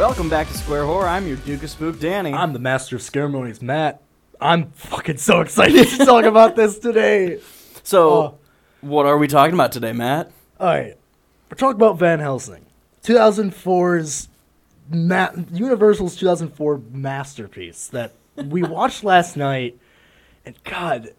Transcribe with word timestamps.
Welcome 0.00 0.30
back 0.30 0.48
to 0.48 0.54
Square 0.56 0.86
Horror. 0.86 1.06
I'm 1.06 1.26
your 1.26 1.36
Duke 1.36 1.62
of 1.62 1.68
Spook, 1.68 2.00
Danny. 2.00 2.32
I'm 2.32 2.54
the 2.54 2.58
master 2.58 2.96
of 2.96 3.02
ceremonies, 3.02 3.60
Matt. 3.60 4.00
I'm 4.40 4.70
fucking 4.70 5.18
so 5.18 5.42
excited 5.42 5.86
to 5.88 5.98
talk 6.06 6.24
about 6.24 6.56
this 6.56 6.78
today. 6.78 7.38
so, 7.82 8.10
Oh. 8.10 8.38
what 8.80 9.04
are 9.04 9.18
we 9.18 9.28
talking 9.28 9.52
about 9.52 9.72
today, 9.72 9.92
Matt? 9.92 10.30
All 10.58 10.68
right, 10.68 10.96
we're 11.50 11.56
talking 11.56 11.76
about 11.76 11.98
Van 11.98 12.18
Helsing, 12.18 12.64
2004's 13.04 14.28
ma- 14.90 15.32
Universal's 15.52 16.16
2004 16.16 16.80
masterpiece 16.92 17.88
that 17.88 18.14
we 18.36 18.62
watched 18.66 19.04
last 19.04 19.36
night, 19.36 19.78
and 20.46 20.54
God, 20.64 21.10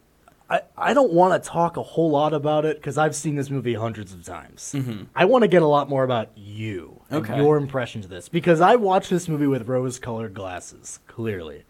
I 0.49 0.61
I 0.75 0.95
don't 0.95 1.13
want 1.13 1.41
to 1.41 1.47
talk 1.47 1.77
a 1.77 1.83
whole 1.83 2.09
lot 2.09 2.33
about 2.33 2.65
it 2.65 2.77
because 2.77 2.97
I've 2.97 3.15
seen 3.15 3.35
this 3.35 3.51
movie 3.51 3.75
hundreds 3.75 4.11
of 4.11 4.25
times. 4.25 4.73
Mm-hmm. 4.75 5.03
I 5.15 5.25
want 5.25 5.43
to 5.43 5.47
get 5.47 5.61
a 5.61 5.67
lot 5.67 5.87
more 5.87 6.03
about 6.03 6.29
you 6.35 7.00
Okay. 7.11 7.37
your 7.37 7.57
impressions 7.57 8.05
of 8.05 8.11
this 8.11 8.29
because 8.29 8.61
I 8.61 8.75
watched 8.75 9.09
this 9.09 9.27
movie 9.27 9.47
with 9.47 9.67
rose-colored 9.67 10.33
glasses. 10.33 10.99
Clearly, 11.07 11.63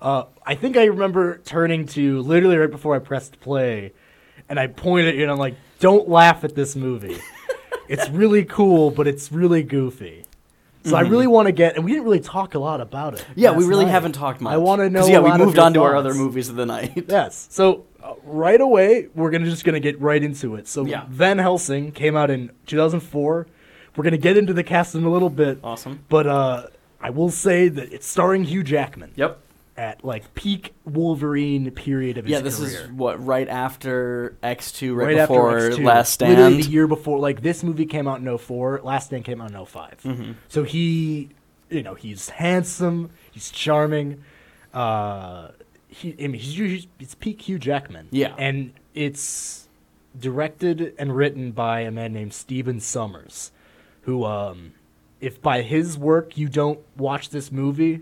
uh, 0.00 0.24
I 0.44 0.54
think 0.54 0.76
I 0.76 0.84
remember 0.84 1.38
turning 1.38 1.86
to 1.88 2.20
literally 2.20 2.56
right 2.56 2.70
before 2.70 2.94
I 2.94 2.98
pressed 3.00 3.40
play, 3.40 3.92
and 4.48 4.60
I 4.60 4.68
pointed 4.68 5.08
at 5.08 5.14
you 5.16 5.22
and 5.22 5.30
I'm 5.30 5.38
like, 5.38 5.56
"Don't 5.80 6.08
laugh 6.08 6.44
at 6.44 6.54
this 6.54 6.76
movie. 6.76 7.18
it's 7.88 8.08
really 8.10 8.44
cool, 8.44 8.90
but 8.90 9.06
it's 9.06 9.32
really 9.32 9.62
goofy." 9.62 10.24
So 10.84 10.94
I 10.94 11.00
really 11.00 11.26
want 11.26 11.46
to 11.46 11.52
get, 11.52 11.74
and 11.74 11.84
we 11.84 11.90
didn't 11.90 12.04
really 12.04 12.20
talk 12.20 12.54
a 12.54 12.60
lot 12.60 12.80
about 12.80 13.14
it. 13.14 13.26
Yeah, 13.34 13.50
we 13.50 13.64
really 13.64 13.86
night. 13.86 13.90
haven't 13.90 14.12
talked 14.12 14.40
much. 14.40 14.52
I 14.52 14.56
want 14.58 14.80
to 14.82 14.88
know. 14.88 15.04
Yeah, 15.06 15.18
we 15.18 15.36
moved 15.36 15.58
on 15.58 15.74
to 15.74 15.82
our 15.82 15.96
other 15.96 16.14
movies 16.14 16.48
of 16.48 16.54
the 16.54 16.66
night. 16.66 17.06
Yes. 17.08 17.48
So 17.50 17.86
uh, 18.02 18.14
right 18.22 18.60
away, 18.60 19.08
we're 19.14 19.30
gonna 19.30 19.46
just 19.50 19.64
gonna 19.64 19.80
get 19.80 20.00
right 20.00 20.22
into 20.22 20.54
it. 20.54 20.68
So 20.68 20.86
Yeah. 20.86 21.06
Van 21.08 21.38
Helsing 21.38 21.90
came 21.90 22.16
out 22.16 22.30
in 22.30 22.52
2004. 22.66 23.48
We're 23.96 24.04
gonna 24.04 24.16
get 24.18 24.36
into 24.36 24.52
the 24.52 24.62
cast 24.64 24.94
in 24.94 25.04
a 25.04 25.10
little 25.10 25.30
bit, 25.30 25.58
Awesome. 25.64 26.00
but 26.08 26.26
uh, 26.26 26.66
I 27.00 27.10
will 27.10 27.30
say 27.30 27.68
that 27.68 27.92
it's 27.92 28.06
starring 28.06 28.44
Hugh 28.44 28.62
Jackman 28.62 29.12
Yep. 29.16 29.38
at 29.76 30.04
like 30.04 30.34
peak 30.34 30.74
Wolverine 30.84 31.70
period 31.70 32.18
of 32.18 32.24
his 32.24 32.32
career. 32.32 32.38
Yeah, 32.38 32.42
this 32.44 32.58
career. 32.58 32.84
is 32.86 32.92
what 32.92 33.24
right 33.24 33.48
after 33.48 34.36
X2, 34.42 34.94
right, 34.96 35.06
right 35.06 35.16
before 35.28 35.56
after 35.58 35.70
X2. 35.80 35.84
Last 35.84 36.20
Literally 36.20 36.52
Stand. 36.54 36.64
the 36.64 36.70
year 36.74 36.86
before. 36.86 37.18
Like 37.18 37.42
this 37.42 37.62
movie 37.62 37.86
came 37.86 38.06
out 38.08 38.20
in 38.20 38.38
04, 38.38 38.80
Last 38.84 39.06
Stand 39.06 39.24
came 39.24 39.40
out 39.40 39.50
in 39.52 39.64
5 39.64 40.00
Mm-hmm. 40.04 40.32
So 40.48 40.62
he, 40.64 41.28
you 41.70 41.82
know, 41.82 41.94
he's 41.94 42.28
handsome, 42.30 43.10
he's 43.32 43.50
charming. 43.50 44.22
Uh, 44.74 45.48
he, 45.88 46.12
I 46.22 46.26
mean, 46.28 46.34
he's, 46.40 46.54
he's 46.54 46.86
it's 47.00 47.14
peak 47.14 47.40
Hugh 47.42 47.58
Jackman. 47.58 48.08
Yeah. 48.10 48.34
and 48.38 48.72
it's 48.94 49.68
directed 50.18 50.94
and 50.98 51.14
written 51.14 51.52
by 51.52 51.80
a 51.80 51.90
man 51.90 52.12
named 52.12 52.32
Stephen 52.32 52.78
Sommers, 52.80 53.50
who, 54.06 54.24
um, 54.24 54.72
if 55.20 55.40
by 55.42 55.62
his 55.62 55.98
work 55.98 56.36
you 56.38 56.48
don't 56.48 56.80
watch 56.96 57.30
this 57.30 57.52
movie 57.52 58.00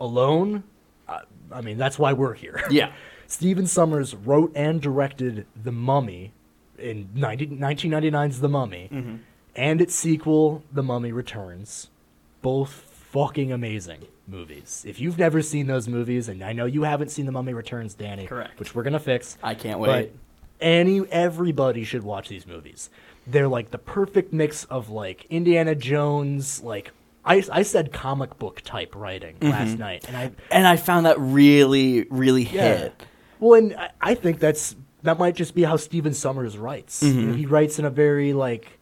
alone, 0.00 0.64
uh, 1.08 1.20
I 1.52 1.60
mean 1.60 1.78
that's 1.78 1.98
why 1.98 2.12
we're 2.12 2.34
here. 2.34 2.60
Yeah. 2.70 2.92
Stephen 3.26 3.64
Sommers 3.64 4.14
wrote 4.26 4.52
and 4.54 4.82
directed 4.82 5.46
The 5.62 5.72
Mummy 5.72 6.32
in 6.78 7.08
90, 7.14 7.46
1999's 7.48 8.40
The 8.40 8.48
Mummy 8.48 8.88
Mm-hmm. 8.92 9.16
and 9.56 9.80
its 9.80 9.94
sequel, 9.94 10.62
The 10.72 10.82
Mummy 10.82 11.12
Returns. 11.12 11.88
Both 12.42 12.70
fucking 12.70 13.50
amazing 13.52 14.00
movies. 14.26 14.84
If 14.86 15.00
you've 15.00 15.18
never 15.18 15.40
seen 15.42 15.66
those 15.66 15.88
movies, 15.88 16.28
and 16.28 16.42
I 16.42 16.52
know 16.52 16.64
you 16.66 16.82
haven't 16.82 17.10
seen 17.10 17.24
The 17.26 17.32
Mummy 17.32 17.52
Returns, 17.54 17.94
Danny, 17.94 18.26
Correct. 18.26 18.58
which 18.58 18.74
we're 18.74 18.82
gonna 18.82 18.98
fix. 18.98 19.38
I 19.42 19.54
can't 19.54 19.78
wait. 19.78 20.12
Any 20.62 21.00
everybody 21.10 21.84
should 21.84 22.02
watch 22.04 22.28
these 22.28 22.46
movies. 22.46 22.88
They're 23.26 23.48
like 23.48 23.70
the 23.70 23.78
perfect 23.78 24.32
mix 24.32 24.64
of 24.64 24.88
like 24.90 25.26
Indiana 25.28 25.74
Jones, 25.74 26.62
like 26.62 26.92
I, 27.24 27.42
I 27.52 27.62
said 27.62 27.92
comic 27.92 28.38
book 28.38 28.62
type 28.62 28.94
writing 28.96 29.36
Mm-hmm. 29.36 29.50
last 29.50 29.78
night, 29.78 30.04
and 30.08 30.16
I 30.16 30.30
and 30.50 30.66
I 30.66 30.76
found 30.76 31.06
that 31.06 31.20
really, 31.20 32.06
really 32.10 32.44
hit. 32.44 32.94
well, 33.38 33.58
and 33.58 33.74
I, 33.76 33.90
I 34.00 34.14
think 34.14 34.38
that's 34.40 34.74
that 35.04 35.18
might 35.18 35.34
just 35.36 35.54
be 35.54 35.62
how 35.64 35.76
Stephen 35.76 36.12
Sommers 36.12 36.56
writes. 36.58 37.02
Mm-hmm. 37.02 37.30
know, 37.30 37.36
he 37.36 37.46
writes 37.46 37.78
in 37.78 37.84
a 37.84 37.90
very 37.90 38.32
like 38.32 38.78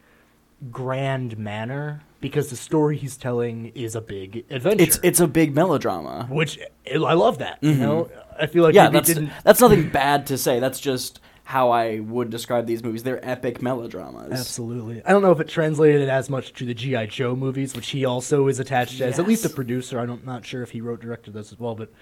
grand 0.70 1.38
manner 1.38 2.02
because 2.20 2.50
the 2.50 2.56
story 2.56 2.96
he's 2.98 3.16
telling 3.16 3.66
is 3.74 3.94
a 3.94 4.00
big 4.00 4.44
adventure. 4.50 4.82
It's 4.84 4.98
it's 5.02 5.20
a 5.20 5.26
big 5.26 5.54
melodrama. 5.54 6.26
which 6.30 6.58
I 6.86 7.14
love 7.14 7.38
that. 7.38 7.58
You 7.62 7.74
know, 7.74 8.10
I 8.38 8.46
feel 8.46 8.62
like 8.64 8.74
Mm-hmm. 8.74 8.84
yeah, 8.84 8.90
that's 8.90 9.08
didn't. 9.08 9.30
that's 9.44 9.60
nothing 9.60 9.88
bad 9.90 10.26
to 10.28 10.38
say. 10.38 10.60
That's 10.60 10.80
just 10.80 11.20
how 11.50 11.72
I 11.72 11.98
would 11.98 12.30
describe 12.30 12.68
these 12.68 12.84
movies. 12.84 13.02
They're 13.02 13.28
epic 13.28 13.60
melodramas. 13.60 14.30
Absolutely. 14.30 15.02
I 15.04 15.10
don't 15.10 15.20
know 15.20 15.32
if 15.32 15.40
it 15.40 15.48
translated 15.48 16.08
as 16.08 16.30
much 16.30 16.52
to 16.52 16.64
the 16.64 16.74
G.I. 16.74 17.06
Joe 17.06 17.34
movies, 17.34 17.74
which 17.74 17.90
he 17.90 18.04
also 18.04 18.46
is 18.46 18.60
attached 18.60 19.00
as, 19.00 19.18
at 19.18 19.26
least 19.26 19.44
a 19.44 19.50
producer. 19.50 19.98
I'm 19.98 20.22
not 20.24 20.46
sure 20.46 20.62
if 20.62 20.70
he 20.70 20.80
wrote 20.80 21.00
directed 21.00 21.34
those 21.34 21.50
as 21.50 21.58
well, 21.58 21.74
but 21.74 21.92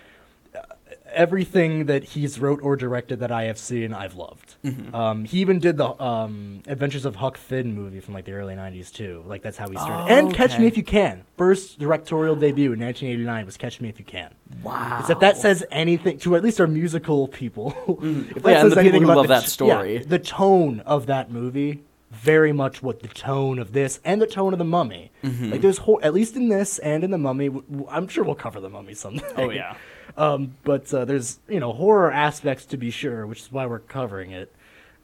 everything 1.18 1.86
that 1.86 2.02
he's 2.04 2.38
wrote 2.38 2.60
or 2.62 2.76
directed 2.76 3.20
that 3.20 3.30
I 3.30 3.44
have 3.44 3.58
seen, 3.58 3.92
I've 3.92 4.14
loved. 4.14 4.54
Mm-hmm. 4.64 4.94
Um, 4.94 5.24
he 5.24 5.40
even 5.40 5.58
did 5.58 5.76
the 5.76 6.00
um, 6.02 6.62
Adventures 6.66 7.04
of 7.04 7.16
Huck 7.16 7.36
Finn 7.36 7.74
movie 7.74 8.00
from 8.00 8.14
like 8.14 8.24
the 8.24 8.32
early 8.32 8.54
90s 8.54 8.92
too. 8.92 9.22
Like 9.26 9.42
that's 9.42 9.58
how 9.58 9.68
he 9.68 9.76
started. 9.76 10.10
Oh, 10.12 10.16
and 10.16 10.32
Catch. 10.32 10.58
Me 10.58 10.66
If 10.66 10.76
You 10.76 10.82
Can. 10.84 11.24
First 11.36 11.78
directorial 11.78 12.36
debut 12.36 12.72
in 12.72 12.80
1989 12.80 13.44
was 13.46 13.56
Catch 13.56 13.80
Me 13.80 13.88
If 13.90 13.98
You 13.98 14.04
Can. 14.04 14.32
Wow. 14.62 15.04
If 15.08 15.18
that 15.20 15.36
says 15.36 15.64
anything 15.70 16.18
to 16.20 16.36
at 16.36 16.42
least 16.42 16.60
our 16.60 16.66
musical 16.66 17.28
people, 17.28 17.74
if 18.34 18.42
Well, 18.42 18.54
yeah, 18.54 18.62
people 18.62 18.78
anything 18.78 19.04
about 19.04 19.16
love 19.18 19.28
the 19.28 19.34
that 19.34 19.42
story. 19.44 19.96
yeah, 19.98 20.02
the 20.06 20.18
tone 20.18 20.80
of 20.80 21.06
that 21.06 21.30
movie, 21.30 21.82
very 22.10 22.52
much 22.52 22.82
what 22.82 23.00
the 23.00 23.08
tone 23.08 23.58
of 23.58 23.72
this 23.72 24.00
and 24.04 24.22
the 24.22 24.26
tone 24.26 24.52
of 24.52 24.58
the 24.58 24.64
Mummy. 24.64 25.10
Mm-hmm. 25.22 25.50
Like 25.50 25.60
there's 25.60 25.78
whole, 25.78 26.00
at 26.02 26.14
least 26.14 26.36
in 26.36 26.48
this 26.48 26.78
and 26.78 27.04
in 27.04 27.10
the 27.10 27.18
Mummy. 27.18 27.48
w- 27.50 27.86
I'm 27.90 28.08
sure 28.08 28.24
we'll 28.24 28.34
cover 28.34 28.60
the 28.60 28.70
Mummy 28.70 28.94
someday. 28.94 29.24
Oh 29.36 29.50
yeah. 29.50 29.76
Um, 30.18 30.56
but 30.64 30.92
uh, 30.92 31.04
there's 31.04 31.38
you 31.48 31.60
know 31.60 31.72
horror 31.72 32.10
aspects 32.10 32.66
to 32.66 32.76
be 32.76 32.90
sure, 32.90 33.26
which 33.26 33.42
is 33.42 33.52
why 33.52 33.66
we're 33.66 33.78
covering 33.78 34.32
it. 34.32 34.52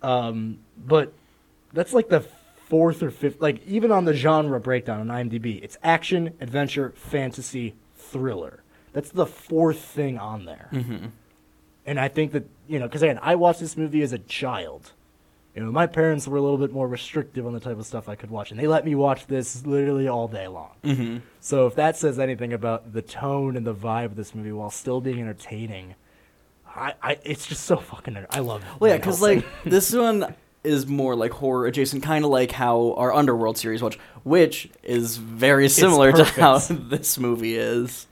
Um, 0.02 0.58
but 0.76 1.12
that's 1.72 1.94
like 1.94 2.08
the 2.08 2.26
fourth 2.69 3.02
or 3.02 3.12
fifth, 3.12 3.41
like 3.41 3.64
even 3.66 3.92
on 3.92 4.04
the 4.04 4.14
genre 4.14 4.58
breakdown 4.58 5.08
on 5.08 5.28
IMDb, 5.28 5.62
it's 5.62 5.78
action, 5.84 6.34
adventure, 6.41 6.92
fantasy, 6.97 7.74
thriller. 7.97 8.64
That's 8.92 9.10
the 9.10 9.26
fourth 9.26 9.78
thing 9.78 10.19
on 10.19 10.47
there. 10.47 10.69
Mm-hmm. 10.72 11.06
And 11.86 12.00
I 12.00 12.08
think 12.08 12.32
that 12.32 12.48
you 12.66 12.80
know, 12.80 12.86
because 12.86 13.03
again, 13.03 13.20
I 13.22 13.36
watched 13.36 13.60
this 13.60 13.76
movie 13.76 14.03
as 14.03 14.12
a 14.12 14.19
child. 14.19 14.91
You 15.54 15.62
know, 15.62 15.70
my 15.70 15.87
parents 15.87 16.26
were 16.26 16.37
a 16.37 16.42
little 16.42 16.59
bit 16.59 16.72
more 16.72 16.88
restrictive 16.88 17.47
on 17.47 17.53
the 17.53 17.60
type 17.60 17.78
of 17.78 17.87
stuff 17.87 18.09
I 18.09 18.16
could 18.16 18.31
watch, 18.31 18.50
and 18.50 18.59
they 18.59 18.66
let 18.66 18.84
me 18.84 18.97
watch 18.97 19.26
this 19.28 19.65
literally 19.65 20.09
all 20.09 20.26
day 20.26 20.48
long. 20.48 20.70
Mm-hmm. 20.82 21.19
So 21.41 21.69
if 21.69 21.76
that 21.76 21.97
says 21.97 22.19
anything 22.19 22.53
about 22.53 22.92
the 22.92 23.03
tone 23.03 23.56
and 23.56 23.65
the 23.65 23.75
vibe 23.75 24.06
of 24.06 24.16
this 24.16 24.34
movie 24.34 24.50
while 24.50 24.70
still 24.70 25.00
being 25.00 25.20
entertaining, 25.20 25.94
I, 26.66 26.94
I 27.00 27.19
it's 27.22 27.47
just 27.47 27.65
so 27.65 27.76
fucking. 27.76 28.26
I 28.31 28.41
love 28.41 28.62
it. 28.62 28.81
Well, 28.81 28.91
yeah, 28.91 28.97
because 28.97 29.22
like 29.22 29.44
this 29.65 29.92
one 29.92 30.34
is 30.65 30.87
more 30.87 31.15
like 31.15 31.31
horror 31.31 31.66
adjacent, 31.66 32.03
kind 32.03 32.25
of 32.25 32.31
like 32.32 32.50
how 32.50 32.94
our 32.97 33.12
Underworld 33.12 33.56
series 33.56 33.82
was, 33.82 33.94
which 34.25 34.69
is 34.82 35.19
very 35.19 35.69
similar 35.69 36.10
to 36.10 36.25
how 36.25 36.59
this 36.69 37.16
movie 37.16 37.56
is. 37.56 38.09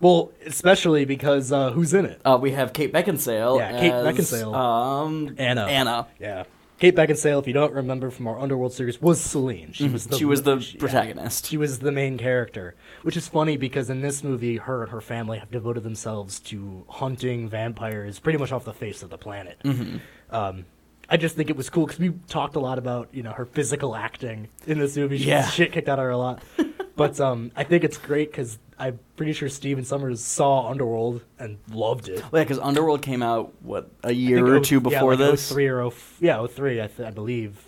Well, 0.00 0.32
especially 0.46 1.04
because 1.04 1.52
uh, 1.52 1.70
who's 1.72 1.92
in 1.94 2.06
it? 2.06 2.20
Uh, 2.24 2.38
we 2.40 2.52
have 2.52 2.72
Kate 2.72 2.92
Beckinsale. 2.92 3.58
Yeah, 3.58 3.78
Kate 3.78 3.92
as, 3.92 4.04
Beckinsale. 4.06 4.54
Um, 4.54 5.34
Anna. 5.38 5.66
Anna. 5.66 6.06
Yeah, 6.18 6.44
Kate 6.78 6.96
Beckinsale. 6.96 7.38
If 7.40 7.46
you 7.46 7.52
don't 7.52 7.74
remember 7.74 8.10
from 8.10 8.26
our 8.26 8.38
Underworld 8.40 8.72
series, 8.72 9.00
was 9.02 9.20
Selene. 9.20 9.72
She 9.72 9.88
was 9.88 10.04
the 10.06 10.10
Mm-hmm. 10.12 10.18
She 10.18 10.24
was 10.24 10.42
the 10.42 10.58
she- 10.60 10.74
yeah. 10.76 10.80
protagonist. 10.80 11.46
She 11.46 11.56
was 11.58 11.80
the 11.80 11.92
main 11.92 12.16
character, 12.16 12.74
which 13.02 13.16
is 13.16 13.28
funny 13.28 13.58
because 13.58 13.90
in 13.90 14.00
this 14.00 14.24
movie, 14.24 14.56
her 14.56 14.82
and 14.84 14.90
her 14.92 15.02
family 15.02 15.38
have 15.38 15.50
devoted 15.50 15.82
themselves 15.82 16.40
to 16.40 16.84
hunting 16.88 17.48
vampires 17.48 18.18
pretty 18.18 18.38
much 18.38 18.52
off 18.52 18.64
the 18.64 18.72
face 18.72 19.02
of 19.02 19.10
the 19.10 19.18
planet. 19.18 19.58
Mm-hmm. 19.64 19.98
Um, 20.34 20.64
I 21.10 21.16
just 21.18 21.36
think 21.36 21.50
it 21.50 21.56
was 21.56 21.68
cool 21.68 21.84
because 21.86 21.98
we 22.00 22.10
talked 22.28 22.56
a 22.56 22.60
lot 22.60 22.78
about 22.78 23.08
you 23.12 23.22
know 23.22 23.32
her 23.32 23.44
physical 23.44 23.94
acting 23.96 24.48
in 24.66 24.78
this 24.78 24.96
movie. 24.96 25.18
She 25.18 25.24
Yeah. 25.28 25.46
shit 25.46 25.72
kicked 25.72 25.88
out 25.90 25.98
of 25.98 26.04
her 26.04 26.10
a 26.10 26.16
lot, 26.16 26.42
but 26.96 27.20
um, 27.20 27.50
I 27.54 27.64
think 27.64 27.84
it's 27.84 27.98
great 27.98 28.30
because 28.30 28.58
I'm 28.80 28.98
pretty 29.16 29.32
sure 29.34 29.48
Stephen 29.48 29.84
Sommers 29.84 30.18
saw 30.20 30.68
Underworld 30.70 31.22
and 31.38 31.58
loved 31.70 32.08
it. 32.08 32.22
Well, 32.32 32.40
yeah, 32.40 32.44
because 32.44 32.58
Underworld 32.58 33.02
came 33.02 33.22
out 33.22 33.52
what 33.62 33.90
a 34.02 34.12
year 34.12 34.44
or 34.54 34.58
two 34.60 34.76
yeah, 34.76 34.80
before 34.80 35.10
like 35.16 35.18
this. 35.32 35.48
three 35.52 35.68
or 35.68 35.90
yeah, 36.18 36.44
03, 36.46 36.80
I, 36.82 36.86
th- 36.86 37.06
I 37.06 37.10
believe. 37.10 37.62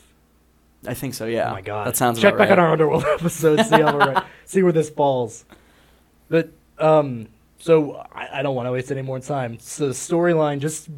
I 0.87 0.95
think 0.95 1.15
so. 1.15 1.27
Yeah. 1.27 1.51
Oh 1.51 1.53
my 1.53 1.61
god! 1.61 1.87
that 1.87 1.97
sounds 1.97 2.19
Check 2.21 2.37
back 2.37 2.49
right. 2.49 2.59
on 2.59 2.65
our 2.65 2.73
Underworld 2.73 3.05
episode. 3.07 3.61
See 3.65 3.77
how 3.81 3.97
we're 3.97 4.13
right. 4.15 4.25
See 4.47 4.63
where 4.65 4.73
this 4.73 4.91
falls. 4.91 5.45
But 6.29 6.51
um, 6.79 7.29
so 7.59 7.97
I, 8.13 8.41
I 8.41 8.43
don't 8.43 8.57
want 8.57 8.67
to 8.67 8.73
waste 8.73 8.91
any 8.91 9.03
more 9.03 9.21
time. 9.21 9.59
So 9.61 9.87
the 9.87 9.93
storyline, 9.95 10.59
just 10.59 10.89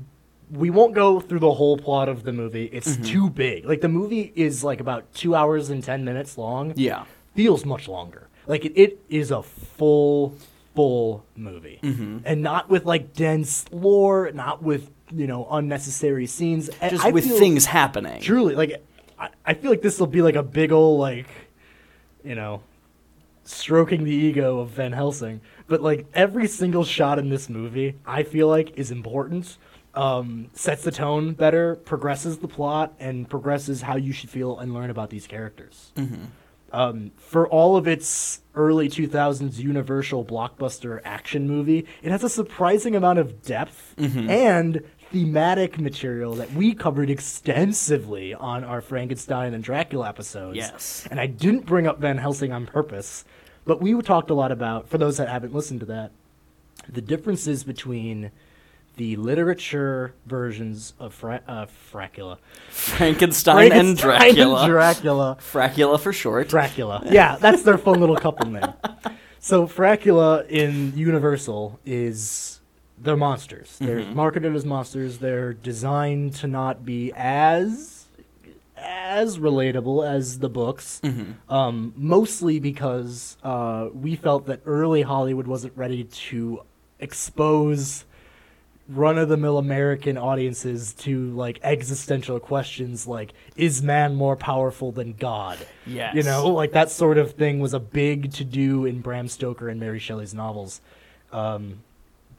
we 0.50 0.70
won't 0.70 0.94
go 0.94 1.20
through 1.20 1.40
the 1.40 1.52
whole 1.52 1.76
plot 1.76 2.08
of 2.08 2.22
the 2.22 2.32
movie. 2.32 2.64
It's 2.66 2.92
Mm-hmm. 2.96 3.02
too 3.04 3.30
big. 3.30 3.64
Like 3.66 3.80
the 3.82 3.88
movie 3.88 4.32
is 4.36 4.62
like 4.64 4.80
about 4.80 5.12
two 5.12 5.34
hours 5.34 5.68
and 5.70 5.82
ten 5.84 6.04
minutes 6.04 6.38
long. 6.38 6.72
Yeah. 6.76 7.04
feels 7.34 7.64
much 7.66 7.88
longer. 7.88 8.23
Like 8.46 8.64
it, 8.64 8.72
it 8.78 8.98
is 9.08 9.30
a 9.30 9.42
full, 9.42 10.36
full 10.74 11.24
movie, 11.36 11.80
Mm-hmm. 11.82 12.18
and 12.24 12.42
not 12.42 12.68
with 12.68 12.84
like 12.84 13.12
dense 13.14 13.64
lore, 13.72 14.30
not 14.32 14.62
with 14.62 14.90
you 15.12 15.26
know 15.26 15.46
unnecessary 15.50 16.26
scenes. 16.26 16.68
Just 16.90 17.04
I 17.04 17.10
with 17.10 17.24
things 17.24 17.64
happening. 17.66 18.20
truly 18.22 18.54
like 18.54 18.82
I, 19.18 19.28
I 19.46 19.54
feel 19.54 19.70
like 19.70 19.82
this 19.82 19.98
will 20.00 20.06
be 20.08 20.22
like 20.22 20.34
a 20.36 20.42
big 20.42 20.72
ol' 20.72 20.98
like 20.98 21.26
you 22.24 22.34
know 22.34 22.62
stroking 23.44 24.04
the 24.04 24.10
ego 24.14 24.60
of 24.60 24.70
Van 24.70 24.92
Helsing, 24.92 25.40
but 25.66 25.82
like 25.82 26.06
every 26.14 26.48
single 26.48 26.84
shot 26.84 27.18
in 27.18 27.28
this 27.28 27.48
movie, 27.48 27.96
I 28.06 28.22
feel 28.22 28.48
like 28.48 28.76
is 28.78 28.90
important. 28.90 29.58
Um, 29.94 30.50
sets 30.54 30.82
the 30.82 30.90
tone 30.90 31.34
better, 31.34 31.76
progresses 31.76 32.38
the 32.38 32.48
plot, 32.48 32.94
and 32.98 33.28
progresses 33.28 33.82
how 33.82 33.94
you 33.96 34.12
should 34.12 34.28
feel 34.28 34.58
and 34.58 34.74
learn 34.74 34.90
about 34.90 35.08
these 35.10 35.28
characters. 35.28 35.92
Um, 36.74 37.12
for 37.16 37.46
all 37.48 37.76
of 37.76 37.86
its 37.86 38.42
early 38.56 38.88
2000s 38.88 39.58
Universal 39.58 40.24
blockbuster 40.24 41.00
action 41.04 41.46
movie, 41.46 41.86
it 42.02 42.10
has 42.10 42.24
a 42.24 42.28
surprising 42.28 42.96
amount 42.96 43.20
of 43.20 43.42
depth 43.42 43.94
and 43.96 44.82
thematic 45.12 45.78
material 45.78 46.34
that 46.34 46.52
we 46.52 46.74
covered 46.74 47.10
extensively 47.10 48.34
on 48.34 48.64
our 48.64 48.80
Frankenstein 48.80 49.54
and 49.54 49.62
Dracula 49.62 50.08
episodes. 50.08 50.56
Yes. 50.56 51.06
And 51.08 51.20
I 51.20 51.26
didn't 51.26 51.64
bring 51.64 51.86
up 51.86 52.00
Van 52.00 52.18
Helsing 52.18 52.50
on 52.50 52.66
purpose, 52.66 53.24
but 53.64 53.80
we 53.80 54.00
talked 54.02 54.30
a 54.30 54.34
lot 54.34 54.50
about, 54.50 54.88
for 54.88 54.98
those 54.98 55.16
that 55.18 55.28
haven't 55.28 55.54
listened 55.54 55.78
to 55.80 55.86
that, 55.86 56.10
the 56.88 57.00
differences 57.00 57.62
between 57.62 58.32
the 58.96 59.16
literature 59.16 60.14
versions 60.26 60.94
of 60.98 61.14
Fra- 61.14 61.42
uh, 61.48 61.66
Fracula. 61.66 62.38
Frankenstein, 62.70 63.72
and 63.72 63.96
Dracula. 63.96 64.62
and 64.62 64.70
Dracula. 64.70 65.36
Fracula 65.40 65.98
for 65.98 66.12
short. 66.12 66.48
Dracula. 66.48 67.02
Yeah, 67.10 67.36
that's 67.36 67.62
their 67.62 67.78
fun 67.78 68.00
little 68.00 68.16
couple 68.16 68.46
name. 68.50 68.72
So 69.40 69.66
Fracula 69.66 70.46
in 70.48 70.96
Universal 70.96 71.78
is 71.84 72.60
they're 72.98 73.16
monsters. 73.16 73.76
They're 73.78 74.04
marketed 74.04 74.54
as 74.54 74.64
monsters. 74.64 75.18
They're 75.18 75.52
designed 75.52 76.34
to 76.36 76.46
not 76.46 76.84
be 76.84 77.12
as 77.14 78.06
as 78.76 79.38
relatable 79.38 80.06
as 80.08 80.38
the 80.40 80.48
books. 80.48 81.00
Um, 81.48 81.92
mostly 81.96 82.58
because 82.60 83.36
uh, 83.42 83.88
we 83.94 84.16
felt 84.16 84.46
that 84.46 84.60
early 84.66 85.02
Hollywood 85.02 85.46
wasn't 85.46 85.76
ready 85.76 86.04
to 86.04 86.62
expose 87.00 88.04
run 88.88 89.16
of 89.18 89.28
the 89.30 89.36
mill 89.36 89.56
American 89.56 90.18
audiences 90.18 90.92
to 90.92 91.30
like 91.30 91.58
existential 91.62 92.38
questions 92.38 93.06
like 93.06 93.32
is 93.56 93.82
man 93.82 94.14
more 94.14 94.36
powerful 94.36 94.92
than 94.92 95.12
God? 95.14 95.58
Yes. 95.86 96.14
You 96.14 96.22
know, 96.22 96.48
like 96.48 96.72
that 96.72 96.90
sort 96.90 97.16
of 97.18 97.32
thing 97.32 97.60
was 97.60 97.72
a 97.74 97.80
big 97.80 98.32
to 98.32 98.44
do 98.44 98.84
in 98.84 99.00
Bram 99.00 99.28
Stoker 99.28 99.68
and 99.68 99.80
Mary 99.80 99.98
Shelley's 99.98 100.34
novels. 100.34 100.80
Um, 101.32 101.82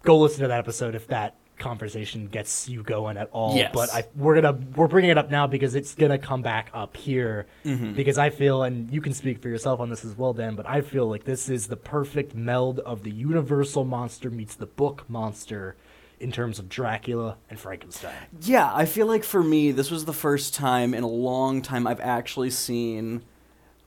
go 0.04 0.18
listen 0.20 0.42
to 0.42 0.48
that 0.50 0.60
episode 0.60 0.94
if 0.96 1.08
that 1.08 1.36
conversation 1.58 2.28
gets 2.28 2.68
you 2.68 2.84
going 2.84 3.16
at 3.18 3.30
all. 3.32 3.56
Yes. 3.56 3.72
But 3.74 3.90
I 3.94 4.04
we're 4.16 4.40
gonna 4.40 4.60
we're 4.76 4.88
bringing 4.90 5.10
it 5.12 5.18
up 5.18 5.32
now 5.32 5.48
because 5.48 5.74
it's 5.74 5.96
gonna 5.96 6.18
come 6.20 6.42
back 6.42 6.70
up 6.74 6.96
here 6.98 7.48
Mm-hmm. 7.64 7.94
because 7.94 8.18
I 8.20 8.30
feel 8.30 8.62
and 8.64 8.92
you 8.92 9.02
can 9.02 9.14
speak 9.14 9.42
for 9.42 9.50
yourself 9.50 9.80
on 9.80 9.90
this 9.90 10.06
as 10.06 10.16
well, 10.18 10.34
Dan. 10.34 10.56
But 10.56 10.68
I 10.70 10.82
feel 10.82 11.10
like 11.10 11.24
this 11.24 11.50
is 11.50 11.68
the 11.68 11.78
perfect 11.78 12.36
meld 12.36 12.80
of 12.80 13.04
the 13.04 13.10
Universal 13.12 13.86
monster 13.86 14.30
meets 14.30 14.54
the 14.56 14.66
book 14.68 15.06
monster 15.08 15.76
in 16.20 16.32
terms 16.32 16.60
of 16.60 16.70
Dracula 16.70 17.38
and 17.50 17.60
Frankenstein. 17.60 18.16
Yeah, 18.42 18.72
I 18.74 18.86
feel 18.86 19.08
like 19.08 19.24
for 19.24 19.44
me, 19.44 19.72
this 19.72 19.92
was 19.92 20.06
the 20.06 20.14
first 20.14 20.54
time 20.54 20.94
in 20.94 21.04
a 21.04 21.08
long 21.08 21.62
time 21.62 21.88
I've 21.88 22.00
actually 22.00 22.50
seen 22.50 23.24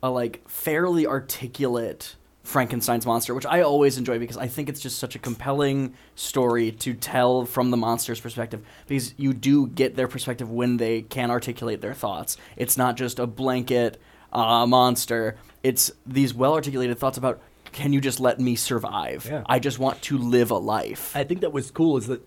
a 0.03 0.11
like 0.11 0.49
fairly 0.49 1.07
articulate 1.07 2.17
Frankenstein's 2.49 3.05
monster, 3.05 3.35
which 3.35 3.45
I 3.45 3.61
always 3.61 3.99
enjoy 3.99 4.19
because 4.19 4.39
I 4.39 4.47
think 4.49 4.71
it's 4.71 4.81
just 4.81 4.99
such 4.99 5.15
a 5.15 5.19
compelling 5.19 5.95
story 6.15 6.73
to 6.73 6.95
tell 6.95 7.45
from 7.45 7.71
the 7.71 7.77
monster's 7.77 8.21
perspective 8.21 8.63
because 8.87 9.15
you 9.19 9.35
do 9.35 9.67
get 9.67 9.97
their 9.97 10.09
perspective 10.09 10.51
when 10.51 10.79
they 10.79 11.03
can 11.03 11.31
articulate 11.31 11.83
their 11.83 11.93
thoughts. 11.93 12.39
It's 12.57 12.79
not 12.79 12.97
just 12.97 13.19
a 13.19 13.27
blanket 13.27 14.01
uh, 14.33 14.67
monster. 14.67 15.37
It's 15.63 15.91
these 16.07 16.33
well 16.33 16.55
articulated 16.55 16.99
thoughts 16.99 17.19
about 17.19 17.41
can 17.73 17.93
you 17.93 18.01
just 18.01 18.21
let 18.21 18.41
me 18.41 18.57
survive? 18.57 19.27
Yeah. 19.31 19.43
I 19.47 19.59
just 19.59 19.79
want 19.79 20.03
to 20.03 20.19
live 20.19 20.51
a 20.51 20.59
life. 20.59 21.15
I 21.17 21.25
think 21.25 21.41
that 21.41 21.53
was 21.53 21.71
cool 21.71 21.97
is 21.97 22.07
that 22.07 22.23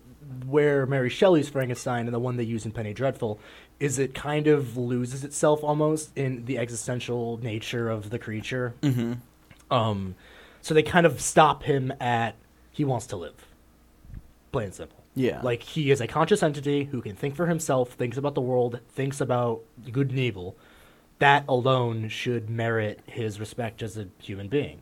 where 0.46 0.86
Mary 0.86 1.10
Shelley's 1.10 1.48
Frankenstein 1.48 2.06
and 2.06 2.14
the 2.14 2.18
one 2.18 2.36
they 2.36 2.44
use 2.44 2.64
in 2.64 2.72
Penny 2.72 2.92
Dreadful 2.94 3.38
is 3.80 3.98
it 3.98 4.14
kind 4.14 4.46
of 4.46 4.76
loses 4.76 5.24
itself 5.24 5.64
almost 5.64 6.16
in 6.16 6.44
the 6.44 6.58
existential 6.58 7.38
nature 7.38 7.90
of 7.90 8.10
the 8.10 8.18
creature. 8.18 8.74
Mm-hmm. 8.82 9.14
Um, 9.72 10.14
so 10.60 10.74
they 10.74 10.82
kind 10.82 11.06
of 11.06 11.20
stop 11.20 11.64
him 11.64 11.92
at 12.00 12.36
he 12.70 12.84
wants 12.84 13.06
to 13.08 13.16
live, 13.16 13.46
plain 14.52 14.66
and 14.66 14.74
simple. 14.74 14.98
Yeah. 15.14 15.42
like 15.42 15.62
he 15.62 15.90
is 15.90 16.00
a 16.00 16.06
conscious 16.06 16.42
entity 16.42 16.84
who 16.84 17.02
can 17.02 17.16
think 17.16 17.36
for 17.36 17.46
himself, 17.46 17.92
thinks 17.92 18.16
about 18.16 18.34
the 18.34 18.40
world, 18.40 18.80
thinks 18.88 19.20
about 19.20 19.60
good 19.90 20.08
and 20.08 20.18
evil. 20.18 20.56
That 21.18 21.44
alone 21.48 22.08
should 22.08 22.48
merit 22.48 23.00
his 23.06 23.38
respect 23.38 23.82
as 23.82 23.98
a 23.98 24.08
human 24.18 24.48
being 24.48 24.80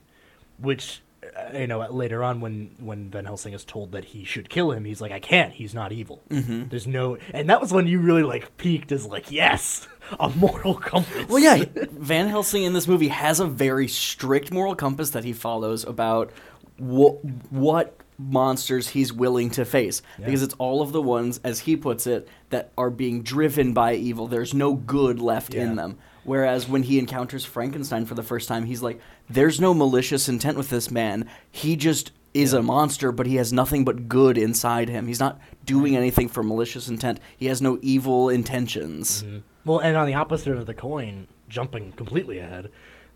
which 0.60 1.02
uh, 1.36 1.56
you 1.58 1.66
know 1.66 1.80
later 1.90 2.22
on 2.24 2.40
when 2.40 2.74
when 2.78 3.10
Van 3.10 3.24
Helsing 3.24 3.52
is 3.52 3.64
told 3.64 3.92
that 3.92 4.06
he 4.06 4.24
should 4.24 4.48
kill 4.48 4.72
him, 4.72 4.84
he's 4.84 5.00
like, 5.00 5.12
I 5.12 5.20
can't. 5.20 5.52
He's 5.52 5.74
not 5.74 5.92
evil. 5.92 6.22
Mm-hmm. 6.30 6.68
There's 6.68 6.86
no, 6.86 7.18
and 7.32 7.48
that 7.50 7.60
was 7.60 7.72
when 7.72 7.86
you 7.86 8.00
really 8.00 8.22
like 8.22 8.56
peaked 8.56 8.92
as 8.92 9.06
like, 9.06 9.30
yes, 9.30 9.86
a 10.18 10.28
moral 10.30 10.74
compass. 10.74 11.28
Well, 11.28 11.38
yeah, 11.38 11.64
Van 11.92 12.28
Helsing 12.28 12.62
in 12.64 12.72
this 12.72 12.88
movie 12.88 13.08
has 13.08 13.40
a 13.40 13.46
very 13.46 13.88
strict 13.88 14.50
moral 14.52 14.74
compass 14.74 15.10
that 15.10 15.24
he 15.24 15.32
follows 15.32 15.84
about 15.84 16.30
wh- 16.78 17.22
what 17.52 17.96
monsters 18.18 18.88
he's 18.88 19.12
willing 19.14 19.48
to 19.48 19.64
face 19.64 20.02
because 20.18 20.42
it's 20.42 20.52
all 20.58 20.82
of 20.82 20.92
the 20.92 21.00
ones, 21.00 21.40
as 21.42 21.60
he 21.60 21.74
puts 21.74 22.06
it, 22.06 22.28
that 22.50 22.70
are 22.76 22.90
being 22.90 23.22
driven 23.22 23.72
by 23.72 23.94
evil. 23.94 24.26
There's 24.26 24.52
no 24.52 24.74
good 24.74 25.18
left 25.20 25.54
Yeah. 25.54 25.62
in 25.62 25.76
them. 25.76 25.98
Whereas 26.24 26.68
when 26.68 26.82
he 26.82 26.98
encounters 26.98 27.44
Frankenstein 27.44 28.04
for 28.06 28.14
the 28.14 28.22
first 28.22 28.48
time, 28.48 28.64
he's 28.64 28.82
like, 28.82 29.00
"There's 29.28 29.60
no 29.60 29.74
malicious 29.74 30.28
intent 30.28 30.56
with 30.56 30.70
this 30.70 30.90
man. 30.90 31.28
He 31.50 31.76
just." 31.76 32.12
Is 32.32 32.52
a 32.52 32.62
monster, 32.62 33.10
but 33.10 33.26
he 33.26 33.34
has 33.34 33.52
nothing 33.52 33.84
but 33.84 34.08
good 34.08 34.38
inside 34.38 34.88
him. 34.88 35.08
He's 35.08 35.18
not 35.18 35.40
doing 35.64 35.96
anything 35.96 36.28
for 36.28 36.44
malicious 36.44 36.86
intent. 36.86 37.18
He 37.36 37.46
has 37.46 37.60
no 37.60 37.80
evil 37.82 38.28
intentions. 38.28 39.24
Well, 39.64 39.80
and 39.80 39.96
on 39.96 40.06
the 40.06 40.14
opposite 40.14 40.56
of 40.56 40.64
the 40.66 40.72
coin, 40.72 41.26
jumping 41.48 41.90
completely 41.90 42.38
ahead, 42.38 42.70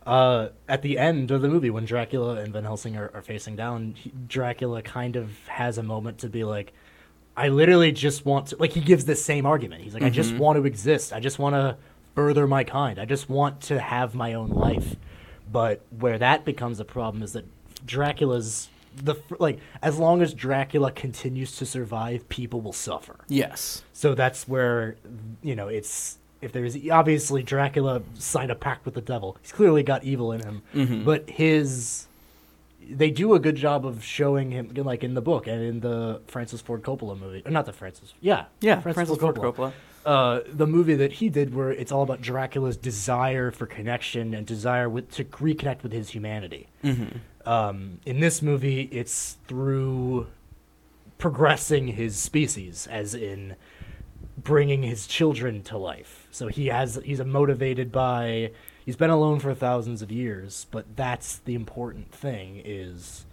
uh, 0.05 0.49
at 0.69 0.83
the 0.83 0.99
end 0.99 1.31
of 1.31 1.43
the 1.43 1.49
movie, 1.49 1.71
when 1.71 1.85
Dracula 1.85 2.41
and 2.41 2.53
Van 2.53 2.65
Helsing 2.65 2.97
are, 2.97 3.13
are 3.15 3.23
facing 3.23 3.55
down, 3.55 3.95
he, 3.97 4.13
Dracula 4.27 4.83
kind 4.83 5.15
of 5.15 5.31
has 5.47 5.79
a 5.79 5.85
moment 5.85 6.19
to 6.19 6.29
be 6.29 6.43
like, 6.43 6.73
I 7.37 7.51
literally 7.51 7.93
just 7.93 8.27
want 8.27 8.49
to, 8.49 8.57
like, 8.57 8.73
he 8.73 8.81
gives 8.81 9.05
this 9.05 9.25
same 9.25 9.47
argument. 9.47 9.83
He's 9.83 9.95
like, 9.95 10.03
I 10.03 10.11
just 10.11 10.35
want 10.35 10.57
to 10.57 10.67
exist. 10.67 11.13
I 11.13 11.21
just 11.21 11.39
want 11.39 11.55
to 11.55 11.77
further 12.15 12.47
my 12.47 12.65
kind. 12.65 12.99
I 12.99 13.05
just 13.05 13.29
want 13.29 13.61
to 13.63 13.81
have 13.81 14.15
my 14.15 14.35
own 14.35 14.51
life. 14.51 14.97
But 15.51 15.83
where 15.99 16.19
that 16.19 16.45
becomes 16.45 16.81
a 16.81 16.85
problem 16.85 17.23
is 17.23 17.33
that 17.33 17.45
Dracula's. 17.87 18.69
The 18.97 19.17
like 19.41 19.59
as 19.83 19.99
long 19.99 20.23
as 20.23 20.33
Dracula 20.33 20.93
continues 20.93 21.57
to 21.57 21.67
survive, 21.67 22.29
people 22.29 22.61
will 22.61 22.73
suffer. 22.73 23.17
Yes. 23.27 23.83
So 23.93 24.15
that's 24.15 24.47
where 24.47 24.95
you 25.43 25.57
know 25.57 25.67
it's 25.67 26.19
if 26.41 26.53
there's 26.53 26.77
obviously 26.91 27.43
Dracula 27.43 28.03
signed 28.17 28.53
a 28.53 28.55
pact 28.55 28.85
with 28.85 28.95
the 28.95 29.01
devil. 29.01 29.37
He's 29.43 29.51
clearly 29.51 29.83
got 29.83 30.05
evil 30.05 30.31
in 30.31 30.43
him, 30.45 30.63
mm-hmm. 30.73 31.05
but 31.05 31.29
his 31.29 32.07
they 32.89 33.11
do 33.11 33.35
a 33.35 33.41
good 33.41 33.57
job 33.57 33.87
of 33.87 34.05
showing 34.05 34.51
him 34.51 34.73
like 34.75 35.03
in 35.03 35.15
the 35.15 35.23
book 35.23 35.47
and 35.47 35.63
in 35.63 35.81
the 35.81 36.21
Francis 36.27 36.61
Ford 36.61 36.83
Coppola 36.83 37.19
movie. 37.19 37.43
Not 37.47 37.67
the 37.67 37.73
Francis. 37.73 38.15
Yeah. 38.21 38.45
Yeah, 38.61 38.81
Francis 38.81 39.19
Ford 39.19 39.37
Coppola. 39.37 39.73
Uh, 40.05 40.41
the 40.47 40.67
movie 40.67 40.95
that 40.95 41.13
he 41.15 41.31
did 41.31 41.55
where 41.55 41.71
it's 41.73 41.91
all 41.91 42.03
about 42.03 42.21
Dracula's 42.21 42.77
desire 42.77 43.51
for 43.51 43.65
connection 43.67 44.35
and 44.35 44.47
desire 44.47 44.89
with 44.89 45.11
to 45.13 45.25
reconnect 45.25 45.83
with 45.83 45.93
his 45.93 46.11
humanity. 46.11 46.69
Um, 47.47 48.01
in 48.05 48.21
this 48.21 48.43
movie, 48.43 48.83
it's 48.93 49.39
through 49.47 50.27
progressing 51.19 51.89
his 51.89 52.17
species, 52.17 52.87
as 52.91 53.15
in 53.15 53.57
bringing 54.37 54.83
his 54.83 55.07
children 55.07 55.63
to 55.63 55.79
life. 55.79 56.27
So 56.31 56.49
he 56.49 56.67
has 56.67 56.99
he's 57.05 57.21
motivated 57.25 57.91
by 57.91 58.51
he's 58.85 58.97
been 58.97 59.11
alone 59.11 59.41
for 59.41 59.55
thousands 59.55 60.03
of 60.03 60.13
years, 60.13 60.67
but 60.71 60.97
that's 60.97 61.39
the 61.39 61.55
important 61.55 62.13
thing 62.13 62.61
is 62.65 63.25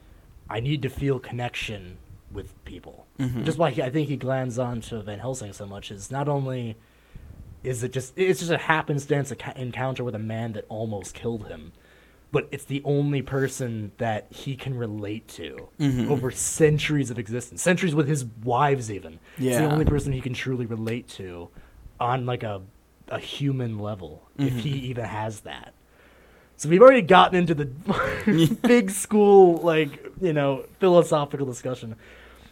I 0.50 0.60
need 0.62 0.82
to 0.84 0.90
feel 0.90 1.20
connection 1.20 1.98
with 2.32 2.64
people. 2.64 3.08
Mm-hmm. 3.22 3.44
Just 3.44 3.58
why 3.58 3.72
he, 3.72 3.82
I 3.82 3.90
think 3.90 4.08
he 4.10 4.18
glands 4.18 4.58
on 4.58 4.82
to 4.82 5.02
Van 5.02 5.20
Helsing 5.20 5.54
so 5.54 5.66
much 5.66 5.92
is 5.92 6.12
not 6.12 6.28
only 6.28 6.78
is 7.64 7.84
it 7.84 7.94
just 7.94 8.14
it's 8.18 8.40
just 8.40 8.52
a 8.52 8.58
happenstance 8.58 9.32
encounter 9.56 10.04
with 10.04 10.16
a 10.16 10.20
man 10.20 10.54
that 10.54 10.66
almost 10.68 11.14
killed 11.14 11.48
him 11.48 11.72
but 12.32 12.48
it's 12.52 12.66
the 12.66 12.82
only 12.86 13.22
person 13.22 13.92
that 13.98 14.28
he 14.30 14.56
can 14.56 14.78
relate 14.78 15.28
to 15.28 15.68
mm-hmm. 15.80 16.12
over 16.12 16.32
centuries 16.32 17.12
of 17.12 17.20
existence. 17.20 17.62
Centuries 17.62 17.94
with 17.94 18.08
his 18.08 18.26
wives 18.44 18.90
even. 18.90 19.20
It's 19.38 19.58
the 19.58 19.66
only 19.66 19.86
person 19.86 20.14
he 20.14 20.22
can 20.22 20.34
truly 20.34 20.66
relate 20.66 21.10
to 21.10 21.50
on 22.00 22.26
like 22.26 22.44
a 22.44 22.62
a 23.10 23.20
human 23.20 23.78
level 23.78 24.24
if 24.38 24.46
mm-hmm. 24.46 24.60
he 24.60 24.70
even 24.70 25.04
has 25.04 25.42
that. 25.42 25.74
So 26.56 26.70
we've 26.70 26.82
already 26.82 27.02
gotten 27.02 27.38
into 27.38 27.54
the 27.54 27.66
big 28.62 28.90
school 28.92 29.58
like 29.58 30.12
you 30.22 30.32
know 30.32 30.66
philosophical 30.80 31.46
discussion 31.46 31.96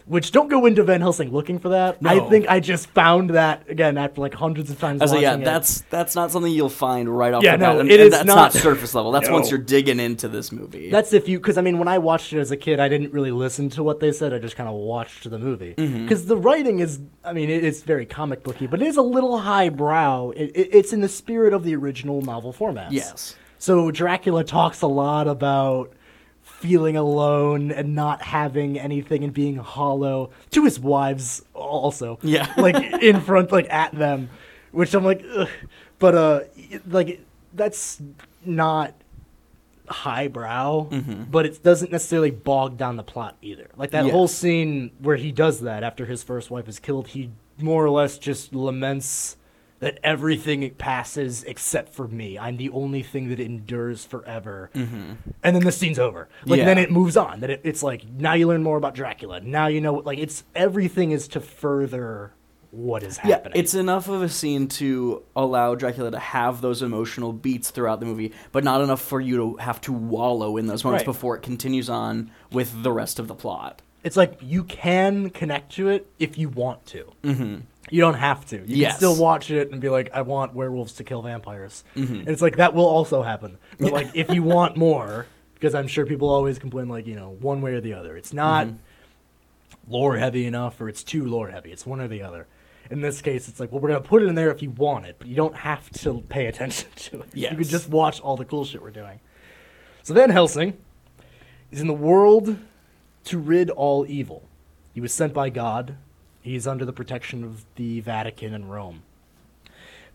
Which 0.10 0.32
don't 0.32 0.48
go 0.48 0.66
into 0.66 0.82
Van 0.84 1.02
Helsing 1.02 1.32
looking 1.32 1.60
for 1.60 1.70
that. 1.70 2.00
I 2.04 2.20
think 2.30 2.50
I 2.50 2.60
just 2.60 2.88
found 2.88 3.30
that 3.30 3.70
again 3.70 3.96
after 3.96 4.22
like 4.22 4.34
hundreds 4.34 4.72
of 4.72 4.80
times. 4.80 5.02
Was 5.02 5.12
like, 5.12 5.22
yeah, 5.22 5.36
it. 5.36 5.46
that's 5.46 5.82
that's 5.92 6.16
not 6.16 6.32
something 6.32 6.52
you'll 6.52 6.68
find 6.68 7.08
right 7.16 7.32
off 7.32 7.44
Yeah, 7.44 7.58
the 7.58 7.66
no, 7.66 7.72
bat. 7.74 7.80
and, 7.82 7.92
it 7.92 8.00
and 8.00 8.02
is 8.08 8.12
that's 8.12 8.26
not- 8.26 8.36
not, 8.36 8.54
surface 8.54 8.96
level. 8.96 9.12
That's 9.12 9.30
once 9.38 9.52
you're 9.52 9.60
digging 9.60 10.00
into 10.00 10.28
this 10.28 10.52
movie. 10.52 10.90
That's 10.90 11.14
if 11.14 11.28
you, 11.30 11.38
because 11.38 11.60
I 11.60 11.62
mean, 11.62 11.78
when 11.78 11.88
I 11.88 12.00
watched 12.00 12.34
it 12.34 12.40
as 12.40 12.50
a 12.50 12.58
kid, 12.58 12.80
I 12.80 12.90
didn't 12.90 13.14
really 13.14 13.30
listen 13.30 13.70
to 13.70 13.84
what 13.84 14.00
they 14.00 14.12
said. 14.12 14.34
I 14.34 14.40
just 14.40 14.56
kind 14.56 14.68
of 14.68 14.74
watched 14.74 15.30
the 15.30 15.38
movie. 15.38 15.76
Mm-hmm. 15.76 16.04
Because 16.06 16.26
the 16.26 16.38
writing 16.38 16.80
is, 16.80 17.00
I 17.24 17.34
mean, 17.34 17.52
it, 17.52 17.64
it's 17.64 17.84
very 17.84 18.08
comic 18.08 18.42
booky, 18.44 18.66
but 18.66 18.82
it 18.82 18.88
is 18.88 18.98
a 18.98 19.04
little 19.04 19.38
highbrow. 19.38 20.32
It, 20.32 20.52
it, 20.56 20.70
it's 20.74 20.92
in 20.92 21.02
the 21.02 21.10
spirit 21.10 21.54
of 21.54 21.64
the 21.64 21.76
original 21.76 22.22
novel 22.24 22.52
format. 22.52 22.92
yes. 22.92 23.36
So 23.62 23.92
Dracula 23.92 24.44
talks 24.46 24.82
a 24.82 24.88
lot 24.88 25.28
about 25.28 25.92
feeling 26.60 26.98
alone 26.98 27.72
and 27.72 27.96
not 27.96 28.22
having 28.22 28.78
anything 28.80 29.24
and 29.24 29.34
being 29.34 29.56
hollow 29.58 30.30
to 30.52 30.66
his 30.66 30.80
wives 30.80 31.42
also. 31.54 32.20
Yeah. 32.22 32.52
like 32.58 32.76
in 33.02 33.22
front, 33.22 33.52
like 33.52 33.68
at 33.72 33.94
them, 33.94 34.30
which 34.72 34.94
I'm 34.94 35.04
like, 35.06 35.24
Ugh. 35.36 35.48
but 36.00 36.16
uh, 36.16 36.40
like 36.88 37.22
that's 37.54 38.02
not 38.46 38.94
highbrow, 39.88 40.84
but 41.32 41.46
it 41.46 41.64
doesn't 41.64 41.92
necessarily 41.92 42.32
bog 42.32 42.78
down 42.78 42.96
the 42.96 43.04
plot 43.04 43.36
either. 43.42 43.68
Like 43.76 43.92
that 43.92 44.06
Yeah. 44.06 44.12
whole 44.12 44.28
scene 44.28 44.92
where 45.00 45.16
he 45.16 45.32
does 45.32 45.62
that 45.62 45.84
after 45.84 46.06
his 46.06 46.22
first 46.24 46.52
wife 46.52 46.68
is 46.68 46.80
killed, 46.80 47.08
he 47.10 47.32
more 47.58 47.84
or 47.84 47.90
less 47.90 48.18
just 48.18 48.54
laments 48.54 49.36
that 49.80 49.98
everything 50.04 50.70
passes 50.72 51.44
except 51.46 51.94
for 51.94 52.08
me. 52.08 52.38
I'm 52.38 52.58
the 52.58 52.70
only 52.72 53.02
thing 53.04 53.30
that 53.30 53.40
endures 53.40 54.04
forever. 54.06 54.70
And 54.74 55.18
then 55.56 55.64
the 55.64 55.72
scene's 55.72 56.00
over. 56.00 56.28
Like 56.46 56.60
Yeah. 56.60 56.66
then 56.66 56.78
it 56.78 56.92
moves 56.92 57.16
on. 57.16 57.40
That 57.40 57.50
it, 57.50 57.62
it's 57.64 57.82
like 57.84 58.04
now 58.06 58.34
you 58.34 58.48
learn 58.48 58.62
more 58.64 58.78
about 58.78 58.94
Dracula. 58.96 59.40
Now 59.42 59.68
you 59.68 59.80
know 59.82 59.96
like 59.96 60.20
it's 60.20 60.44
everything 60.56 61.12
is 61.12 61.28
to 61.30 61.40
further 61.40 62.34
what 62.72 63.02
is 63.04 63.18
happening. 63.18 63.54
Yeah, 63.56 63.60
it's 63.62 63.74
enough 63.74 64.10
of 64.10 64.22
a 64.22 64.30
scene 64.30 64.68
to 64.68 65.24
allow 65.36 65.74
Dracula 65.76 66.12
to 66.12 66.20
have 66.20 66.62
those 66.62 66.82
emotional 66.84 67.34
beats 67.34 67.72
throughout 67.72 68.00
the 68.00 68.06
movie, 68.06 68.32
but 68.52 68.64
not 68.64 68.82
enough 68.82 69.02
for 69.02 69.20
you 69.20 69.38
to 69.38 69.56
have 69.58 69.82
to 69.82 69.94
wallow 69.94 70.56
in 70.58 70.68
those 70.68 70.84
moments 70.84 71.02
Right. 71.02 71.06
before 71.14 71.36
it 71.36 71.42
continues 71.42 71.90
on 71.90 72.30
with 72.52 72.84
the 72.84 72.92
rest 72.92 73.18
of 73.18 73.28
the 73.28 73.34
plot. 73.36 73.82
it's 74.04 74.16
like 74.16 74.38
you 74.42 74.64
can 74.64 75.30
connect 75.32 75.74
to 75.74 75.90
it 75.90 76.10
if 76.20 76.38
you 76.38 76.48
want 76.48 76.86
to. 76.86 77.12
Mm-hmm. 77.24 77.56
You 77.92 78.02
don't 78.02 78.16
have 78.16 78.46
to. 78.48 78.64
You 78.68 78.86
can 78.86 78.96
still 78.96 79.16
watch 79.16 79.52
it 79.52 79.72
and 79.72 79.80
be 79.82 79.90
like, 79.90 80.10
I 80.14 80.22
want 80.22 80.54
werewolves 80.54 80.94
to 80.94 81.04
kill 81.04 81.22
vampires. 81.22 81.84
Mm-hmm. 81.96 82.14
And 82.16 82.28
it's 82.28 82.42
like 82.42 82.58
that 82.58 82.74
will 82.74 82.86
also 82.86 83.22
happen. 83.24 83.58
But 83.80 83.92
like 83.92 84.10
if 84.16 84.30
you 84.32 84.44
want 84.44 84.78
more, 84.78 85.26
because 85.56 85.76
I'm 85.76 85.88
sure 85.88 86.06
people 86.06 86.30
always 86.30 86.60
complain 86.60 86.88
like, 86.88 87.06
you 87.08 87.16
know, 87.16 87.32
one 87.42 87.62
way 87.62 87.74
or 87.74 87.82
the 87.82 87.94
other. 87.94 88.16
It's 88.18 88.34
not 88.34 88.68
Mm-hmm. 88.68 89.92
lore 89.92 90.18
heavy 90.18 90.46
enough 90.46 90.80
or 90.80 90.88
it's 90.90 91.04
too 91.04 91.26
lore 91.26 91.50
heavy. 91.50 91.72
It's 91.72 91.86
one 91.86 92.00
or 92.02 92.08
the 92.08 92.22
other. 92.22 92.48
In 92.92 93.02
this 93.02 93.22
case, 93.22 93.48
it's 93.48 93.60
like, 93.60 93.72
well, 93.72 93.82
we're 93.82 93.90
gonna 93.90 94.02
put 94.02 94.24
it 94.24 94.28
in 94.28 94.36
there 94.36 94.52
if 94.52 94.62
you 94.62 94.72
want 94.72 95.06
it, 95.06 95.16
but 95.20 95.28
you 95.28 95.36
don't 95.36 95.56
have 95.56 95.90
to 96.02 96.22
pay 96.30 96.48
attention 96.48 96.90
to 96.96 97.22
it. 97.22 97.28
You 97.52 97.58
can 97.58 97.64
just 97.64 97.90
watch 97.90 98.20
all 98.20 98.36
the 98.38 98.46
cool 98.46 98.66
shit 98.66 98.82
we're 98.82 98.90
doing. 98.92 99.20
So 100.04 100.14
Van 100.14 100.30
Helsing 100.32 100.76
is 101.72 101.82
in 101.82 101.88
the 101.88 101.94
world 101.94 102.58
to 103.26 103.38
rid 103.38 103.70
all 103.70 104.06
evil. 104.08 104.48
He 104.94 105.02
was 105.02 105.14
sent 105.14 105.34
by 105.34 105.50
God. 105.50 105.98
He's 106.42 106.68
under 106.68 106.86
the 106.86 106.94
protection 106.94 107.44
of 107.44 107.66
the 107.76 108.00
Vatican 108.02 108.54
and 108.54 108.72
Rome. 108.72 109.04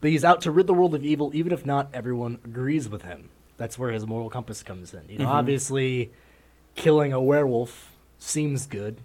But 0.00 0.10
he's 0.10 0.24
out 0.24 0.40
to 0.42 0.50
rid 0.50 0.66
the 0.66 0.74
world 0.74 0.94
of 0.94 1.04
evil, 1.04 1.30
even 1.34 1.52
if 1.52 1.64
not 1.64 1.88
everyone 1.94 2.38
agrees 2.44 2.88
with 2.88 3.02
him. 3.02 3.30
That's 3.56 3.78
where 3.78 3.90
his 3.90 4.06
moral 4.06 4.30
compass 4.30 4.62
comes 4.62 4.92
in. 4.92 5.02
You 5.08 5.18
know, 5.18 5.28
obviously, 5.28 6.10
killing 6.74 7.12
a 7.12 7.20
werewolf 7.20 7.92
seems 8.18 8.66
good, 8.66 8.98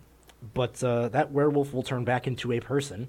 but 0.53 0.83
uh, 0.83 1.09
that 1.09 1.31
werewolf 1.31 1.73
will 1.73 1.83
turn 1.83 2.03
back 2.03 2.25
into 2.27 2.51
a 2.51 2.59
person 2.59 3.07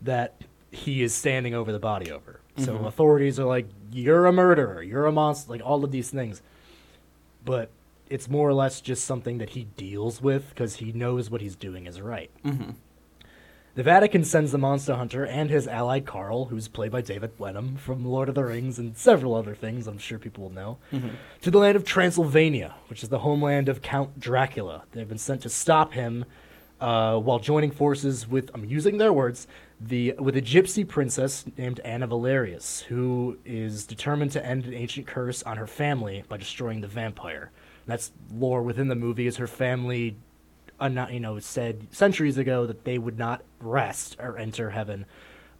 that 0.00 0.34
he 0.70 1.02
is 1.02 1.12
standing 1.14 1.54
over 1.54 1.72
the 1.72 1.78
body 1.78 2.10
over. 2.10 2.40
So 2.56 2.76
authorities 2.86 3.40
are 3.40 3.46
like, 3.46 3.66
"You're 3.90 4.26
a 4.26 4.32
murderer. 4.32 4.82
You're 4.82 5.06
a 5.06 5.12
monster." 5.12 5.50
Like 5.50 5.62
all 5.64 5.82
of 5.82 5.90
these 5.90 6.10
things, 6.10 6.42
but 7.44 7.70
it's 8.10 8.28
more 8.28 8.48
or 8.48 8.52
less 8.52 8.80
just 8.80 9.04
something 9.04 9.38
that 9.38 9.50
he 9.50 9.64
deals 9.76 10.20
with 10.20 10.50
because 10.50 10.76
he 10.76 10.92
knows 10.92 11.30
what 11.30 11.40
he's 11.40 11.56
doing 11.56 11.86
is 11.86 12.00
right. 12.00 12.30
Mm-hmm. 12.44 12.70
The 13.76 13.82
Vatican 13.84 14.24
sends 14.24 14.50
the 14.50 14.58
monster 14.58 14.96
hunter 14.96 15.24
and 15.24 15.48
his 15.48 15.68
ally 15.68 16.00
Carl, 16.00 16.46
who's 16.46 16.66
played 16.66 16.90
by 16.90 17.02
David 17.02 17.30
Wenham 17.38 17.76
from 17.76 18.04
Lord 18.04 18.28
of 18.28 18.34
the 18.34 18.44
Rings 18.44 18.80
and 18.80 18.96
several 18.96 19.34
other 19.34 19.54
things 19.54 19.86
I'm 19.86 19.98
sure 19.98 20.18
people 20.18 20.44
will 20.44 20.50
know, 20.50 20.78
to 21.42 21.50
the 21.52 21.58
land 21.58 21.76
of 21.76 21.84
Transylvania, 21.84 22.74
which 22.88 23.04
is 23.04 23.10
the 23.10 23.20
homeland 23.20 23.68
of 23.68 23.80
Count 23.80 24.18
Dracula. 24.18 24.82
They've 24.90 25.08
been 25.08 25.18
sent 25.18 25.42
to 25.42 25.48
stop 25.48 25.92
him 25.92 26.24
uh, 26.80 27.18
while 27.18 27.38
joining 27.38 27.70
forces 27.70 28.26
with, 28.26 28.50
I'm 28.54 28.64
using 28.64 28.98
their 28.98 29.12
words, 29.12 29.46
the 29.80 30.14
with 30.18 30.36
a 30.36 30.42
gypsy 30.42 30.86
princess 30.86 31.44
named 31.56 31.80
Anna 31.84 32.06
Valerious, 32.06 32.80
who 32.80 33.38
is 33.44 33.84
determined 33.84 34.32
to 34.32 34.44
end 34.44 34.64
an 34.64 34.74
ancient 34.74 35.06
curse 35.06 35.42
on 35.44 35.56
her 35.58 35.66
family 35.66 36.24
by 36.28 36.36
destroying 36.36 36.80
the 36.80 36.88
vampire. 36.88 37.50
That's 37.86 38.12
lore 38.32 38.62
within 38.62 38.88
the 38.88 38.94
movie. 38.94 39.26
Is 39.26 39.36
her 39.36 39.46
family 39.46 40.16
not, 40.88 41.12
you 41.12 41.20
know, 41.20 41.38
said 41.38 41.86
centuries 41.90 42.38
ago 42.38 42.66
that 42.66 42.84
they 42.84 42.98
would 42.98 43.18
not 43.18 43.42
rest 43.60 44.16
or 44.18 44.38
enter 44.38 44.70
heaven 44.70 45.06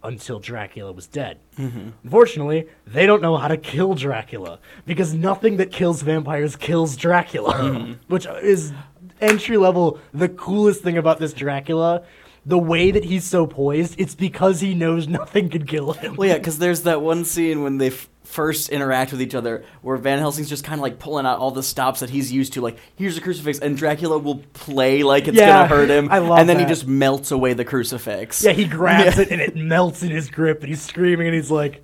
until 0.03 0.39
Dracula 0.39 0.91
was 0.91 1.07
dead. 1.07 1.39
Mm-hmm. 1.57 1.89
Unfortunately, 2.03 2.67
they 2.87 3.05
don't 3.05 3.21
know 3.21 3.37
how 3.37 3.47
to 3.47 3.57
kill 3.57 3.93
Dracula 3.93 4.59
because 4.85 5.13
nothing 5.13 5.57
that 5.57 5.71
kills 5.71 6.01
vampires 6.01 6.55
kills 6.55 6.95
Dracula, 6.95 7.53
mm-hmm. 7.53 7.93
which 8.07 8.25
is 8.41 8.73
entry 9.19 9.57
level. 9.57 9.99
The 10.13 10.29
coolest 10.29 10.81
thing 10.81 10.97
about 10.97 11.19
this 11.19 11.33
Dracula, 11.33 12.03
the 12.45 12.57
way 12.57 12.91
that 12.91 13.03
he's 13.03 13.23
so 13.23 13.45
poised, 13.45 13.99
it's 13.99 14.15
because 14.15 14.61
he 14.61 14.73
knows 14.73 15.07
nothing 15.07 15.49
can 15.49 15.65
kill 15.65 15.93
him. 15.93 16.15
Well, 16.15 16.27
yeah, 16.27 16.37
because 16.37 16.57
there's 16.59 16.83
that 16.83 17.01
one 17.01 17.25
scene 17.25 17.63
when 17.63 17.77
they 17.77 17.87
f- 17.87 18.09
first 18.23 18.69
interact 18.69 19.11
with 19.11 19.21
each 19.21 19.35
other 19.35 19.63
where 19.81 19.97
Van 19.97 20.17
Helsing's 20.17 20.49
just 20.49 20.63
kind 20.63 20.79
of 20.79 20.81
like 20.81 20.99
pulling 20.99 21.25
out 21.25 21.39
all 21.39 21.51
the 21.51 21.61
stops 21.63 21.99
that 21.99 22.09
he's 22.09 22.31
used 22.31 22.53
to. 22.53 22.61
Like, 22.61 22.77
here's 22.95 23.17
a 23.17 23.21
crucifix, 23.21 23.59
and 23.59 23.77
Dracula 23.77 24.17
will 24.17 24.37
play 24.53 25.03
like 25.03 25.27
it's 25.27 25.37
Yeah, 25.37 25.67
gonna 25.67 25.67
hurt 25.67 25.89
him, 25.89 26.09
I 26.11 26.19
love 26.19 26.39
and 26.39 26.49
then 26.49 26.57
he 26.57 26.65
just 26.65 26.87
melts 26.87 27.31
away 27.31 27.53
the 27.53 27.65
crucifix. 27.65 28.43
Yeah, 28.43 28.53
he 28.53 28.65
grabs 28.65 29.17
Yeah. 29.17 29.23
it 29.23 29.31
and 29.31 29.41
it 29.41 29.55
melts 29.55 30.01
in 30.01 30.09
his 30.09 30.29
grip, 30.29 30.61
and 30.61 30.69
he's 30.69 30.81
screaming, 30.81 31.27
and 31.27 31.35
he's 31.35 31.51
like, 31.51 31.83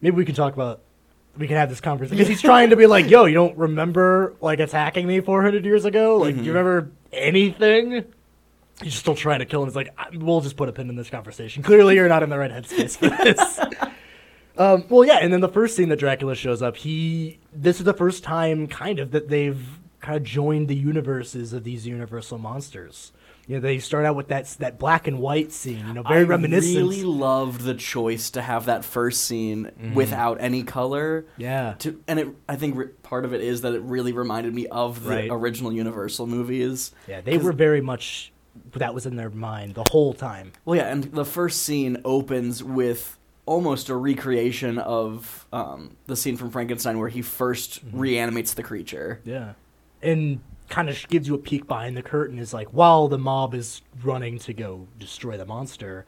"Maybe 0.00 0.16
we 0.16 0.24
can 0.24 0.34
talk 0.34 0.54
about." 0.54 0.80
We 1.38 1.46
can 1.46 1.56
have 1.56 1.70
this 1.70 1.80
conversation 1.80 2.18
because 2.18 2.28
he's 2.28 2.42
trying 2.50 2.70
to 2.70 2.76
be 2.76 2.86
like, 2.86 3.08
"Yo, 3.08 3.24
you 3.24 3.32
don't 3.32 3.56
remember 3.56 4.34
like 4.42 4.60
attacking 4.60 5.06
me 5.06 5.20
400 5.20 5.64
years 5.64 5.86
ago? 5.86 6.18
Like, 6.18 6.34
do 6.34 6.42
you 6.42 6.52
mm-hmm. 6.52 6.58
remember 6.58 6.90
anything?" 7.10 8.04
He's 8.82 8.94
still 8.94 9.14
trying 9.14 9.38
to 9.40 9.44
kill 9.46 9.62
him. 9.62 9.68
It's 9.68 9.76
like, 9.76 9.94
we'll 10.14 10.40
just 10.40 10.56
put 10.56 10.68
a 10.68 10.72
pin 10.72 10.88
in 10.88 10.96
this 10.96 11.10
conversation. 11.10 11.62
Clearly, 11.62 11.94
you're 11.94 12.08
not 12.08 12.22
in 12.22 12.30
the 12.30 12.38
right 12.38 12.50
headspace 12.50 12.96
for 12.96 13.08
this. 13.08 13.58
um, 14.58 14.84
well, 14.88 15.04
yeah, 15.04 15.18
and 15.20 15.32
then 15.32 15.40
the 15.40 15.48
first 15.48 15.76
scene 15.76 15.88
that 15.88 15.98
Dracula 15.98 16.34
shows 16.34 16.62
up, 16.62 16.76
he 16.76 17.38
this 17.52 17.78
is 17.78 17.84
the 17.84 17.94
first 17.94 18.22
time 18.24 18.66
kind 18.66 18.98
of 18.98 19.10
that 19.12 19.28
they've 19.28 19.64
kind 20.00 20.16
of 20.16 20.22
joined 20.24 20.68
the 20.68 20.74
universes 20.76 21.52
of 21.52 21.64
these 21.64 21.86
universal 21.86 22.38
monsters. 22.38 23.12
You 23.46 23.56
know, 23.56 23.60
they 23.60 23.78
start 23.80 24.04
out 24.04 24.14
with 24.14 24.28
that 24.28 24.46
that 24.60 24.78
black 24.78 25.08
and 25.08 25.18
white 25.18 25.50
scene, 25.52 25.84
you 25.86 25.94
know, 25.94 26.02
very 26.02 26.20
I 26.20 26.24
reminiscent. 26.24 26.76
I 26.76 26.80
really 26.80 27.02
loved 27.02 27.62
the 27.62 27.74
choice 27.74 28.30
to 28.30 28.42
have 28.42 28.66
that 28.66 28.84
first 28.84 29.24
scene 29.24 29.92
without 29.94 30.40
any 30.40 30.62
color. 30.62 31.26
Yeah. 31.38 31.74
To, 31.80 32.00
and 32.06 32.20
it, 32.20 32.28
I 32.48 32.54
think 32.54 32.76
re- 32.76 32.86
part 33.02 33.24
of 33.24 33.34
it 33.34 33.40
is 33.40 33.62
that 33.62 33.74
it 33.74 33.82
really 33.82 34.12
reminded 34.12 34.54
me 34.54 34.68
of 34.68 35.02
the 35.02 35.10
Right. 35.10 35.28
original 35.30 35.72
Universal 35.72 36.28
movies. 36.28 36.92
Yeah, 37.08 37.20
they 37.20 37.36
were 37.36 37.52
very 37.52 37.80
much 37.80 38.32
that 38.74 38.94
was 38.94 39.06
in 39.06 39.16
their 39.16 39.30
mind 39.30 39.74
the 39.74 39.84
whole 39.90 40.12
time. 40.12 40.52
Well, 40.64 40.76
yeah, 40.76 40.88
and 40.88 41.04
the 41.04 41.24
first 41.24 41.62
scene 41.62 42.00
opens 42.04 42.62
with 42.62 43.18
almost 43.46 43.88
a 43.88 43.96
recreation 43.96 44.78
of 44.78 45.46
um, 45.52 45.96
the 46.06 46.16
scene 46.16 46.36
from 46.36 46.50
Frankenstein 46.50 46.98
where 46.98 47.08
he 47.08 47.20
1st 47.20 47.80
Mm-hmm. 47.84 47.98
reanimates 47.98 48.54
the 48.54 48.62
creature. 48.62 49.20
Yeah. 49.24 49.54
And 50.00 50.40
kind 50.68 50.88
of 50.88 51.06
gives 51.08 51.28
you 51.28 51.34
a 51.34 51.38
peek 51.38 51.66
behind 51.66 51.96
the 51.96 52.02
curtain 52.02 52.38
is 52.38 52.54
like 52.54 52.68
while 52.68 53.08
the 53.08 53.18
mob 53.18 53.52
is 53.54 53.82
running 54.02 54.38
to 54.38 54.52
go 54.54 54.86
destroy 54.98 55.36
the 55.36 55.44
monster, 55.44 56.06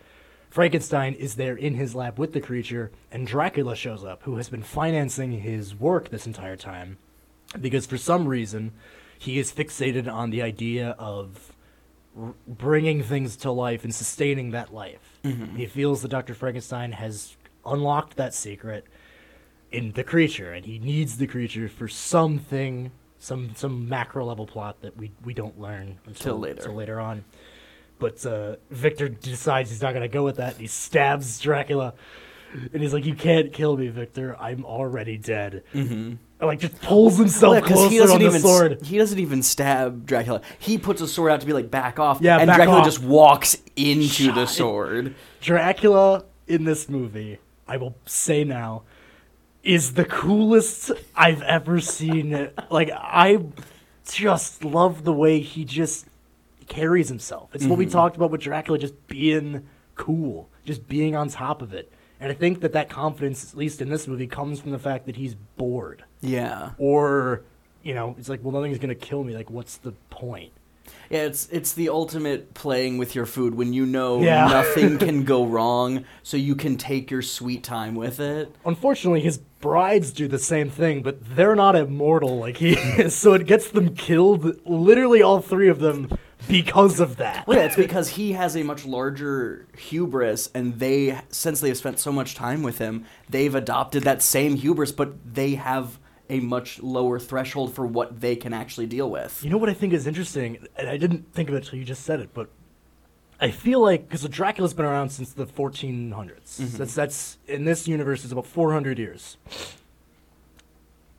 Frankenstein 0.50 1.14
is 1.14 1.34
there 1.34 1.56
in 1.56 1.74
his 1.74 1.94
lab 1.94 2.18
with 2.18 2.32
the 2.32 2.40
creature 2.40 2.90
and 3.10 3.26
Dracula 3.26 3.74
shows 3.76 4.04
up 4.04 4.22
who 4.22 4.36
has 4.36 4.48
been 4.48 4.62
financing 4.62 5.32
his 5.40 5.74
work 5.74 6.08
this 6.10 6.26
entire 6.26 6.56
time 6.56 6.96
because 7.60 7.84
for 7.86 7.98
some 7.98 8.26
reason 8.28 8.72
he 9.18 9.38
is 9.38 9.52
fixated 9.52 10.10
on 10.10 10.30
the 10.30 10.40
idea 10.42 10.90
of 10.98 11.52
r- 12.21 12.35
bringing 12.47 13.02
things 13.02 13.37
to 13.38 13.50
life 13.50 13.85
and 13.85 13.94
sustaining 13.94 14.50
that 14.50 14.73
life. 14.73 15.18
He 15.56 15.66
feels 15.66 16.02
that 16.02 16.09
Dr. 16.09 16.35
Frankenstein 16.35 16.92
has 16.92 17.37
unlocked 17.64 18.16
that 18.16 18.35
secret 18.35 18.85
in 19.73 19.92
the 19.92 20.04
creature, 20.04 20.52
and 20.52 20.66
he 20.66 20.78
needs 20.78 21.16
the 21.16 21.26
creature 21.26 21.68
for 21.68 21.88
something, 21.88 22.90
some 23.18 23.54
some 23.54 23.88
macro 23.88 24.25
level 24.25 24.47
plot 24.47 24.80
that 24.83 24.97
we 24.97 25.11
we 25.25 25.33
don't 25.35 25.59
learn 25.59 25.99
until 26.06 26.38
later. 26.38 26.62
Till 26.62 26.75
later 26.75 27.00
on. 27.00 27.25
But 27.99 28.25
uh, 28.26 28.56
Victor 28.71 29.09
decides 29.09 29.71
he's 29.71 29.80
not 29.80 29.92
going 29.92 30.02
to 30.02 30.09
go 30.09 30.25
with 30.25 30.37
that. 30.37 30.52
And 30.52 30.61
he 30.61 30.66
stabs 30.66 31.40
Dracula, 31.40 31.94
and 32.73 32.82
he's 32.82 32.92
like, 32.92 33.04
"You 33.04 33.14
can't 33.14 33.52
kill 33.52 33.76
me, 33.76 33.88
Victor. 33.88 34.37
I'm 34.38 34.64
already 34.64 35.16
dead." 35.16 35.64
Mm-hmm. 35.75 36.14
Like 36.44 36.61
just 36.61 36.80
pulls 36.82 37.16
himself 37.16 37.56
because 37.56 37.73
closer 37.73 37.90
he 37.90 37.99
doesn't 37.99 38.14
on 38.16 38.20
the 38.20 38.28
even 38.28 38.40
sword. 38.40 38.82
he 38.82 38.99
doesn't 38.99 39.18
even 39.18 39.42
stab 39.42 40.06
Dracula. 40.06 40.42
He 40.58 40.78
puts 40.78 41.00
a 41.00 41.08
sword 41.08 41.32
out 41.32 41.40
to 41.40 41.46
be 41.46 41.52
like 41.52 41.70
back 41.70 41.99
off. 41.99 42.20
Yeah, 42.20 42.38
and 42.38 42.49
Dracula 42.49 42.78
off. 42.78 42.84
just 42.84 43.02
walks 43.02 43.56
into 43.76 44.26
Shot 44.26 44.34
the 44.34 44.46
sword. 44.46 45.14
Dracula 45.40 46.25
in 46.46 46.64
this 46.64 46.88
movie, 46.88 47.38
I 47.66 47.78
will 47.78 47.96
say 48.04 48.44
now, 48.44 48.82
is 49.62 49.94
the 49.94 50.04
coolest 50.04 50.92
I've 51.16 51.42
ever 51.42 51.80
seen. 51.80 52.50
Like 52.70 52.90
I 52.92 53.38
just 54.06 54.64
love 54.64 55.04
the 55.04 55.12
way 55.12 55.40
he 55.40 55.64
just 55.64 56.06
carries 56.66 57.08
himself. 57.08 57.54
It's 57.54 57.64
what 57.64 57.78
we 57.78 57.87
talked 57.87 58.16
about 58.16 58.30
with 58.30 58.42
Dracula 58.42 58.78
just 58.78 59.06
being 59.06 59.66
cool, 59.94 60.49
just 60.64 60.87
being 60.88 61.16
on 61.16 61.28
top 61.28 61.62
of 61.62 61.73
it. 61.73 61.90
And 62.25 62.33
I 62.33 62.35
think 62.35 62.62
that 62.62 62.73
that 62.73 62.88
confidence, 62.88 63.52
at 63.52 63.59
least 63.59 63.83
in 63.83 63.90
this 63.90 64.09
movie, 64.09 64.26
comes 64.26 64.59
from 64.59 64.71
the 64.71 64.78
fact 64.78 65.04
that 65.04 65.16
he's 65.16 65.35
bored. 65.59 66.04
Yeah, 66.23 66.71
Or, 66.78 67.43
you 67.83 67.93
know, 67.93 68.16
it's 68.19 68.31
like, 68.31 68.40
well, 68.43 68.52
nothing's 68.52 68.78
going 68.78 68.88
to 68.88 68.95
kill 68.95 69.23
me. 69.25 69.37
Like, 69.37 69.50
what's 69.50 69.76
the 69.76 69.93
point? 70.09 70.52
yeah. 71.11 71.25
It's 71.25 71.49
it's 71.50 71.73
the 71.75 71.90
ultimate 71.90 72.54
playing 72.54 72.97
with 72.97 73.14
your 73.14 73.26
food 73.26 73.54
when 73.54 73.73
you 73.75 73.85
know 73.85 74.23
Yeah. 74.23 74.47
nothing 74.61 74.97
can 74.99 75.25
go 75.25 75.45
wrong, 75.45 76.07
so 76.23 76.38
you 76.38 76.54
can 76.57 76.78
take 76.78 77.11
your 77.11 77.21
sweet 77.23 77.62
time 77.62 77.95
with 77.95 78.21
it. 78.21 78.54
Unfortunately, 78.64 79.21
his 79.21 79.37
brides 79.61 80.11
do 80.12 80.26
the 80.26 80.38
same 80.38 80.71
thing, 80.71 81.02
but 81.02 81.37
they're 81.37 81.54
not 81.57 81.76
immortal 81.76 82.38
like 82.38 82.57
he 82.57 82.73
is, 82.75 83.14
so 83.23 83.35
it 83.35 83.47
gets 83.47 83.71
them 83.71 83.95
killed, 83.95 84.59
literally 84.66 85.21
all 85.23 85.40
three 85.43 85.69
of 85.69 85.78
them, 85.78 86.09
because 86.48 87.00
of 87.00 87.16
that. 87.16 87.46
Well, 87.46 87.58
yeah, 87.58 87.64
it's 87.64 87.76
because 87.76 88.10
he 88.10 88.32
has 88.32 88.56
a 88.56 88.62
much 88.62 88.84
larger 88.84 89.66
hubris, 89.76 90.50
and 90.54 90.78
they, 90.78 91.18
since 91.28 91.60
they've 91.60 91.76
spent 91.76 91.98
so 91.98 92.12
much 92.12 92.34
time 92.34 92.62
with 92.62 92.78
him, 92.78 93.04
they've 93.28 93.54
adopted 93.54 94.04
that 94.04 94.22
same 94.22 94.56
hubris, 94.56 94.92
but 94.92 95.14
they 95.34 95.54
have 95.54 95.98
a 96.30 96.40
much 96.40 96.82
lower 96.82 97.18
threshold 97.18 97.74
for 97.74 97.86
what 97.86 98.20
they 98.20 98.36
can 98.36 98.52
actually 98.52 98.86
deal 98.86 99.10
with. 99.10 99.42
You 99.44 99.50
know 99.50 99.58
what 99.58 99.68
I 99.68 99.74
think 99.74 99.92
is 99.92 100.06
interesting, 100.06 100.66
and 100.76 100.88
I 100.88 100.96
didn't 100.96 101.32
think 101.34 101.48
of 101.48 101.54
it 101.54 101.64
until 101.64 101.78
you 101.78 101.84
just 101.84 102.04
said 102.04 102.20
it, 102.20 102.30
but 102.32 102.48
I 103.40 103.50
feel 103.50 103.80
like 103.80 104.08
because 104.08 104.26
Dracula's 104.28 104.74
been 104.74 104.86
around 104.86 105.10
since 105.10 105.32
the 105.32 105.46
1400s. 105.46 106.56
That's 106.78 106.94
that's 106.94 107.38
in 107.46 107.64
this 107.64 107.86
universe 107.86 108.24
is 108.24 108.32
about 108.32 108.46
400 108.46 108.98
years. 108.98 109.36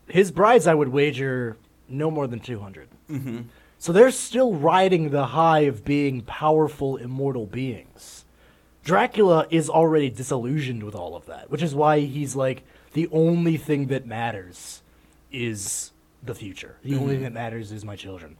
His 0.08 0.32
brides, 0.32 0.66
I 0.68 0.74
would 0.74 0.90
wager, 0.90 1.58
no 1.88 2.10
more 2.10 2.28
than 2.28 2.40
200. 2.40 2.88
Mm-hmm. 3.10 3.42
So 3.86 3.94
they're 3.94 4.10
still 4.10 4.52
riding 4.52 5.12
the 5.12 5.28
high 5.28 5.60
of 5.60 5.86
being 5.86 6.22
powerful, 6.22 6.98
immortal 6.98 7.46
beings. 7.46 8.26
Dracula 8.84 9.46
is 9.52 9.70
already 9.70 10.10
disillusioned 10.10 10.82
with 10.82 10.96
all 10.96 11.16
of 11.16 11.28
that, 11.28 11.52
which 11.52 11.62
is 11.62 11.76
why 11.76 12.00
he's 12.00 12.36
like 12.36 12.64
the 12.94 13.08
only 13.12 13.58
thing 13.58 13.86
that 13.90 14.08
matters 14.08 14.82
is 15.32 15.92
the 16.24 16.34
future. 16.34 16.78
The 16.82 16.94
mm-hmm. 16.94 17.00
only 17.00 17.14
thing 17.14 17.24
that 17.26 17.34
matters 17.34 17.72
is 17.72 17.86
my 17.86 17.96
children. 17.96 18.38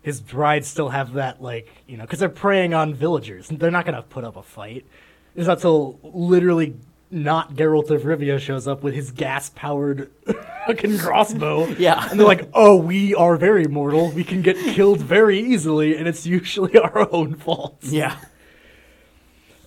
His 0.00 0.20
brides 0.20 0.68
still 0.68 0.90
have 0.90 1.14
that, 1.14 1.42
like, 1.42 1.82
you 1.88 1.96
know, 1.96 2.04
because 2.04 2.20
they're 2.20 2.28
preying 2.28 2.72
on 2.72 2.94
villagers. 2.94 3.48
They're 3.48 3.72
not 3.72 3.84
going 3.84 3.96
to 3.96 4.02
put 4.02 4.22
up 4.22 4.36
a 4.36 4.44
fight. 4.44 4.86
It's 5.34 5.48
not 5.48 5.58
till 5.58 5.98
literally 6.04 6.76
not 7.14 7.54
Geralt 7.54 7.90
of 7.90 8.02
Rivia 8.02 8.38
shows 8.38 8.66
up 8.68 8.82
with 8.82 8.94
his 8.94 9.10
gas 9.10 9.50
powered 9.54 10.10
fucking 10.66 10.98
crossbow. 10.98 11.66
Yeah. 11.78 12.08
And 12.10 12.18
they're 12.18 12.26
like, 12.26 12.48
oh, 12.52 12.76
we 12.76 13.14
are 13.14 13.36
very 13.36 13.66
mortal. 13.66 14.10
We 14.10 14.24
can 14.24 14.42
get 14.42 14.56
killed 14.56 15.00
very 15.00 15.38
easily, 15.38 15.96
and 15.96 16.06
it's 16.08 16.26
usually 16.26 16.76
our 16.78 17.08
own 17.14 17.36
fault. 17.36 17.78
Yeah. 17.82 18.16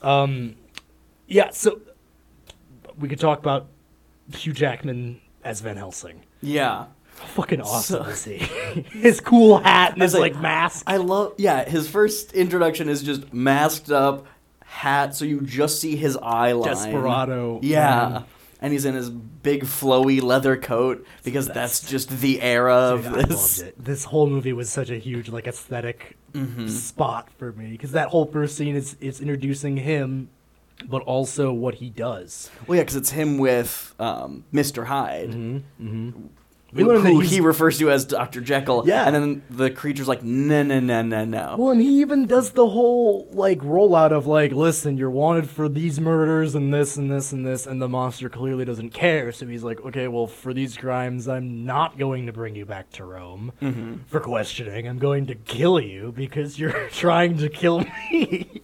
Um, 0.01 0.56
Yeah, 1.27 1.50
so 1.51 1.82
we 2.98 3.08
could 3.10 3.20
talk 3.20 3.39
about 3.39 3.68
Hugh 4.34 4.54
Jackman 4.54 5.20
as 5.44 5.62
Van 5.62 5.77
Helsing. 5.77 6.22
Yeah. 6.42 6.86
How 7.20 7.25
fucking 7.27 7.62
awesome 7.62 8.04
So- 8.04 8.10
is 8.10 8.24
he? 8.25 8.38
his 8.92 9.19
cool 9.19 9.58
hat 9.60 9.93
and 9.93 10.02
his 10.02 10.13
like, 10.13 10.34
like, 10.34 10.41
mask. 10.41 10.84
I 10.88 10.98
love, 10.98 11.34
yeah, 11.38 11.67
his 11.67 11.89
first 11.89 12.34
introduction 12.34 12.89
is 12.89 13.02
just 13.04 13.34
masked 13.34 13.89
up, 13.91 14.28
hat, 14.78 15.16
so 15.16 15.26
you 15.26 15.42
just 15.42 15.82
see 15.82 15.96
his 15.96 16.18
eye 16.22 16.52
line. 16.54 16.70
Desperado. 16.70 17.60
Yeah. 17.63 18.10
man. 18.10 18.24
And 18.60 18.74
he's 18.74 18.86
in 18.86 18.96
his 18.96 19.10
big 19.12 19.63
flowy 19.66 20.20
leather 20.22 20.58
coat 20.58 21.06
because 21.24 21.48
that's 21.48 21.88
just 21.88 22.10
the 22.10 22.42
era 22.42 22.74
of 22.74 23.04
Dude, 23.04 23.13
I 23.13 23.22
this. 23.28 23.60
loved 23.60 23.70
it. 23.70 23.84
This 23.86 24.04
whole 24.06 24.26
movie 24.28 24.52
was 24.54 24.70
such 24.72 24.90
a 24.90 24.98
huge 24.98 25.30
like 25.30 25.48
esthetic 25.48 26.18
Mm-hmm. 26.34 26.68
spot 26.68 27.30
for 27.40 27.52
me 27.54 27.72
because 27.72 27.94
that 27.94 28.10
whole 28.10 28.26
first 28.26 28.58
scene 28.58 28.76
is 28.76 28.96
is 29.00 29.22
introducing 29.22 29.78
him, 29.78 30.30
but 30.88 31.02
also 31.04 31.52
what 31.54 31.76
he 31.76 31.90
does. 31.90 32.52
Well, 32.68 32.76
yeah, 32.76 32.84
because 32.84 32.96
it's 32.98 33.10
him 33.12 33.38
with 33.40 33.96
um, 34.00 34.44
Mr. 34.54 34.86
Hyde, 34.86 35.34
We 35.34 35.63
who, 35.80 36.30
that 36.84 37.02
who 37.02 37.20
he 37.20 37.42
refers 37.42 37.78
to 37.80 37.92
as 37.92 38.06
Dr. 38.06 38.42
Jekyll. 38.42 38.84
Yeah. 38.86 39.06
And 39.06 39.16
then 39.16 39.42
the 39.50 39.70
creature's 39.70 40.08
like, 40.08 40.24
no, 40.24 40.63
no, 40.63 40.80
no, 40.80 41.02
no, 41.02 41.26
no. 41.26 41.56
Well, 41.58 41.72
and 41.72 41.82
he 41.82 42.02
even 42.02 42.26
does 42.26 42.52
the 42.52 42.68
whole 42.68 43.28
like 43.32 43.60
rollout 43.60 44.12
of 44.12 44.28
like, 44.28 44.52
listen, 44.52 44.98
you're 44.98 45.10
wanted 45.10 45.50
for 45.50 45.70
these 45.70 46.00
murders 46.00 46.56
and 46.56 46.74
this 46.74 46.98
and 46.98 47.12
this 47.12 47.32
and 47.32 47.46
this, 47.46 47.66
and 47.66 47.82
the 47.82 47.90
monster 47.90 48.30
clearly 48.30 48.66
doesn't 48.66 48.92
care. 48.92 49.32
So 49.32 49.48
he's 49.48 49.63
like, 49.63 49.82
okay, 49.82 50.08
well, 50.08 50.28
for 50.28 50.54
these 50.54 50.78
crimes, 50.78 51.28
I'm 51.28 51.66
not 51.66 51.98
going 51.98 52.26
to 52.28 52.34
bring 52.34 52.56
you 52.56 52.66
back 52.66 52.90
to 52.92 53.06
Rome 53.06 53.54
mm-hmm. 53.62 53.96
for 54.08 54.20
questioning. 54.20 54.88
I'm 54.88 55.00
going 55.00 55.28
to 55.28 55.36
kill 55.36 55.80
you 55.80 56.12
because 56.12 56.60
you're 56.60 56.88
trying 56.92 57.38
to 57.38 57.50
kill 57.50 57.80
me. 57.80 58.62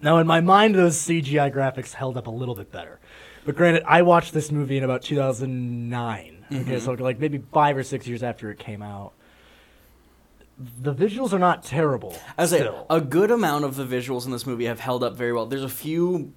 now, 0.00 0.18
in 0.18 0.26
my 0.26 0.40
mind, 0.40 0.74
those 0.74 0.96
CGI 0.96 1.52
graphics 1.52 1.94
held 1.94 2.16
up 2.16 2.26
a 2.26 2.30
little 2.30 2.54
bit 2.54 2.70
better. 2.70 3.00
But 3.44 3.56
granted, 3.56 3.82
I 3.86 4.02
watched 4.02 4.32
this 4.32 4.50
movie 4.50 4.76
in 4.76 4.84
about 4.84 5.02
2009. 5.02 6.46
Okay, 6.52 6.80
so 6.80 6.92
like 6.92 7.18
maybe 7.18 7.42
five 7.52 7.76
or 7.76 7.82
six 7.82 8.06
years 8.06 8.22
after 8.22 8.50
it 8.50 8.58
came 8.58 8.82
out 8.82 9.12
the 10.80 10.94
visuals 10.94 11.32
are 11.32 11.38
not 11.38 11.64
terrible. 11.64 12.16
I 12.38 12.42
was 12.42 12.52
like, 12.52 12.60
still. 12.60 12.86
a 12.88 13.00
good 13.00 13.30
amount 13.30 13.64
of 13.64 13.76
the 13.76 13.84
visuals 13.84 14.24
in 14.24 14.30
this 14.30 14.46
movie 14.46 14.66
have 14.66 14.80
held 14.80 15.02
up 15.02 15.16
very 15.16 15.32
well. 15.32 15.46
There's 15.46 15.64
a 15.64 15.68
few 15.68 16.32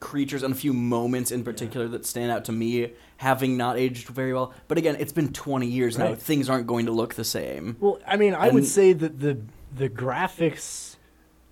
creatures 0.00 0.42
and 0.42 0.52
a 0.52 0.56
few 0.56 0.72
moments 0.72 1.30
in 1.30 1.42
particular 1.42 1.88
that 1.88 2.06
stand 2.06 2.30
out 2.30 2.44
to 2.44 2.52
me 2.52 2.92
having 3.16 3.56
not 3.56 3.78
aged 3.78 4.08
very 4.08 4.32
well. 4.32 4.52
But 4.68 4.78
again, 4.78 4.96
it's 4.98 5.12
been 5.12 5.32
20 5.32 5.66
years 5.66 5.98
now. 5.98 6.14
Things 6.14 6.48
aren't 6.48 6.66
going 6.66 6.86
to 6.86 6.92
look 6.92 7.14
the 7.14 7.24
same. 7.24 7.76
well, 7.80 7.98
I 8.06 8.16
mean, 8.16 8.34
I 8.34 8.50
would 8.50 8.66
say 8.66 8.92
that 8.92 9.20
the 9.20 9.38
the 9.74 9.88
graphics 9.88 10.96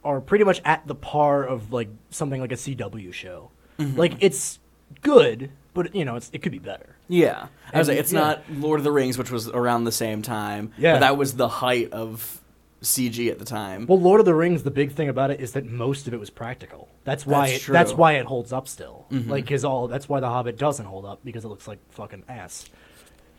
are 0.05 0.21
pretty 0.21 0.45
much 0.45 0.63
at 0.65 0.87
the 0.87 0.95
par 0.95 1.45
of 1.45 1.73
like 1.73 1.89
something 2.11 2.41
like 2.41 2.53
a 2.53 2.57
CW 2.57 3.13
show. 3.13 3.51
Mm-hmm. 3.79 3.99
Like 3.99 4.15
it's 4.21 4.59
good, 5.03 5.51
but 5.75 5.95
you 5.95 6.05
know, 6.05 6.17
it's 6.17 6.31
it 6.33 6.43
could 6.43 6.53
be 6.53 6.59
better. 6.59 6.97
Yeah. 7.09 7.47
I 7.73 7.79
was 7.79 7.89
And- 7.89 7.97
like, 7.97 8.03
it's 8.05 8.13
yeah. 8.13 8.21
not 8.21 8.43
Lord 8.51 8.81
of 8.81 8.85
the 8.85 8.93
Rings, 8.93 9.17
which 9.19 9.31
was 9.31 9.49
around 9.49 9.85
the 9.85 9.93
same 9.93 10.23
time. 10.23 10.73
Yeah. 10.79 10.95
But 10.95 11.01
that 11.01 11.17
was 11.17 11.35
the 11.35 11.49
height 11.49 11.93
of 11.93 12.41
CG 12.83 13.31
at 13.31 13.39
the 13.39 13.45
time. 13.45 13.87
Well, 13.87 14.01
Lord 14.01 14.21
of 14.21 14.27
the 14.27 14.35
Rings, 14.35 14.63
the 14.63 14.71
big 14.71 14.93
thing 14.93 15.09
about 15.09 15.31
it 15.31 15.41
is 15.41 15.53
that 15.53 15.65
most 15.67 16.07
of 16.07 16.15
it 16.15 16.21
was 16.21 16.31
practical. 16.31 16.89
That's 17.05 17.25
why 17.27 17.51
That's 17.53 17.69
it, 17.69 17.73
that's. 17.73 17.91
Mm-hmm. 17.93 18.01
why 18.01 18.13
it 18.15 18.27
holds 18.27 18.53
up 18.53 18.69
still. 18.69 19.07
Like 19.11 19.49
his 19.49 19.65
all 19.65 19.87
that's 19.89 20.09
why 20.09 20.21
the 20.21 20.29
Hobbit 20.29 20.59
doesn't 20.59 20.87
hold 20.87 21.05
up 21.05 21.21
because 21.25 21.45
it 21.45 21.49
looks 21.49 21.67
like 21.69 21.79
fucking 21.93 22.25
ass. 22.29 22.67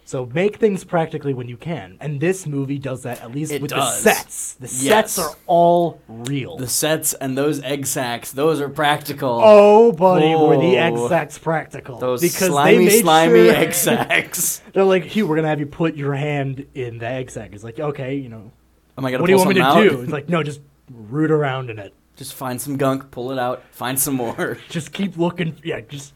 So 0.07 0.25
make 0.33 0.55
things 0.55 0.85
practically 0.85 1.33
when 1.33 1.49
you 1.49 1.57
can, 1.57 1.97
and 1.99 2.21
this 2.21 2.47
movie 2.47 2.79
does 2.79 3.03
that 3.03 3.21
at 3.21 3.33
least 3.35 3.51
It 3.51 3.61
with 3.61 3.71
does. 3.71 4.01
the 4.05 4.09
sets. 4.13 4.53
The 4.53 4.67
Yes. 4.67 5.11
sets 5.11 5.19
are 5.19 5.35
all 5.47 5.99
real. 6.07 6.55
the 6.55 6.69
sets 6.69 7.13
and 7.15 7.37
those 7.37 7.61
egg 7.61 7.85
sacks, 7.85 8.31
those 8.31 8.61
are 8.61 8.69
practical. 8.69 9.41
Oh, 9.43 9.91
buddy, 9.91 10.33
were 10.33 10.55
the 10.55 10.77
egg 10.77 10.97
sacks 11.09 11.37
practical? 11.37 11.99
those 11.99 12.21
because 12.21 12.47
slimy, 12.47 12.77
they 12.77 12.85
made 12.85 13.01
slimy 13.01 13.47
sure, 13.49 13.55
egg 13.57 13.73
sacs. 13.73 14.61
They're 14.71 14.85
like, 14.85 15.03
Hugh, 15.03 15.27
we're 15.27 15.35
gonna 15.35 15.49
have 15.49 15.59
you 15.59 15.65
put 15.65 15.97
your 15.97 16.13
hand 16.13 16.65
in 16.73 16.99
the 16.99 17.05
egg 17.07 17.29
sack." 17.29 17.49
It's 17.51 17.65
like, 17.65 17.77
okay, 17.77 18.15
you 18.15 18.29
know, 18.29 18.53
Am 18.97 19.03
I 19.05 19.11
gonna 19.11 19.21
what 19.21 19.27
do 19.27 19.33
you 19.33 19.37
want 19.39 19.49
me 19.49 19.55
to 19.55 19.61
something 19.61 19.89
do? 19.89 20.01
It's 20.03 20.13
like, 20.13 20.29
no, 20.29 20.41
just 20.41 20.61
root 20.89 21.31
around 21.31 21.69
in 21.69 21.79
it. 21.79 21.93
Just 22.15 22.33
find 22.33 22.61
some 22.61 22.77
gunk, 22.77 23.11
pull 23.11 23.33
it 23.33 23.37
out, 23.37 23.61
find 23.71 23.99
some 23.99 24.13
more. 24.15 24.57
Just 24.69 24.93
keep 24.93 25.17
looking. 25.17 25.57
Yeah, 25.65 25.81
just 25.81 26.13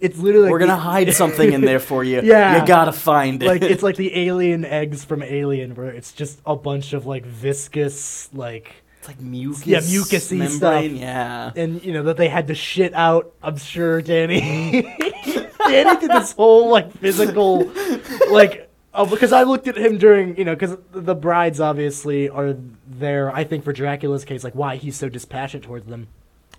it's 0.00 0.18
literally. 0.18 0.50
We're 0.50 0.58
gonna 0.58 0.72
the- 0.72 0.78
hide 0.78 1.12
something 1.22 1.52
in 1.52 1.62
there 1.62 1.80
for 1.80 2.04
you. 2.04 2.20
Yeah. 2.22 2.60
You 2.60 2.66
gotta 2.66 2.92
find 2.92 3.42
it. 3.42 3.46
like 3.46 3.62
it's 3.62 3.82
like 3.82 3.96
the 3.96 4.16
alien 4.28 4.64
eggs 4.64 5.04
from 5.04 5.22
Alien, 5.22 5.74
where 5.74 5.88
it's 5.90 6.12
just 6.12 6.40
a 6.46 6.54
bunch 6.56 6.92
of 6.92 7.06
like 7.06 7.24
viscous, 7.24 8.28
like, 8.32 8.72
It's 8.98 9.08
like 9.08 9.20
mucus. 9.20 9.66
Yeah, 9.66 9.78
mucusy 9.80 10.38
membrane. 10.38 10.90
stuff. 10.90 11.00
Yeah. 11.00 11.52
and 11.56 11.82
you 11.84 11.92
know 11.92 12.04
that 12.04 12.16
they 12.16 12.28
had 12.28 12.46
to 12.48 12.54
shit 12.54 12.94
out. 12.94 13.32
I'm 13.42 13.56
sure 13.56 14.00
Danny. 14.02 14.82
Danny 15.66 16.00
did 16.00 16.10
this 16.10 16.32
whole 16.32 16.68
like 16.70 16.92
physical, 16.98 17.64
like. 18.30 18.66
Oh, 18.92 19.06
because 19.06 19.32
I 19.32 19.44
looked 19.44 19.68
at 19.68 19.76
him 19.78 19.98
during, 19.98 20.36
you 20.36 20.44
know, 20.44 20.52
because 20.56 20.76
the 20.90 21.14
brides 21.14 21.60
obviously 21.60 22.28
are 22.28 22.56
there. 22.88 23.32
I 23.32 23.44
think 23.44 23.62
for 23.62 23.72
Dracula's 23.72 24.24
case, 24.24 24.42
like 24.42 24.56
why 24.56 24.74
he's 24.76 24.96
so 24.96 25.08
dispassionate 25.08 25.62
towards 25.64 25.86
them, 25.86 26.08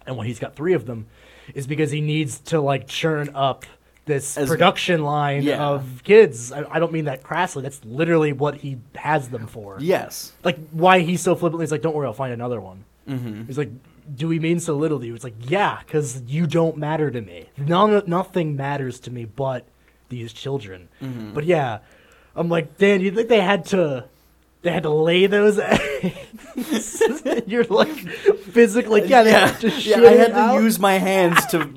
and 0.07 0.15
why 0.15 0.25
he's 0.25 0.39
got 0.39 0.55
three 0.55 0.71
of 0.73 0.85
them, 0.85 1.07
is 1.53 1.67
because 1.67 1.91
he 1.91 2.01
needs 2.01 2.39
to 2.39 2.59
like 2.61 2.87
churn 2.87 3.29
up 3.35 3.65
this 4.05 4.37
As- 4.37 4.49
production 4.49 5.03
line 5.03 5.43
Yeah. 5.43 5.63
of 5.63 6.01
kids. 6.03 6.51
I, 6.51 6.63
I 6.69 6.79
don't 6.79 6.91
mean 6.91 7.05
that 7.05 7.23
crassly. 7.23 7.61
That's 7.63 7.83
literally 7.85 8.33
what 8.33 8.55
he 8.55 8.77
has 8.95 9.29
them 9.29 9.47
for. 9.47 9.77
Yes. 9.79 10.33
Like 10.43 10.57
why 10.71 10.99
he's 10.99 11.21
so 11.21 11.35
flippantly 11.35 11.63
is 11.63 11.71
like, 11.71 11.81
don't 11.81 11.95
worry, 11.95 12.07
I'll 12.07 12.13
find 12.13 12.33
another 12.33 12.59
one. 12.59 12.83
Mm-hmm. 13.07 13.45
He's 13.45 13.57
like, 13.57 13.69
do 14.15 14.27
we 14.27 14.39
mean 14.39 14.59
so 14.59 14.75
little 14.75 14.99
to 14.99 15.05
you? 15.05 15.13
It's 15.13 15.23
like, 15.23 15.35
yeah, 15.49 15.79
because 15.85 16.21
you 16.23 16.47
don't 16.47 16.77
matter 16.77 17.11
to 17.11 17.21
me. 17.21 17.49
None, 17.57 18.03
nothing 18.07 18.55
matters 18.55 18.99
to 19.01 19.11
me 19.11 19.25
but 19.25 19.65
these 20.09 20.33
children. 20.33 20.89
Mm-hmm. 21.01 21.33
But 21.33 21.45
yeah, 21.45 21.79
I'm 22.35 22.49
like, 22.49 22.77
Dan, 22.77 23.01
you 23.01 23.11
think 23.11 23.29
they 23.29 23.39
had 23.41 23.65
to, 23.67 24.05
they 24.61 24.71
had 24.71 24.83
to 24.83 24.89
lay 24.89 25.25
those 25.27 25.59
eggs? 25.59 27.01
You're 27.47 27.63
like 27.65 27.89
physically, 27.89 29.07
yeah, 29.07 29.23
they 29.23 29.31
had 29.31 29.59
to 29.61 29.69
yeah, 29.69 29.97
I 29.97 30.13
had 30.13 30.27
to 30.27 30.39
out? 30.39 30.61
use 30.61 30.79
my 30.79 30.97
hands 30.97 31.45
to 31.47 31.69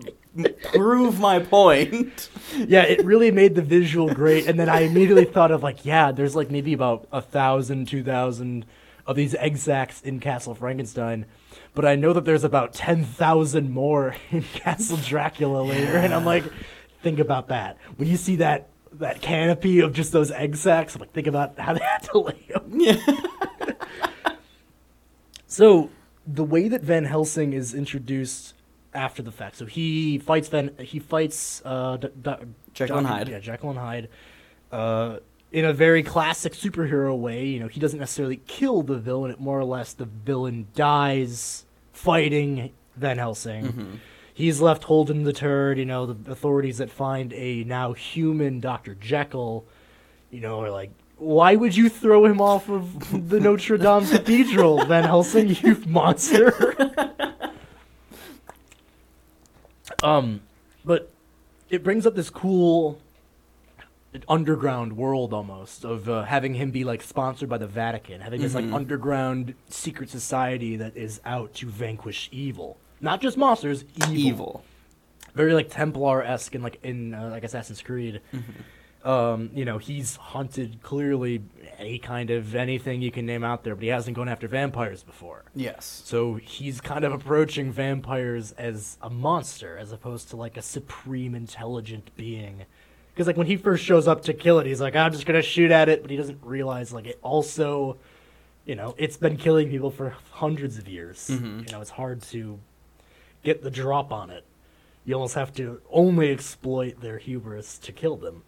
prove 0.74 1.20
my 1.20 1.38
point. 1.38 2.28
yeah, 2.56 2.82
it 2.82 3.04
really 3.04 3.30
made 3.30 3.54
the 3.54 3.62
visual 3.62 4.12
great. 4.12 4.46
And 4.46 4.58
then 4.58 4.68
I 4.68 4.80
immediately 4.80 5.24
thought 5.24 5.50
of 5.50 5.62
like, 5.62 5.84
yeah, 5.84 6.12
there's 6.12 6.34
like 6.36 6.50
maybe 6.50 6.72
about 6.72 7.06
a 7.12 7.20
thousand, 7.22 7.88
two 7.88 8.02
thousand 8.02 8.66
of 9.06 9.16
these 9.16 9.34
egg 9.34 9.56
sacs 9.56 10.00
in 10.02 10.20
Castle 10.20 10.54
Frankenstein. 10.54 11.26
But 11.74 11.84
I 11.84 11.96
know 11.96 12.12
that 12.12 12.24
there's 12.24 12.44
about 12.44 12.72
ten 12.74 13.04
thousand 13.04 13.70
more 13.70 14.16
in 14.30 14.42
Castle 14.42 14.98
Dracula 14.98 15.62
later, 15.62 15.96
and 15.96 16.12
I'm 16.12 16.24
like, 16.24 16.44
think 17.02 17.18
about 17.18 17.48
that. 17.48 17.78
When 17.96 18.08
you 18.08 18.16
see 18.16 18.36
that 18.36 18.68
that 18.98 19.20
canopy 19.20 19.80
of 19.80 19.92
just 19.92 20.12
those 20.12 20.30
egg 20.30 20.56
sacks. 20.56 20.94
I'm 20.94 21.00
like, 21.00 21.12
think 21.12 21.26
about 21.26 21.58
how 21.58 21.72
they 21.74 21.80
had 21.84 22.02
to 22.04 22.18
lay 22.18 22.46
them. 22.48 22.80
Yeah. 22.80 22.96
So 25.46 25.90
the 26.26 26.44
way 26.44 26.68
that 26.68 26.82
Van 26.82 27.04
Helsing 27.04 27.52
is 27.52 27.74
introduced 27.74 28.54
after 28.92 29.22
the 29.22 29.30
fact, 29.30 29.56
so 29.56 29.66
he 29.66 30.18
fights 30.18 30.48
Van, 30.48 30.70
he 30.80 30.98
fights 30.98 31.62
uh, 31.64 31.96
D- 31.96 32.08
D- 32.22 32.32
Jekyll 32.72 32.98
and 32.98 33.06
Hyde. 33.06 33.28
yeah, 33.28 33.38
Jekyll 33.38 33.70
and 33.70 33.78
Hyde, 33.78 34.08
uh, 34.72 35.18
in 35.52 35.64
a 35.64 35.72
very 35.72 36.02
classic 36.02 36.54
superhero 36.54 37.16
way. 37.16 37.44
You 37.46 37.60
know, 37.60 37.68
he 37.68 37.78
doesn't 37.78 37.98
necessarily 38.00 38.40
kill 38.48 38.82
the 38.82 38.98
villain; 38.98 39.30
it 39.30 39.38
more 39.40 39.58
or 39.58 39.64
less 39.64 39.92
the 39.92 40.06
villain 40.06 40.66
dies 40.74 41.66
fighting 41.92 42.72
Van 42.96 43.18
Helsing. 43.18 43.64
Mm-hmm. 43.66 43.94
He's 44.34 44.60
left 44.60 44.84
holding 44.84 45.22
the 45.22 45.32
turd. 45.32 45.78
You 45.78 45.86
know, 45.86 46.06
the 46.06 46.32
authorities 46.32 46.78
that 46.78 46.90
find 46.90 47.32
a 47.32 47.62
now 47.64 47.92
human 47.92 48.58
Doctor 48.58 48.94
Jekyll, 48.96 49.64
you 50.30 50.40
know, 50.40 50.60
are 50.60 50.70
like, 50.70 50.90
why 51.16 51.54
would 51.54 51.76
you 51.76 51.88
throw 51.88 52.24
him 52.24 52.40
off 52.40 52.68
of 52.68 53.28
the 53.28 53.38
Notre 53.38 53.78
Dame 53.78 54.04
Cathedral, 54.04 54.84
Van 54.86 55.04
Helsing, 55.04 55.50
you 55.50 55.80
monster? 55.86 56.74
um, 60.02 60.40
but 60.84 61.12
it 61.70 61.84
brings 61.84 62.04
up 62.04 62.16
this 62.16 62.28
cool 62.28 62.98
underground 64.28 64.96
world 64.96 65.32
almost 65.32 65.84
of 65.84 66.08
uh, 66.08 66.22
having 66.24 66.54
him 66.54 66.70
be 66.70 66.84
like 66.84 67.02
sponsored 67.02 67.48
by 67.48 67.58
the 67.58 67.66
Vatican, 67.66 68.20
having 68.20 68.40
this 68.40 68.54
like 68.54 68.70
underground 68.72 69.54
secret 69.68 70.08
society 70.08 70.76
that 70.76 70.96
is 70.96 71.20
out 71.24 71.52
to 71.54 71.68
vanquish 71.68 72.28
evil, 72.32 72.78
not 73.00 73.20
just 73.20 73.36
monsters, 73.36 73.84
evil. 73.96 74.14
Evil. 74.14 74.64
Very 75.34 75.52
like 75.54 75.68
Templar 75.70 76.22
esque 76.22 76.54
and 76.54 76.62
like 76.62 76.78
in 76.84 77.12
uh, 77.14 77.28
like 77.30 77.44
Assassin's 77.44 77.82
Creed. 77.82 78.20
Um, 79.04 79.50
you 79.52 79.66
know, 79.66 79.76
he's 79.76 80.16
hunted 80.16 80.78
clearly 80.82 81.42
any 81.78 81.98
kind 81.98 82.30
of 82.30 82.54
anything 82.54 83.02
you 83.02 83.10
can 83.10 83.26
name 83.26 83.44
out 83.44 83.62
there, 83.62 83.74
but 83.74 83.82
he 83.82 83.90
hasn't 83.90 84.16
gone 84.16 84.30
after 84.30 84.48
vampires 84.48 85.02
before. 85.02 85.44
Yes. 85.54 86.02
So 86.06 86.36
he's 86.36 86.80
kind 86.80 87.04
of 87.04 87.12
approaching 87.12 87.70
vampires 87.70 88.52
as 88.52 88.96
a 89.02 89.10
monster 89.10 89.76
as 89.76 89.92
opposed 89.92 90.30
to 90.30 90.36
like 90.36 90.56
a 90.56 90.62
supreme 90.62 91.34
intelligent 91.34 92.12
being. 92.16 92.64
Because 93.12 93.26
like 93.26 93.36
when 93.36 93.46
he 93.46 93.56
first 93.56 93.84
shows 93.84 94.08
up 94.08 94.22
to 94.22 94.32
kill 94.32 94.58
it, 94.58 94.66
he's 94.66 94.80
like, 94.80 94.96
"I'm 94.96 95.12
just 95.12 95.26
gonna 95.26 95.42
shoot 95.42 95.70
at 95.70 95.90
it," 95.90 96.00
but 96.00 96.10
he 96.10 96.16
doesn't 96.16 96.38
realize 96.42 96.90
like 96.92 97.06
it 97.06 97.18
also, 97.22 97.98
you 98.64 98.74
know, 98.74 98.94
it's 98.96 99.18
been 99.18 99.36
killing 99.36 99.68
people 99.68 99.90
for 99.90 100.14
hundreds 100.30 100.78
of 100.78 100.88
years. 100.88 101.28
Mhm. 101.30 101.66
You 101.66 101.72
know, 101.72 101.82
it's 101.82 101.90
hard 101.90 102.22
to 102.22 102.58
get 103.44 103.62
the 103.62 103.70
drop 103.70 104.12
on 104.12 104.30
it. 104.30 104.44
You 105.04 105.14
almost 105.14 105.34
have 105.34 105.52
to 105.54 105.80
only 105.90 106.30
exploit 106.30 107.00
their 107.00 107.18
hubris 107.18 107.78
to 107.78 107.92
kill 107.92 108.16
them. 108.16 108.42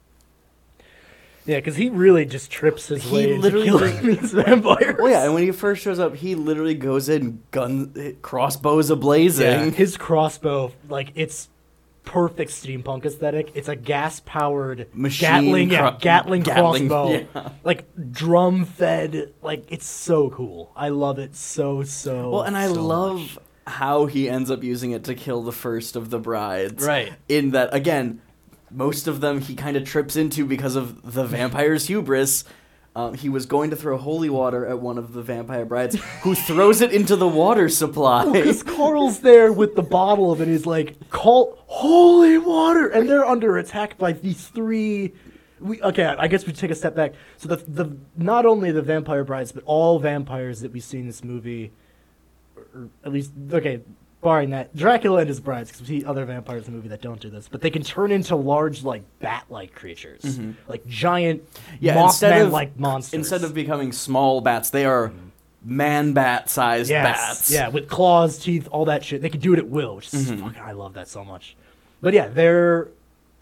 Yeah, 1.44 1.58
because 1.58 1.76
he 1.76 1.90
really 1.90 2.24
just 2.24 2.50
trips 2.50 2.88
his 2.88 3.04
He 3.04 3.14
way 3.14 3.34
into 3.34 3.42
literally- 3.42 3.66
killing 3.66 4.06
these 4.20 4.32
vampires. 4.32 4.96
Well, 4.98 5.08
yeah, 5.10 5.24
and 5.24 5.34
when 5.34 5.44
he 5.44 5.52
first 5.52 5.80
shows 5.82 6.00
up, 6.00 6.16
he 6.16 6.34
literally 6.34 6.74
goes 6.74 7.08
in, 7.08 7.40
gun 7.52 8.16
crossbows 8.22 8.90
ablazing. 8.90 9.40
Yeah, 9.40 9.64
his 9.70 9.96
crossbow, 9.96 10.72
like 10.88 11.12
it's 11.14 11.48
perfect 12.04 12.50
steampunk 12.50 13.04
aesthetic. 13.04 13.52
It's 13.54 13.68
a 13.68 13.76
gas 13.76 14.20
powered 14.20 14.88
Machine 14.92 15.28
Gatling, 15.28 15.70
yeah, 15.70 15.96
Gatling, 16.00 16.42
Gatling, 16.42 16.88
crossbow, 16.88 17.26
yeah. 17.34 17.50
like 17.62 17.84
drum 18.10 18.64
fed. 18.64 19.32
Like 19.40 19.66
it's 19.70 19.86
so 19.86 20.30
cool. 20.30 20.72
I 20.74 20.88
love 20.88 21.20
it 21.20 21.36
so 21.36 21.84
so. 21.84 22.30
Well, 22.30 22.42
and 22.42 22.56
I 22.56 22.66
so 22.66 22.82
love 22.82 23.18
much. 23.18 23.38
How 23.66 24.06
he 24.06 24.28
ends 24.28 24.50
up 24.50 24.62
using 24.62 24.92
it 24.92 25.04
to 25.04 25.14
kill 25.14 25.42
the 25.42 25.52
first 25.52 25.96
of 25.96 26.10
the 26.10 26.18
brides. 26.18 26.84
Right. 26.84 27.12
In 27.28 27.50
that, 27.50 27.74
again, 27.74 28.22
most 28.70 29.06
of 29.06 29.20
them 29.20 29.40
he 29.40 29.54
kind 29.54 29.76
of 29.76 29.84
trips 29.84 30.16
into 30.16 30.44
because 30.44 30.76
of 30.76 31.14
the 31.14 31.24
vampire's 31.26 31.86
hubris. 31.86 32.44
Um, 32.94 33.12
he 33.12 33.28
was 33.28 33.44
going 33.44 33.70
to 33.70 33.76
throw 33.76 33.98
holy 33.98 34.30
water 34.30 34.64
at 34.64 34.80
one 34.80 34.96
of 34.96 35.12
the 35.12 35.20
vampire 35.20 35.66
brides, 35.66 35.96
who 36.22 36.34
throws 36.34 36.80
it 36.80 36.92
into 36.92 37.14
the 37.14 37.28
water 37.28 37.68
supply. 37.68 38.24
Because 38.32 38.62
Carl's 38.62 39.20
there 39.20 39.52
with 39.52 39.74
the 39.74 39.82
bottle 39.82 40.32
of 40.32 40.40
it, 40.40 40.48
he's 40.48 40.64
like, 40.64 41.10
"Call 41.10 41.58
holy 41.66 42.38
water!" 42.38 42.88
And 42.88 43.06
they're 43.06 43.26
under 43.26 43.58
attack 43.58 43.98
by 43.98 44.12
these 44.12 44.48
three. 44.48 45.12
We 45.60 45.82
okay. 45.82 46.04
I 46.04 46.26
guess 46.26 46.46
we 46.46 46.54
take 46.54 46.70
a 46.70 46.74
step 46.74 46.94
back. 46.94 47.12
So 47.36 47.48
the 47.48 47.56
the 47.56 47.98
not 48.16 48.46
only 48.46 48.72
the 48.72 48.80
vampire 48.80 49.24
brides, 49.24 49.52
but 49.52 49.62
all 49.66 49.98
vampires 49.98 50.60
that 50.60 50.72
we 50.72 50.80
see 50.80 50.98
in 50.98 51.06
this 51.06 51.22
movie, 51.22 51.72
or 52.76 52.88
at 53.04 53.12
least 53.12 53.32
okay, 53.52 53.80
barring 54.22 54.50
that 54.50 54.74
Dracula 54.76 55.20
and 55.20 55.28
his 55.28 55.40
brides, 55.40 55.70
because 55.70 55.88
we 55.88 56.00
see 56.00 56.04
other 56.06 56.24
vampires 56.24 56.66
in 56.66 56.72
the 56.72 56.76
movie 56.76 56.88
that 56.88 57.00
don't 57.02 57.20
do 57.20 57.30
this, 57.30 57.48
but 57.48 57.60
they 57.60 57.70
can 57.70 57.82
turn 57.82 58.10
into 58.10 58.34
large 58.36 58.82
like 58.82 59.02
bat-like 59.20 59.74
creatures, 59.74 60.38
like 60.68 60.86
giant 60.86 61.42
Mm-hmm. 61.44 61.76
Yeah, 61.84 61.96
Mothman-like 61.96 62.78
monsters. 62.78 63.14
Instead 63.14 63.44
of 63.44 63.54
becoming 63.54 63.92
small 63.92 64.40
bats, 64.40 64.70
they 64.70 64.84
are 64.84 65.12
man 65.64 66.12
bat 66.12 66.48
sized 66.50 66.90
Yes. 66.90 67.04
bats. 67.04 67.50
Yeah, 67.52 67.68
with 67.68 67.88
claws, 67.88 68.38
teeth, 68.38 68.68
all 68.70 68.84
that 68.86 69.04
shit. 69.04 69.22
They 69.22 69.28
can 69.30 69.40
do 69.40 69.52
it 69.52 69.58
at 69.58 69.68
will, 69.68 69.96
which 69.96 70.12
is 70.14 70.30
Mhm. 70.30 70.40
fucking, 70.40 70.62
I 70.62 70.72
love 70.72 70.94
that 70.94 71.08
so 71.08 71.24
much. 71.24 71.56
But 72.00 72.14
yeah, 72.14 72.28
they're 72.28 72.88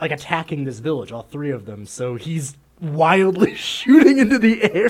like 0.01 0.11
attacking 0.11 0.65
this 0.65 0.79
village, 0.81 1.13
all 1.13 1.23
three 1.23 1.51
of 1.51 1.67
them. 1.67 1.87
So 1.87 2.15
he's 2.17 2.57
wildly 2.81 3.55
shooting 3.57 4.19
into 4.19 4.39
the 4.39 4.63
air, 4.65 4.89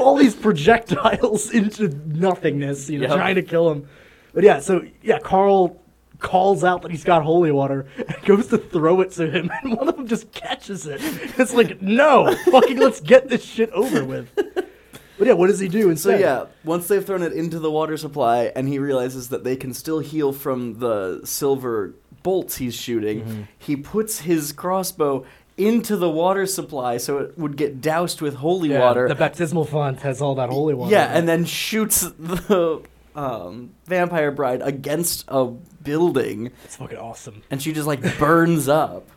all 0.00 0.16
these 0.16 0.34
projectiles 0.34 1.50
into 1.54 1.88
nothingness, 2.06 2.88
you 2.90 2.98
know, 2.98 3.08
Yep. 3.08 3.16
trying 3.16 3.34
to 3.36 3.42
kill 3.42 3.70
him. 3.70 3.88
But 4.34 4.44
yeah, 4.44 4.60
so 4.60 4.82
yeah, 5.02 5.18
Carl 5.18 5.76
calls 6.18 6.62
out 6.64 6.82
that 6.82 6.90
he's 6.90 7.02
got 7.04 7.22
holy 7.22 7.50
water 7.50 7.86
and 7.96 8.14
goes 8.24 8.48
to 8.48 8.58
throw 8.58 9.00
it 9.00 9.10
to 9.12 9.30
him, 9.30 9.50
and 9.62 9.76
one 9.76 9.88
of 9.88 9.96
them 9.96 10.06
just 10.06 10.30
catches 10.32 10.86
it. 10.86 11.00
It's 11.38 11.54
like, 11.54 11.80
no, 11.82 12.34
fucking 12.50 12.78
let's 12.78 13.00
get 13.00 13.28
this 13.28 13.44
shit 13.44 13.70
over 13.70 14.04
with. 14.04 14.28
But 14.34 15.26
yeah, 15.26 15.34
what 15.34 15.48
does 15.48 15.60
he 15.60 15.68
do 15.68 15.90
And 15.90 15.98
So 15.98 16.16
yeah, 16.16 16.46
once 16.64 16.88
they've 16.88 17.04
thrown 17.04 17.22
it 17.22 17.32
into 17.34 17.58
the 17.58 17.70
water 17.70 17.96
supply, 17.98 18.44
and 18.56 18.66
he 18.68 18.78
realizes 18.78 19.28
that 19.28 19.44
they 19.44 19.54
can 19.56 19.74
still 19.74 19.98
heal 19.98 20.32
from 20.32 20.78
the 20.78 21.20
silver 21.24 21.94
bolts 22.22 22.56
he's 22.56 22.74
shooting, 22.74 23.20
Mm-hmm. 23.22 23.42
he 23.58 23.76
puts 23.76 24.20
his 24.20 24.52
crossbow 24.52 25.24
into 25.66 25.96
the 25.96 26.08
water 26.10 26.46
supply 26.46 26.96
so 26.96 27.18
it 27.18 27.38
would 27.38 27.56
get 27.56 27.80
doused 27.80 28.20
with 28.20 28.34
holy 28.36 28.70
Yeah, 28.70 28.80
water. 28.80 29.08
The 29.08 29.14
baptismal 29.14 29.64
font 29.64 30.00
has 30.00 30.20
all 30.22 30.34
that 30.36 30.48
holy 30.50 30.74
water. 30.74 30.92
yeah, 30.92 31.06
and 31.16 31.28
then 31.28 31.44
shoots 31.44 32.00
the 32.18 32.82
um, 33.14 33.70
vampire 33.86 34.30
bride 34.30 34.62
against 34.62 35.24
a 35.28 35.44
building, 35.46 36.50
it's 36.64 36.76
fucking 36.76 36.98
awesome. 36.98 37.42
and 37.50 37.60
she 37.62 37.72
just 37.72 37.86
like 37.86 38.00
burns 38.18 38.68
up. 38.68 39.08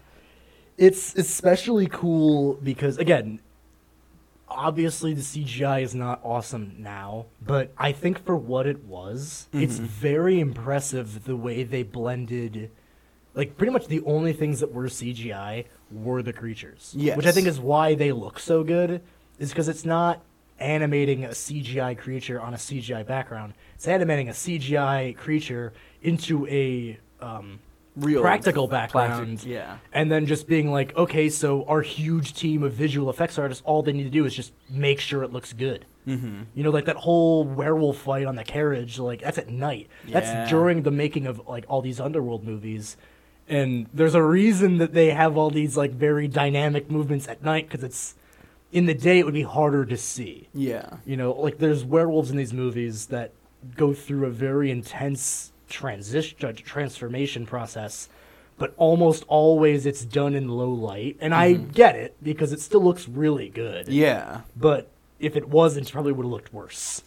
It's 0.77 1.15
especially 1.15 1.87
cool 1.87 2.55
because 2.63 2.97
again, 2.97 3.39
obviously 4.49 5.13
the 5.13 5.21
CGI 5.21 5.81
is 5.83 5.95
not 5.95 6.19
awesome 6.23 6.75
now, 6.79 7.25
but 7.45 7.71
I 7.77 7.91
think 7.91 8.23
for 8.25 8.35
what 8.35 8.67
it 8.67 8.83
was, 8.85 9.47
it's 9.53 9.77
Mhm. 9.79 9.83
very 9.83 10.39
impressive 10.39 11.25
the 11.25 11.35
way 11.35 11.63
they 11.63 11.83
blended. 11.83 12.71
Like 13.35 13.57
pretty 13.57 13.73
much 13.73 13.87
the 13.87 14.01
only 14.01 14.33
things 14.33 14.59
that 14.59 14.71
were 14.71 14.85
CGI 14.85 15.65
were 15.91 16.21
the 16.21 16.33
creatures, 16.33 16.93
which 16.97 17.25
I 17.25 17.31
think 17.31 17.47
is 17.47 17.59
why 17.59 17.95
they 17.95 18.11
look 18.11 18.39
so 18.39 18.63
good. 18.63 19.01
Is 19.39 19.49
because 19.49 19.67
it's 19.67 19.85
not 19.85 20.21
animating 20.59 21.25
a 21.25 21.29
CGI 21.29 21.97
creature 21.97 22.39
on 22.39 22.53
a 22.53 22.57
CGI 22.57 23.05
background. 23.05 23.53
It's 23.75 23.87
animating 23.87 24.29
a 24.29 24.33
CGI 24.33 25.17
creature 25.17 25.73
into 26.03 26.45
a 26.47 26.99
um, 27.19 27.59
Real 27.95 28.21
practical 28.21 28.67
practic- 28.67 28.93
background. 28.93 29.43
yeah. 29.43 29.77
And 29.91 30.11
then 30.11 30.25
just 30.25 30.47
being 30.47 30.71
like, 30.71 30.95
okay, 30.95 31.29
so 31.29 31.63
our 31.65 31.81
huge 31.81 32.33
team 32.33 32.63
of 32.63 32.73
visual 32.73 33.09
effects 33.09 33.37
artists, 33.39 33.63
all 33.65 33.81
they 33.83 33.93
need 33.93 34.03
to 34.03 34.09
do 34.09 34.25
is 34.25 34.33
just 34.35 34.53
make 34.69 34.99
sure 34.99 35.23
it 35.23 35.31
looks 35.33 35.53
good. 35.53 35.85
Mm-hmm. 36.07 36.43
You 36.53 36.63
know, 36.63 36.69
like 36.71 36.85
that 36.85 36.97
whole 36.97 37.43
werewolf 37.45 37.97
fight 37.97 38.25
on 38.25 38.35
the 38.35 38.43
carriage, 38.43 38.99
like 38.99 39.21
that's 39.21 39.37
at 39.37 39.49
night. 39.49 39.89
Yeah. 40.05 40.19
That's 40.19 40.49
during 40.49 40.83
the 40.83 40.91
making 40.91 41.27
of 41.27 41.47
like 41.47 41.65
all 41.67 41.81
these 41.81 41.99
underworld 41.99 42.43
movies. 42.43 42.97
And 43.47 43.87
there's 43.93 44.15
a 44.15 44.23
reason 44.23 44.77
that 44.77 44.93
they 44.93 45.09
have 45.11 45.37
all 45.37 45.49
these 45.49 45.75
like 45.75 45.91
very 45.91 46.27
dynamic 46.27 46.89
movements 46.89 47.27
at 47.27 47.43
night 47.43 47.67
because 47.67 47.83
it's 47.83 48.15
in 48.71 48.85
the 48.85 48.93
day 48.93 49.19
it 49.19 49.25
would 49.25 49.33
be 49.33 49.43
harder 49.43 49.85
to 49.85 49.97
see. 49.97 50.47
Yeah. 50.53 50.97
You 51.05 51.17
know, 51.17 51.33
like 51.33 51.57
there's 51.57 51.83
werewolves 51.83 52.31
in 52.31 52.37
these 52.37 52.53
movies 52.53 53.07
that 53.07 53.31
go 53.75 53.93
through 53.93 54.25
a 54.25 54.29
very 54.29 54.71
intense 54.71 55.51
transition 55.69 56.55
transformation 56.55 57.45
process, 57.45 58.09
but 58.57 58.73
almost 58.77 59.23
always 59.27 59.85
it's 59.85 60.05
done 60.05 60.33
in 60.35 60.47
low 60.47 60.71
light. 60.71 61.17
And 61.19 61.33
I 61.33 61.53
get 61.53 61.95
it 61.95 62.15
because 62.23 62.53
it 62.53 62.61
still 62.61 62.83
looks 62.83 63.07
really 63.07 63.49
good. 63.49 63.87
Yeah. 63.87 64.41
But 64.55 64.89
if 65.19 65.35
it 65.35 65.49
wasn't, 65.49 65.89
it 65.89 65.91
probably 65.91 66.11
would 66.11 66.23
have 66.25 66.31
looked 66.31 66.53
worse. 66.53 67.01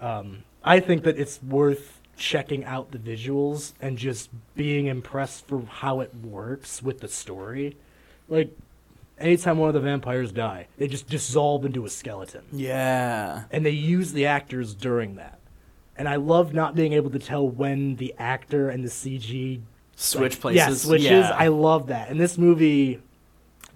Um, 0.00 0.44
I 0.62 0.80
think 0.80 1.04
that 1.04 1.18
it's 1.18 1.42
worth 1.42 2.00
checking 2.16 2.64
out 2.64 2.90
the 2.90 2.98
visuals 2.98 3.72
and 3.80 3.98
just 3.98 4.30
being 4.54 4.86
impressed 4.86 5.46
for 5.46 5.62
how 5.62 6.00
it 6.00 6.14
works 6.14 6.82
with 6.82 7.00
the 7.00 7.08
story. 7.08 7.76
Like, 8.28 8.56
anytime 9.18 9.58
one 9.58 9.68
of 9.68 9.74
the 9.74 9.80
vampires 9.80 10.32
die, 10.32 10.68
they 10.78 10.88
just 10.88 11.08
dissolve 11.08 11.64
into 11.64 11.84
a 11.84 11.90
skeleton. 11.90 12.44
Yeah. 12.52 13.44
And 13.50 13.64
they 13.64 13.70
use 13.70 14.12
the 14.12 14.26
actors 14.26 14.74
during 14.74 15.16
that. 15.16 15.38
And 15.96 16.08
I 16.08 16.16
love 16.16 16.52
not 16.52 16.74
being 16.74 16.92
able 16.92 17.10
to 17.10 17.18
tell 17.18 17.48
when 17.48 17.96
the 17.96 18.14
actor 18.18 18.68
and 18.68 18.82
the 18.84 18.88
CG 18.88 19.60
Switch 19.96 20.32
like, 20.34 20.40
places. 20.40 20.56
Yeah, 20.56 20.74
switches. 20.74 21.10
Yeah. 21.10 21.36
I 21.36 21.48
love 21.48 21.86
that. 21.86 22.10
And 22.10 22.18
this 22.18 22.36
movie 22.36 23.00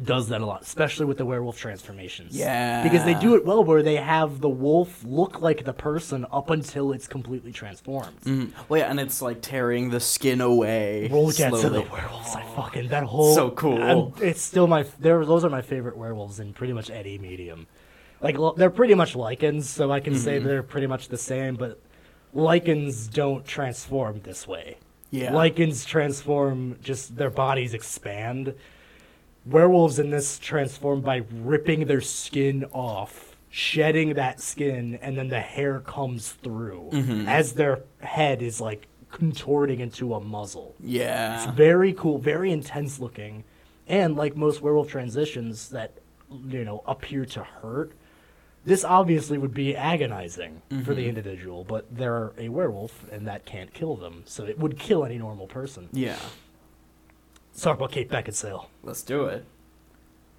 does 0.02 0.28
that 0.28 0.40
a 0.40 0.46
lot, 0.46 0.62
especially 0.62 1.06
with 1.06 1.18
the 1.18 1.24
werewolf 1.24 1.58
transformations. 1.58 2.36
Yeah. 2.36 2.82
Because 2.84 3.04
they 3.04 3.14
do 3.14 3.34
it 3.34 3.44
well 3.44 3.64
where 3.64 3.82
they 3.82 3.96
have 3.96 4.40
the 4.40 4.48
wolf 4.48 5.02
look 5.04 5.40
like 5.40 5.64
the 5.64 5.72
person 5.72 6.24
up 6.32 6.50
until 6.50 6.92
it's 6.92 7.08
completely 7.08 7.50
transformed. 7.52 8.20
Mhm. 8.22 8.52
Well, 8.68 8.80
yeah, 8.80 8.90
and 8.90 9.00
it's 9.00 9.20
like 9.20 9.40
tearing 9.42 9.90
the 9.90 9.98
skin 10.00 10.40
away. 10.40 11.08
We'll 11.10 11.30
get 11.32 11.50
to 11.50 11.56
the 11.56 11.60
slowly. 11.82 11.88
werewolves. 11.90 12.34
I 12.36 12.42
fucking 12.54 12.88
that 12.88 13.02
whole 13.04 13.34
So 13.34 13.50
cool. 13.50 13.82
I'm- 13.82 14.12
it's 14.22 14.40
still 14.42 14.66
my 14.68 14.84
there. 15.00 15.24
Those 15.24 15.44
are 15.44 15.50
my 15.50 15.62
favorite 15.62 15.96
werewolves 15.96 16.38
in 16.38 16.52
pretty 16.52 16.72
much 16.72 16.90
any 16.90 17.18
medium. 17.18 17.66
Like 18.20 18.36
they're 18.56 18.70
pretty 18.70 18.94
much 18.94 19.14
lycans, 19.14 19.64
so 19.64 19.90
I 19.90 20.00
can 20.00 20.12
Mm-hmm. 20.14 20.22
say 20.22 20.38
they're 20.38 20.62
pretty 20.62 20.86
much 20.86 21.08
the 21.08 21.18
same. 21.18 21.56
But 21.56 21.80
lycans 22.34 23.12
don't 23.12 23.44
transform 23.44 24.20
this 24.22 24.46
way. 24.46 24.76
Yeah. 25.10 25.32
Lycans 25.32 25.86
transform 25.86 26.76
just 26.82 27.16
their 27.16 27.30
bodies 27.30 27.74
expand. 27.74 28.54
Werewolves 29.48 29.98
in 29.98 30.10
this 30.10 30.38
transform 30.38 31.00
by 31.00 31.22
ripping 31.42 31.86
their 31.86 32.00
skin 32.00 32.64
off, 32.72 33.36
shedding 33.50 34.14
that 34.14 34.40
skin, 34.40 34.98
and 35.00 35.16
then 35.16 35.28
the 35.28 35.40
hair 35.40 35.80
comes 35.80 36.32
through 36.32 36.90
Mm-hmm. 36.92 37.28
as 37.28 37.52
their 37.54 37.80
head 38.00 38.42
is 38.42 38.60
like 38.60 38.86
contorting 39.10 39.80
into 39.80 40.14
a 40.14 40.20
muzzle. 40.20 40.74
Yeah. 40.80 41.42
It's 41.44 41.52
very 41.56 41.92
cool, 41.94 42.18
very 42.18 42.52
intense 42.52 42.98
looking, 42.98 43.44
and 43.86 44.16
like 44.16 44.36
most 44.36 44.60
werewolf 44.60 44.88
transitions 44.88 45.70
that 45.70 45.92
you 46.48 46.64
know 46.64 46.82
appear 46.86 47.24
to 47.24 47.42
hurt, 47.42 47.92
this 48.66 48.84
obviously 48.84 49.38
would 49.38 49.54
be 49.54 49.74
agonizing 49.74 50.60
for 50.68 50.74
Mm-hmm. 50.74 50.94
the 50.94 51.08
individual. 51.08 51.64
But 51.64 51.86
they're 51.96 52.32
a 52.36 52.50
werewolf, 52.50 53.04
and 53.10 53.26
that 53.28 53.46
can't 53.46 53.72
kill 53.72 53.96
them, 53.96 54.24
so 54.26 54.44
it 54.44 54.58
would 54.58 54.78
kill 54.78 55.06
any 55.06 55.16
normal 55.16 55.46
person. 55.46 55.88
Yeah. 55.92 56.16
Let's 57.58 57.64
talk 57.64 57.76
about 57.78 57.90
Kate 57.90 58.08
Beckinsale. 58.08 58.66
Let's 58.84 59.02
do 59.02 59.24
it. 59.24 59.44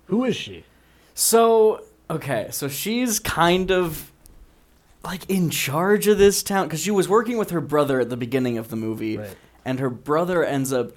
Who 0.05 0.23
is 0.23 0.37
she? 0.37 0.63
So, 1.15 1.83
okay, 2.09 2.47
so 2.51 2.69
she's 2.69 3.19
kind 3.19 3.73
of 3.73 4.09
like 5.03 5.29
in 5.29 5.49
charge 5.49 6.07
of 6.07 6.17
this 6.17 6.41
town 6.41 6.67
because 6.67 6.79
she 6.79 6.91
was 6.91 7.09
working 7.09 7.37
with 7.37 7.49
her 7.49 7.59
brother 7.59 7.99
at 7.99 8.09
the 8.09 8.15
beginning 8.15 8.57
of 8.57 8.69
the 8.69 8.77
movie, 8.77 9.17
Right. 9.17 9.35
and 9.65 9.81
her 9.81 9.89
brother 9.89 10.45
ends 10.45 10.71
up, 10.71 10.91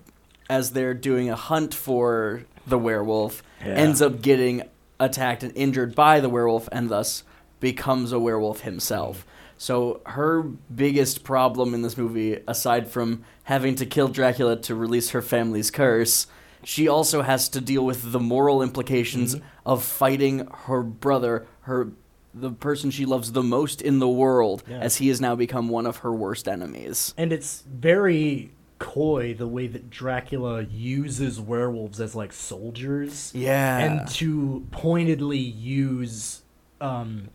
as 0.48 0.70
they're 0.74 0.94
doing 0.94 1.28
a 1.28 1.34
hunt 1.34 1.74
for 1.74 2.44
the 2.68 2.78
werewolf, 2.78 3.42
Yeah. 3.60 3.72
ends 3.72 4.00
up 4.00 4.22
getting 4.22 4.62
attacked 5.00 5.42
and 5.42 5.52
injured 5.56 5.96
by 5.96 6.20
the 6.20 6.28
werewolf, 6.28 6.68
and 6.70 6.88
thus 6.88 7.24
becomes 7.58 8.12
a 8.12 8.20
werewolf 8.20 8.60
himself. 8.60 9.26
So 9.62 10.00
her 10.06 10.42
biggest 10.42 11.22
problem 11.22 11.72
in 11.72 11.82
this 11.82 11.96
movie, 11.96 12.40
aside 12.48 12.88
from 12.88 13.22
having 13.44 13.76
to 13.76 13.86
kill 13.86 14.08
Dracula 14.08 14.56
to 14.62 14.74
release 14.74 15.10
her 15.10 15.22
family's 15.22 15.70
curse, 15.70 16.26
she 16.64 16.88
also 16.88 17.22
has 17.22 17.48
to 17.50 17.60
deal 17.60 17.84
with 17.86 18.10
the 18.10 18.18
moral 18.18 18.60
implications 18.60 19.36
of 19.64 19.84
fighting 19.84 20.48
her 20.66 20.82
brother, 20.82 21.46
her 21.60 21.92
the 22.34 22.50
person 22.50 22.90
she 22.90 23.06
loves 23.06 23.30
the 23.32 23.42
most 23.44 23.80
in 23.80 24.00
the 24.00 24.08
world, 24.08 24.64
Yeah. 24.68 24.78
as 24.80 24.96
he 24.96 25.06
has 25.08 25.20
now 25.20 25.36
become 25.36 25.68
one 25.68 25.86
of 25.86 25.98
her 25.98 26.12
worst 26.12 26.48
enemies. 26.48 27.14
And 27.16 27.32
it's 27.32 27.62
very 27.72 28.50
coy 28.80 29.32
the 29.32 29.46
way 29.46 29.68
that 29.68 29.90
Dracula 29.90 30.62
uses 30.62 31.38
werewolves 31.40 32.00
as 32.00 32.16
like 32.16 32.32
soldiers. 32.32 33.30
Yeah. 33.32 33.78
and 33.78 34.08
to 34.14 34.66
pointedly 34.72 35.38
use 35.38 36.42
um 36.80 37.28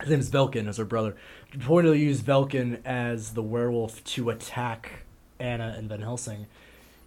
his 0.00 0.10
name 0.10 0.20
is 0.20 0.30
Velkan 0.30 0.66
as 0.68 0.78
her 0.78 0.84
brother 0.84 1.14
to 1.52 1.58
pointedly 1.58 2.00
use 2.00 2.20
Velkan 2.22 2.80
as 2.84 3.34
the 3.34 3.42
werewolf 3.42 4.02
to 4.04 4.30
attack 4.30 5.04
Anna 5.38 5.74
and 5.76 5.88
Van 5.88 6.00
Helsing 6.00 6.46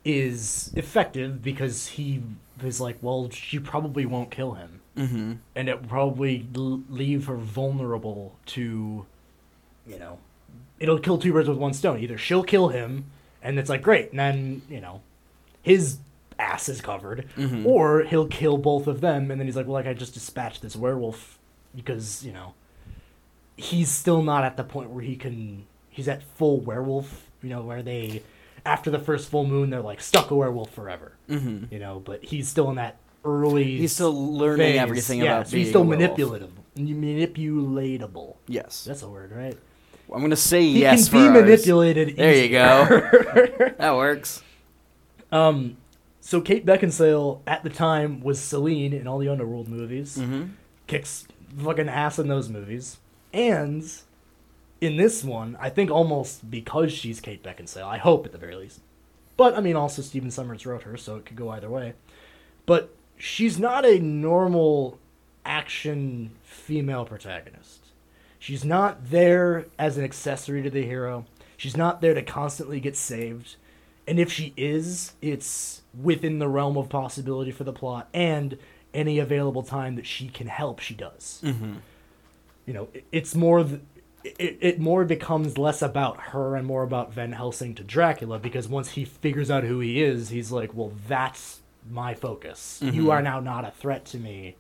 is 0.03 0.71
effective 0.75 1.41
because 1.41 1.88
he 1.88 2.21
is 2.63 2.79
like 2.79 2.97
well 3.01 3.29
she 3.31 3.58
probably 3.58 4.05
won't 4.05 4.29
kill 4.29 4.53
him 4.53 4.79
mm-hmm. 4.95 5.34
and 5.55 5.67
it 5.67 5.88
probably 5.88 6.45
leave 6.53 7.25
her 7.25 7.36
vulnerable 7.36 8.36
to 8.45 9.05
you 9.88 9.97
know 9.97 10.19
it'll 10.79 10.99
kill 10.99 11.17
two 11.17 11.34
birds 11.34 11.49
with 11.49 11.58
one 11.58 11.73
stone 11.73 11.99
either 11.99 12.17
she'll 12.19 12.43
kill 12.43 12.67
him 12.69 13.05
and 13.41 13.58
it's 13.58 13.69
like 13.69 13.81
great 13.81 14.12
and 14.12 14.19
then 14.19 14.62
you 14.69 14.79
know 14.79 15.01
his 15.63 15.97
ass 16.38 16.69
is 16.69 16.81
covered 16.81 17.25
Mhm. 17.36 17.65
or 17.65 18.03
he'll 18.03 18.27
kill 18.27 18.58
both 18.60 18.86
of 18.86 19.01
them 19.01 19.31
and 19.31 19.39
then 19.39 19.47
he's 19.47 19.55
like 19.55 19.65
well 19.65 19.73
like 19.73 19.88
i 19.88 19.93
just 19.93 20.13
dispatched 20.13 20.62
this 20.62 20.75
werewolf 20.75 21.39
because 21.75 22.23
you 22.23 22.31
know 22.31 22.53
he's 23.57 23.89
still 23.89 24.21
not 24.21 24.43
at 24.43 24.57
the 24.57 24.63
point 24.63 24.89
where 24.89 25.03
he 25.03 25.15
can 25.15 25.65
he's 25.89 26.07
at 26.07 26.21
full 26.37 26.59
werewolf 26.59 27.29
you 27.41 27.49
know 27.49 27.61
where 27.61 27.81
they 27.83 28.21
after 28.65 28.89
the 28.91 28.99
first 28.99 29.29
full 29.29 29.45
moon 29.45 29.69
they're 29.69 29.81
like 29.81 30.01
stuck 30.01 30.31
a 30.31 30.35
werewolf 30.35 30.71
forever 30.71 31.13
Mm-hmm. 31.29 31.73
you 31.73 31.79
know 31.79 31.99
but 32.03 32.23
he's 32.23 32.47
still 32.49 32.69
in 32.69 32.75
that 32.75 32.97
early 33.23 33.77
He's 33.77 33.93
still 33.93 34.33
learning 34.33 34.73
phase. 34.73 34.79
everything 34.81 35.19
yeah, 35.19 35.35
about 35.37 35.47
so 35.47 35.51
being 35.53 35.63
he's 35.63 35.69
still 35.71 35.81
a 35.81 35.85
werewolf. 35.85 36.01
manipulative 36.17 36.49
manipulatable 36.77 38.35
Yes. 38.47 38.83
that's 38.83 39.01
a 39.03 39.09
word 39.09 39.31
right 39.31 39.57
I'm 40.13 40.21
gonna 40.21 40.35
say 40.35 40.61
he 40.61 40.81
yes 40.81 41.09
can 41.09 41.19
be 41.19 41.27
ours. 41.39 41.43
manipulated 41.43 42.15
There 42.15 42.35
you 42.35 42.49
go. 42.49 42.85
that 43.79 43.95
works. 43.95 44.43
um 45.31 45.77
so 46.21 46.41
kate 46.41 46.65
beckinsale 46.65 47.41
at 47.47 47.63
the 47.63 47.69
time 47.71 48.21
was 48.21 48.39
Selene 48.39 48.93
in 48.93 49.07
all 49.07 49.17
the 49.17 49.29
underworld 49.29 49.67
movies 49.67 50.17
Mm-hmm. 50.17 50.43
kicks 50.87 51.27
fucking 51.57 51.89
ass 51.89 52.19
in 52.19 52.27
those 52.27 52.49
movies 52.49 52.97
and 53.35 53.83
in 54.81 54.97
this 54.97 55.23
one 55.23 55.55
i 55.59 55.69
think 55.69 55.91
almost 55.91 56.49
because 56.49 56.91
she's 56.91 57.19
kate 57.19 57.43
beckinsale 57.43 57.85
i 57.85 57.97
hope 57.97 58.25
at 58.25 58.31
the 58.31 58.37
very 58.37 58.55
least. 58.55 58.79
But 59.37 59.55
i 59.55 59.59
mean 59.59 59.75
also 59.75 60.01
Stephen 60.01 60.31
Sommers 60.31 60.65
wrote 60.65 60.83
her 60.83 60.97
so 60.97 61.17
it 61.17 61.25
could 61.25 61.35
go 61.35 61.49
either 61.49 61.69
way. 61.69 61.93
But 62.65 62.95
she's 63.17 63.59
not 63.59 63.85
a 63.85 63.99
normal 63.99 64.97
action 65.45 66.31
female 66.41 67.05
protagonist. 67.05 67.81
She's 68.39 68.65
not 68.65 69.09
there 69.09 69.65
as 69.77 69.97
an 69.97 70.03
accessory 70.03 70.63
to 70.63 70.69
the 70.69 70.83
hero. 70.83 71.25
She's 71.57 71.77
not 71.77 72.01
there 72.01 72.13
to 72.13 72.21
constantly 72.21 72.79
get 72.79 72.95
saved. 72.95 73.55
And 74.07 74.19
if 74.19 74.31
she 74.31 74.53
is 74.55 75.13
it's 75.21 75.81
within 76.01 76.39
the 76.39 76.47
realm 76.47 76.77
of 76.77 76.89
possibility 76.89 77.51
for 77.51 77.63
the 77.63 77.73
plot 77.73 78.07
and 78.13 78.57
any 78.93 79.19
available 79.19 79.63
time 79.63 79.95
that 79.95 80.05
she 80.05 80.29
can 80.29 80.47
help 80.47 80.79
she 80.79 80.93
does. 80.93 81.41
Mm-hmm. 81.43 81.73
You 82.65 82.73
know 82.73 82.88
it, 82.93 83.06
it's 83.12 83.36
more 83.36 83.63
th- 83.63 83.82
it, 84.23 84.58
it 84.60 84.80
more 84.80 85.06
becomes 85.06 85.58
less 85.58 85.82
about 85.84 86.19
her 86.19 86.56
and 86.56 86.65
more 86.65 86.82
about 86.84 87.13
Van 87.13 87.32
Helsing 87.32 87.75
to 87.75 87.84
Dracula 87.84 88.39
because 88.39 88.67
once 88.67 88.91
he 88.91 89.06
figures 89.06 89.51
out 89.51 89.63
who 89.63 89.80
he 89.80 90.01
is, 90.01 90.30
he's 90.30 90.51
like, 90.51 90.73
well, 90.73 90.91
that's 91.08 91.60
my 91.91 92.15
focus. 92.15 92.80
Mm-hmm. 92.84 92.95
You 92.95 93.12
are 93.12 93.21
now 93.21 93.39
not 93.39 93.65
a 93.65 93.71
threat 93.71 94.06
to 94.06 94.17
me. 94.17 94.56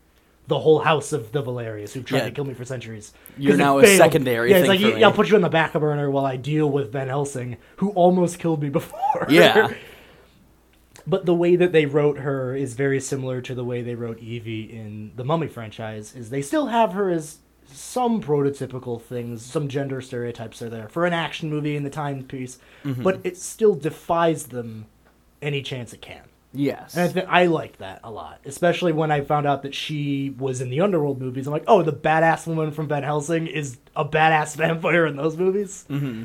The 0.47 0.59
whole 0.59 0.77
house 0.81 1.11
of 1.11 1.31
the 1.31 1.41
Valerious 1.41 1.93
who've 1.93 2.05
tried 2.05 2.19
Yeah. 2.19 2.25
to 2.25 2.31
kill 2.31 2.45
me 2.45 2.53
for 2.53 2.63
centuries. 2.63 3.11
You're 3.35 3.57
now 3.57 3.79
a 3.79 3.87
secondary 3.97 4.51
Yeah, 4.51 4.57
it's 4.57 4.67
thing 4.69 4.79
like, 4.83 4.99
yeah, 4.99 5.07
I'll 5.07 5.11
put 5.13 5.29
you 5.29 5.35
on 5.35 5.41
the 5.41 5.49
back 5.49 5.73
burner 5.73 6.11
while 6.11 6.25
I 6.27 6.35
deal 6.37 6.69
with 6.69 6.91
Van 6.91 7.07
Helsing, 7.07 7.57
who 7.77 7.89
almost 7.93 8.37
killed 8.37 8.61
me 8.61 8.69
before. 8.81 9.25
Yeah. 9.27 9.73
But 11.07 11.25
the 11.25 11.35
way 11.35 11.55
that 11.55 11.71
they 11.71 11.85
wrote 11.85 12.17
her 12.19 12.55
is 12.55 12.73
very 12.73 12.99
similar 12.99 13.39
to 13.41 13.53
the 13.53 13.63
way 13.63 13.83
they 13.83 13.93
wrote 13.93 14.17
Evie 14.19 14.63
in 14.63 15.11
the 15.15 15.23
Mummy 15.23 15.47
franchise. 15.47 16.15
Is 16.15 16.31
they 16.31 16.41
still 16.41 16.67
have 16.67 16.93
her 16.93 17.11
as 17.11 17.37
some 17.67 18.21
prototypical 18.21 19.01
things, 19.01 19.41
some 19.43 19.67
gender 19.67 20.01
stereotypes 20.01 20.61
are 20.61 20.69
there 20.69 20.87
for 20.89 21.05
an 21.05 21.13
action 21.13 21.49
movie 21.49 21.75
in 21.75 21.83
the 21.83 21.89
timepiece, 21.89 22.57
Mm-hmm. 22.83 23.03
but 23.03 23.19
it 23.23 23.37
still 23.37 23.73
defies 23.75 24.47
them 24.47 24.85
any 25.41 25.61
chance 25.61 25.91
it 25.93 26.01
can. 26.01 26.21
Yes. 26.53 26.95
And 26.95 27.09
I, 27.09 27.13
th- 27.13 27.25
I 27.29 27.45
liked 27.47 27.79
that 27.79 27.99
a 28.03 28.09
lot, 28.11 28.39
especially 28.45 28.93
when 28.93 29.11
I 29.11 29.21
found 29.21 29.45
out 29.45 29.63
that 29.63 29.75
she 29.75 30.33
was 30.37 30.61
in 30.61 30.69
the 30.69 30.79
Underworld 30.81 31.19
movies. 31.19 31.47
I'm 31.47 31.53
like, 31.53 31.65
oh, 31.67 31.81
the 31.83 31.91
badass 31.91 32.47
woman 32.47 32.71
from 32.71 32.87
Van 32.87 33.03
Helsing 33.03 33.47
is 33.47 33.77
a 33.95 34.05
badass 34.05 34.55
vampire 34.57 35.05
in 35.05 35.15
those 35.17 35.35
movies. 35.35 35.85
mm-hmm. 35.89 36.23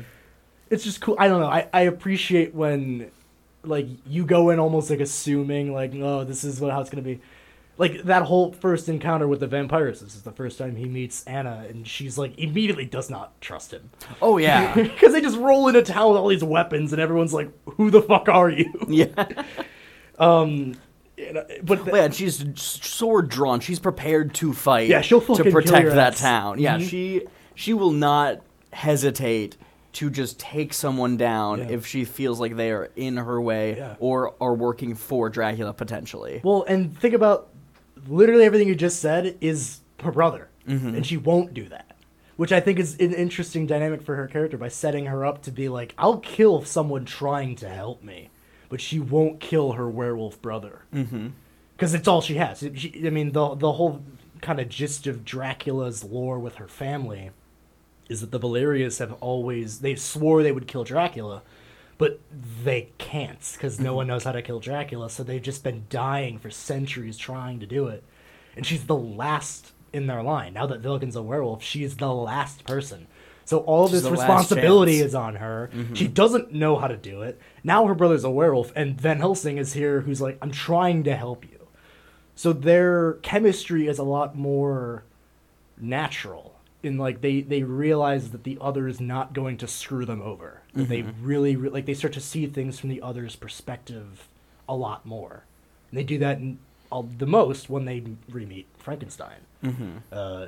It's 0.69 0.85
just 0.85 1.01
cool. 1.01 1.17
I 1.19 1.27
don't 1.27 1.41
know. 1.41 1.47
I, 1.49 1.67
I 1.73 1.81
appreciate 1.81 2.55
when, 2.55 3.11
like, 3.63 3.87
you 4.07 4.25
go 4.25 4.51
in 4.51 4.59
almost 4.59 4.89
like 4.89 5.01
assuming, 5.01 5.73
like, 5.73 5.91
oh, 5.95 6.23
this 6.23 6.45
is 6.45 6.61
what 6.61 6.71
how 6.71 6.79
it's 6.79 6.89
gonna 6.89 7.01
be. 7.01 7.19
Like 7.77 8.03
that 8.03 8.23
whole 8.23 8.51
first 8.53 8.87
encounter 8.89 9.27
with 9.27 9.39
the 9.39 9.47
vampires. 9.47 10.01
This 10.01 10.15
is 10.15 10.21
the 10.21 10.31
first 10.31 10.57
time 10.57 10.75
he 10.75 10.85
meets 10.85 11.23
Anna, 11.25 11.65
and 11.69 11.87
she's 11.87 12.17
like 12.17 12.37
immediately 12.37 12.85
does 12.85 13.09
not 13.09 13.39
trust 13.41 13.71
him 13.73 13.89
Oh 14.21 14.37
yeah, 14.37 14.73
because 14.75 15.13
they 15.13 15.21
just 15.21 15.37
roll 15.37 15.67
into 15.67 15.81
town 15.81 16.09
with 16.09 16.17
all 16.17 16.27
these 16.27 16.43
weapons, 16.43 16.91
and 16.93 17.01
everyone's 17.01 17.33
like, 17.33 17.49
"Who 17.77 17.89
the 17.89 18.01
fuck 18.01 18.29
are 18.29 18.49
you?" 18.49 18.71
yeah. 18.87 19.07
Um, 20.19 20.75
but 21.63 21.85
the- 21.85 21.91
Well, 21.91 21.97
yeah, 21.97 22.03
and 22.05 22.13
she's 22.15 22.43
sword 22.61 23.29
drawn. 23.29 23.59
She's 23.59 23.79
prepared 23.79 24.33
to 24.35 24.53
fight. 24.53 24.87
Yeah, 24.89 25.01
she'll 25.01 25.21
fucking 25.21 25.45
to 25.45 25.51
protect 25.51 25.89
that 25.91 26.15
town. 26.15 26.59
Yeah, 26.59 26.77
Mhm. 26.77 26.89
she 26.89 27.21
she 27.55 27.73
will 27.73 27.91
not 27.91 28.41
hesitate 28.73 29.57
to 29.93 30.09
just 30.09 30.39
take 30.39 30.73
someone 30.73 31.17
down 31.17 31.59
Yeah. 31.59 31.67
if 31.71 31.85
she 31.85 32.05
feels 32.05 32.39
like 32.39 32.55
they 32.55 32.71
are 32.71 32.89
in 32.95 33.17
her 33.17 33.41
way 33.41 33.75
Yeah. 33.75 33.95
or 33.99 34.33
are 34.39 34.53
working 34.53 34.95
for 34.95 35.29
Dracula 35.29 35.73
potentially. 35.73 36.39
Well, 36.45 36.63
and 36.67 36.97
think 36.97 37.13
about 37.13 37.49
literally 38.07 38.45
everything 38.45 38.67
you 38.67 38.75
just 38.75 38.99
said 38.99 39.37
is 39.41 39.79
her 40.01 40.11
brother, 40.11 40.49
mm-hmm. 40.67 40.95
and 40.95 41.05
she 41.05 41.17
won't 41.17 41.53
do 41.53 41.67
that. 41.69 41.95
Which 42.37 42.51
I 42.51 42.59
think 42.59 42.79
is 42.79 42.95
an 42.95 43.13
interesting 43.13 43.67
dynamic 43.67 44.01
for 44.01 44.15
her 44.15 44.27
character 44.27 44.57
by 44.57 44.69
setting 44.69 45.05
her 45.05 45.25
up 45.25 45.43
to 45.43 45.51
be 45.51 45.69
like, 45.69 45.93
I'll 45.97 46.17
kill 46.17 46.63
someone 46.63 47.05
trying 47.05 47.55
to 47.57 47.69
help 47.69 48.01
me, 48.03 48.29
but 48.69 48.81
she 48.81 48.99
won't 48.99 49.39
kill 49.39 49.73
her 49.73 49.87
werewolf 49.89 50.41
brother. 50.41 50.83
Mm-hmm. 50.93 51.29
Because 51.75 51.93
it's 51.93 52.07
all 52.07 52.21
she 52.21 52.35
has. 52.35 52.67
She, 52.75 53.03
I 53.05 53.09
mean, 53.09 53.31
the 53.33 53.55
the 53.55 53.73
whole 53.73 54.03
kind 54.41 54.59
of 54.59 54.69
gist 54.69 55.07
of 55.07 55.23
Dracula's 55.23 56.03
lore 56.03 56.39
with 56.39 56.55
her 56.55 56.67
family 56.67 57.31
is 58.09 58.21
that 58.21 58.31
the 58.31 58.39
Valerious 58.39 58.97
have 58.97 59.13
always 59.21 59.79
they 59.79 59.95
swore 59.95 60.43
they 60.43 60.51
would 60.51 60.67
kill 60.67 60.83
Dracula, 60.83 61.43
but 62.01 62.19
they 62.63 62.89
can't 62.97 63.47
because 63.53 63.79
no 63.79 63.93
one 63.93 64.07
knows 64.07 64.23
how 64.23 64.31
to 64.31 64.41
kill 64.41 64.59
Dracula. 64.59 65.07
So 65.07 65.21
they've 65.21 65.39
just 65.39 65.63
been 65.63 65.85
dying 65.87 66.39
for 66.39 66.49
centuries 66.49 67.15
trying 67.15 67.59
to 67.59 67.67
do 67.67 67.89
it, 67.89 68.03
and 68.55 68.65
she's 68.65 68.85
the 68.85 68.95
last 68.95 69.73
in 69.93 70.07
their 70.07 70.23
line. 70.23 70.55
Now 70.55 70.65
that 70.65 70.81
Velkan's 70.81 71.15
a 71.15 71.21
werewolf, 71.21 71.61
she's 71.61 71.97
the 71.97 72.11
last 72.11 72.63
person. 72.63 73.05
So 73.45 73.59
all 73.59 73.87
She's 73.87 74.01
this 74.01 74.11
responsibility 74.11 74.97
is 74.97 75.13
on 75.13 75.35
her. 75.35 75.69
She 75.93 76.07
doesn't 76.07 76.51
know 76.51 76.75
how 76.75 76.87
to 76.87 76.97
do 76.97 77.21
it. 77.21 77.39
Now 77.63 77.85
her 77.85 77.93
brother's 77.93 78.23
a 78.23 78.31
werewolf, 78.31 78.71
and 78.75 78.99
Van 78.99 79.19
Helsing 79.19 79.59
is 79.59 79.73
here, 79.73 80.01
who's 80.01 80.21
like, 80.21 80.39
"I'm 80.41 80.51
trying 80.51 81.03
to 81.03 81.15
help 81.15 81.45
you." 81.45 81.67
So 82.33 82.51
their 82.51 83.13
chemistry 83.21 83.85
is 83.85 83.99
a 83.99 84.03
lot 84.03 84.35
more 84.35 85.03
natural. 85.79 86.55
In 86.81 86.97
like 86.97 87.21
they 87.21 87.41
they 87.41 87.61
realize 87.61 88.31
that 88.31 88.43
the 88.43 88.57
other 88.59 88.87
is 88.87 88.99
not 88.99 89.33
going 89.33 89.57
to 89.57 89.67
screw 89.67 90.03
them 90.03 90.23
over. 90.23 90.60
That 90.73 90.87
They 90.89 91.01
really 91.21 91.55
re- 91.55 91.69
like 91.69 91.85
they 91.85 91.93
start 91.93 92.13
to 92.13 92.21
see 92.21 92.47
things 92.47 92.79
from 92.79 92.89
the 92.89 93.01
other's 93.01 93.35
perspective 93.35 94.27
a 94.69 94.75
lot 94.75 95.05
more. 95.05 95.43
And 95.89 95.99
they 95.99 96.03
do 96.03 96.17
that 96.19 96.37
in, 96.37 96.59
all, 96.89 97.03
the 97.03 97.25
most 97.25 97.69
when 97.69 97.85
they 97.85 98.03
re-meet 98.29 98.67
Frankenstein. 98.77 99.39
Uh, 100.11 100.47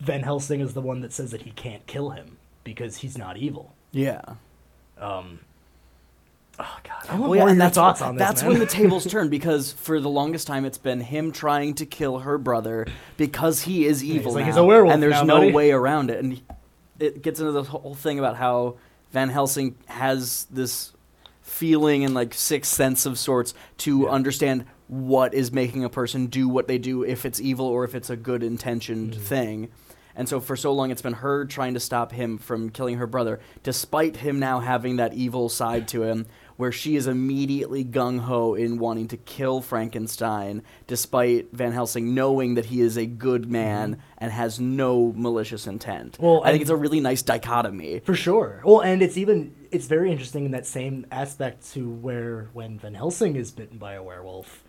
Van 0.00 0.22
Helsing 0.22 0.60
is 0.60 0.74
the 0.74 0.80
one 0.80 1.00
that 1.00 1.12
says 1.12 1.30
that 1.32 1.42
he 1.42 1.50
can't 1.50 1.86
kill 1.86 2.10
him 2.10 2.36
because 2.64 2.98
he's 2.98 3.18
not 3.18 3.36
evil. 3.36 3.74
Yeah. 3.92 4.20
Um, 4.98 5.40
oh 6.58 6.78
God, 6.84 7.04
I 7.08 7.12
want 7.16 7.22
Well, 7.30 7.34
yeah, 7.36 7.40
more 7.42 7.48
your 7.50 7.58
that's 7.58 7.74
thoughts 7.76 8.00
on 8.02 8.16
this. 8.16 8.26
That's 8.26 8.42
man. 8.42 8.50
when 8.52 8.60
the 8.60 8.66
tables 8.80 9.06
turn 9.06 9.28
because 9.28 9.72
for 9.72 10.00
the 10.00 10.08
longest 10.08 10.46
time 10.46 10.64
it's 10.64 10.78
been 10.78 11.00
him 11.00 11.32
trying 11.32 11.74
to 11.74 11.86
kill 11.86 12.20
her 12.20 12.38
brother 12.38 12.86
because 13.16 13.62
he 13.62 13.86
is 13.86 14.02
evil. 14.04 14.32
like, 14.32 14.42
now, 14.42 14.46
"He's 14.46 14.56
a 14.56 14.64
werewolf 14.64 14.94
and 14.94 15.02
there's 15.02 15.14
now, 15.14 15.22
no 15.24 15.36
buddy." 15.38 15.52
way 15.52 15.70
around 15.72 16.10
it. 16.10 16.22
And 16.22 16.40
it 16.98 17.22
gets 17.22 17.40
into 17.40 17.52
the 17.52 17.62
whole 17.62 17.94
thing 17.94 18.18
about 18.18 18.36
how 18.36 18.76
Van 19.12 19.28
Helsing 19.28 19.76
has 19.86 20.46
this 20.50 20.92
feeling 21.42 22.04
and 22.04 22.14
like 22.14 22.34
sixth 22.34 22.72
sense 22.72 23.06
of 23.06 23.18
sorts 23.18 23.54
to 23.78 24.02
Yeah. 24.02 24.08
understand 24.08 24.66
what 24.88 25.34
is 25.34 25.52
making 25.52 25.84
a 25.84 25.88
person 25.88 26.26
do 26.26 26.48
what 26.48 26.66
they 26.68 26.78
do 26.78 27.02
if 27.04 27.24
it's 27.24 27.40
evil 27.40 27.66
or 27.66 27.84
if 27.84 27.94
it's 27.94 28.10
a 28.10 28.16
good 28.16 28.42
intentioned 28.42 29.12
Mm-hmm. 29.12 29.22
thing. 29.22 29.68
And 30.16 30.28
so 30.28 30.40
for 30.40 30.56
so 30.56 30.72
long 30.72 30.90
it's 30.90 31.02
been 31.02 31.12
her 31.14 31.44
trying 31.44 31.74
to 31.74 31.80
stop 31.80 32.10
him 32.12 32.38
from 32.38 32.70
killing 32.70 32.96
her 32.96 33.06
brother, 33.06 33.38
despite 33.62 34.16
him 34.16 34.38
now 34.40 34.58
having 34.60 34.96
that 34.96 35.14
evil 35.14 35.48
side 35.48 35.86
to 35.88 36.02
him, 36.02 36.26
where 36.58 36.72
she 36.72 36.96
is 36.96 37.06
immediately 37.06 37.84
gung 37.84 38.18
ho 38.18 38.54
in 38.54 38.78
wanting 38.78 39.06
to 39.06 39.16
kill 39.16 39.62
Frankenstein, 39.62 40.60
despite 40.88 41.52
Van 41.52 41.70
Helsing 41.70 42.14
knowing 42.14 42.56
that 42.56 42.66
he 42.66 42.80
is 42.80 42.98
a 42.98 43.06
good 43.06 43.48
man 43.48 44.02
and 44.18 44.32
has 44.32 44.58
no 44.58 45.12
malicious 45.16 45.68
intent. 45.68 46.14
Mm-hmm. 46.14 46.24
Well, 46.26 46.42
I 46.44 46.50
think 46.50 46.62
it's 46.62 46.70
a 46.70 46.76
really 46.76 46.98
nice 46.98 47.22
dichotomy. 47.22 48.00
For 48.00 48.16
sure. 48.16 48.60
Well, 48.64 48.80
and 48.80 49.02
it's 49.02 49.16
even 49.16 49.54
it's 49.70 49.86
very 49.86 50.10
interesting 50.10 50.46
in 50.46 50.50
that 50.50 50.66
same 50.66 51.06
aspect 51.12 51.72
to 51.74 51.88
where 51.88 52.48
when 52.54 52.76
Van 52.80 52.94
Helsing 52.94 53.36
is 53.36 53.52
bitten 53.52 53.78
by 53.78 53.94
a 53.94 54.02
werewolf, 54.02 54.64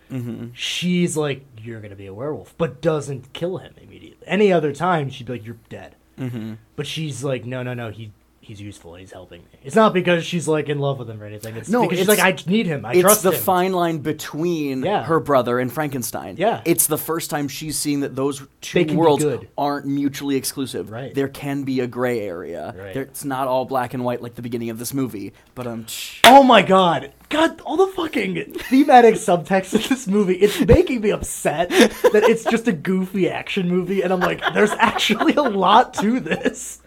she's 0.52 1.16
like, 1.16 1.44
"You're 1.60 1.80
gonna 1.80 1.96
be 1.96 2.06
a 2.06 2.14
werewolf," 2.14 2.54
but 2.56 2.80
doesn't 2.80 3.32
kill 3.32 3.58
him 3.58 3.74
immediately. 3.82 4.26
Any 4.28 4.52
other 4.52 4.72
time, 4.72 5.10
she'd 5.10 5.26
be 5.26 5.32
like, 5.34 5.44
"You're 5.44 5.56
dead." 5.68 5.96
Mm-hmm. 6.16 6.54
But 6.76 6.86
she's 6.86 7.24
like, 7.24 7.44
"No, 7.44 7.64
no, 7.64 7.74
no. 7.74 7.90
He 7.90 8.12
he's 8.40 8.60
useful. 8.60 8.94
and 8.94 9.00
He's 9.00 9.12
helping 9.12 9.40
me." 9.42 9.48
It's 9.62 9.76
not 9.76 9.92
because 9.92 10.24
she's 10.24 10.48
like 10.48 10.68
in 10.68 10.78
love 10.78 10.98
with 10.98 11.08
him 11.08 11.22
or 11.22 11.26
anything. 11.26 11.56
It's 11.56 11.68
No, 11.68 11.82
because 11.82 11.98
she's 11.98 12.08
it's- 12.08 12.18
like, 12.24 12.46
"I 12.46 12.50
need 12.50 12.66
him. 12.66 12.84
I 12.84 13.00
trust. 13.00 13.16
it's 13.16 13.22
the 13.22 13.32
him." 13.32 13.42
fine 13.42 13.72
line 13.72 13.98
between 13.98 14.82
Yeah. 14.82 15.04
her 15.04 15.20
brother 15.20 15.58
and 15.58 15.72
Frankenstein. 15.72 16.36
Yeah. 16.38 16.60
It's 16.64 16.86
the 16.86 16.98
first 16.98 17.30
time 17.30 17.48
she's 17.48 17.76
seeing 17.76 18.00
that 18.00 18.16
those 18.16 18.42
two 18.60 18.84
worlds 18.96 19.24
aren't 19.56 19.86
mutually 19.86 20.36
exclusive. 20.36 20.90
Right. 20.90 21.14
There 21.14 21.28
can 21.28 21.64
be 21.64 21.80
a 21.80 21.86
gray 21.86 22.20
area. 22.20 22.74
Right. 22.76 22.94
There, 22.94 23.02
it's 23.04 23.24
not 23.24 23.46
all 23.48 23.64
black 23.64 23.94
and 23.94 24.04
white 24.04 24.22
like 24.22 24.34
the 24.34 24.42
beginning 24.42 24.70
of 24.70 24.78
this 24.78 24.92
movie. 24.94 25.32
But 25.54 25.66
um, 25.66 25.84
tsh- 25.84 26.20
Oh 26.24 26.42
my 26.42 26.62
god. 26.62 27.12
God, 27.28 27.60
all 27.60 27.76
the 27.76 27.86
fucking 27.86 28.54
thematic 28.54 29.14
subtext 29.14 29.74
in 29.74 29.82
this 29.88 30.08
movie, 30.08 30.34
it's 30.34 30.58
making 30.66 31.00
me 31.02 31.10
upset 31.10 31.68
that 31.70 32.24
it's 32.24 32.42
just 32.44 32.66
a 32.66 32.72
goofy 32.72 33.28
action 33.30 33.68
movie, 33.68 34.02
and 34.02 34.12
I'm 34.12 34.18
like, 34.18 34.42
there's 34.52 34.72
actually 34.72 35.34
a 35.34 35.42
lot 35.42 35.94
to 35.94 36.18
this. 36.18 36.80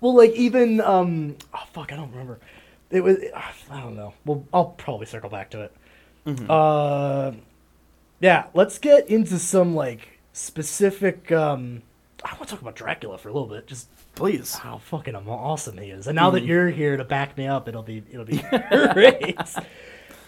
Well, 0.00 0.14
like, 0.14 0.32
even, 0.32 0.80
um, 0.80 1.36
oh 1.54 1.64
fuck, 1.72 1.92
I 1.92 1.96
don't 1.96 2.10
remember. 2.10 2.38
It 2.90 3.00
was, 3.02 3.18
I 3.70 3.80
don't 3.80 3.96
know. 3.96 4.14
Well, 4.24 4.44
I'll 4.52 4.66
probably 4.66 5.06
circle 5.06 5.30
back 5.30 5.50
to 5.50 5.62
it. 5.62 5.74
Uh, 6.48 7.32
yeah, 8.20 8.46
let's 8.54 8.78
get 8.78 9.08
into 9.08 9.38
some, 9.38 9.74
like, 9.74 10.20
specific, 10.32 11.32
um, 11.32 11.82
I 12.24 12.34
want 12.34 12.48
to 12.48 12.54
talk 12.54 12.62
about 12.62 12.74
Dracula 12.76 13.18
for 13.18 13.28
a 13.28 13.32
little 13.32 13.48
bit, 13.48 13.66
just 13.66 13.88
please. 14.14 14.54
how 14.54 14.78
fucking 14.78 15.14
awesome 15.14 15.78
he 15.78 15.90
is. 15.90 16.06
And 16.06 16.16
now 16.16 16.30
that 16.30 16.44
you're 16.44 16.70
here 16.70 16.96
to 16.96 17.04
back 17.04 17.36
me 17.36 17.46
up, 17.46 17.68
it'll 17.68 17.82
be 17.82 18.02
it'll 18.10 18.24
be 18.24 18.42
great. 18.92 19.36
so 19.46 19.62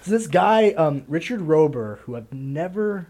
this 0.07 0.27
guy, 0.27 0.71
um, 0.73 1.05
Richard 1.09 1.41
Roxburgh, 1.41 1.99
who 2.01 2.17
I've 2.17 2.33
never 2.33 3.09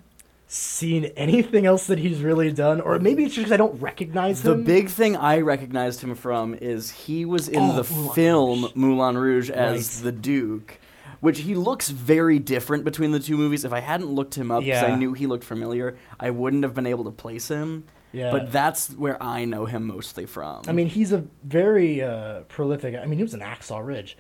seen 0.51 1.05
anything 1.17 1.67
else 1.67 1.87
that 1.89 1.99
he's 1.99 2.21
really 2.21 2.51
done, 2.53 2.81
or 2.81 2.99
maybe 2.99 3.23
it's 3.25 3.35
just 3.35 3.45
because 3.45 3.53
I 3.53 3.59
don't 3.59 3.81
recognize 3.81 4.43
The 4.43 4.53
him. 4.53 4.59
The 4.59 4.65
big 4.65 4.89
thing 4.89 5.15
I 5.17 5.41
recognized 5.41 6.01
him 6.01 6.15
from 6.15 6.55
is 6.55 6.91
he 6.91 7.25
was 7.27 7.49
in 7.49 7.61
Oh, 7.63 7.83
the 7.83 7.93
Moulin 7.95 8.15
film 8.15 8.63
Rouge. 8.63 8.75
Moulin 8.75 9.19
Rouge 9.19 9.51
as 9.51 9.97
Right. 9.97 10.05
the 10.05 10.13
Duke, 10.13 10.81
which 11.21 11.41
he 11.41 11.55
looks 11.55 11.91
very 11.91 12.39
different 12.39 12.85
between 12.85 13.13
the 13.13 13.21
two 13.21 13.37
movies. 13.37 13.65
If 13.67 13.73
I 13.75 13.81
hadn't 13.81 14.11
looked 14.11 14.37
him 14.37 14.51
up 14.51 14.61
because 14.65 14.83
Yeah. 14.83 14.93
I 14.93 14.97
knew 14.97 15.13
he 15.13 15.27
looked 15.27 15.45
familiar, 15.45 15.97
I 16.19 16.31
wouldn't 16.31 16.63
have 16.63 16.75
been 16.75 16.87
able 16.87 17.05
to 17.05 17.11
place 17.11 17.49
him. 17.49 17.85
Yeah. 18.13 18.31
But 18.31 18.51
that's 18.51 18.89
where 18.95 19.23
I 19.23 19.45
know 19.45 19.67
him 19.67 19.87
mostly 19.87 20.25
from. 20.25 20.63
I 20.67 20.73
mean, 20.73 20.87
he's 20.87 21.13
a 21.13 21.25
very 21.45 22.01
uh, 22.03 22.41
prolific. 22.49 22.97
I 22.97 23.05
mean, 23.05 23.19
he 23.19 23.23
was 23.23 23.35
an 23.35 23.41
Hacksaw 23.41 23.85
Ridge. 23.87 24.17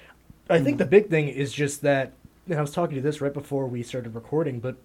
I 0.50 0.60
think 0.60 0.76
the 0.76 0.84
big 0.84 1.08
thing 1.08 1.28
is 1.28 1.52
just 1.54 1.80
that. 1.82 2.12
And 2.46 2.58
I 2.58 2.60
was 2.60 2.70
talking 2.72 2.96
to 2.96 3.00
this 3.02 3.22
right 3.22 3.32
before 3.32 3.66
we 3.66 3.82
started 3.82 4.14
recording, 4.14 4.60
but 4.60 4.76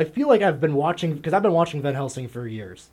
I 0.00 0.04
feel 0.04 0.28
like 0.28 0.40
I've 0.42 0.60
been 0.60 0.74
watching 0.74 1.14
because 1.14 1.32
I've 1.32 1.42
been 1.42 1.52
watching 1.52 1.82
Van 1.82 1.94
Helsing 1.94 2.26
for 2.26 2.46
years, 2.46 2.88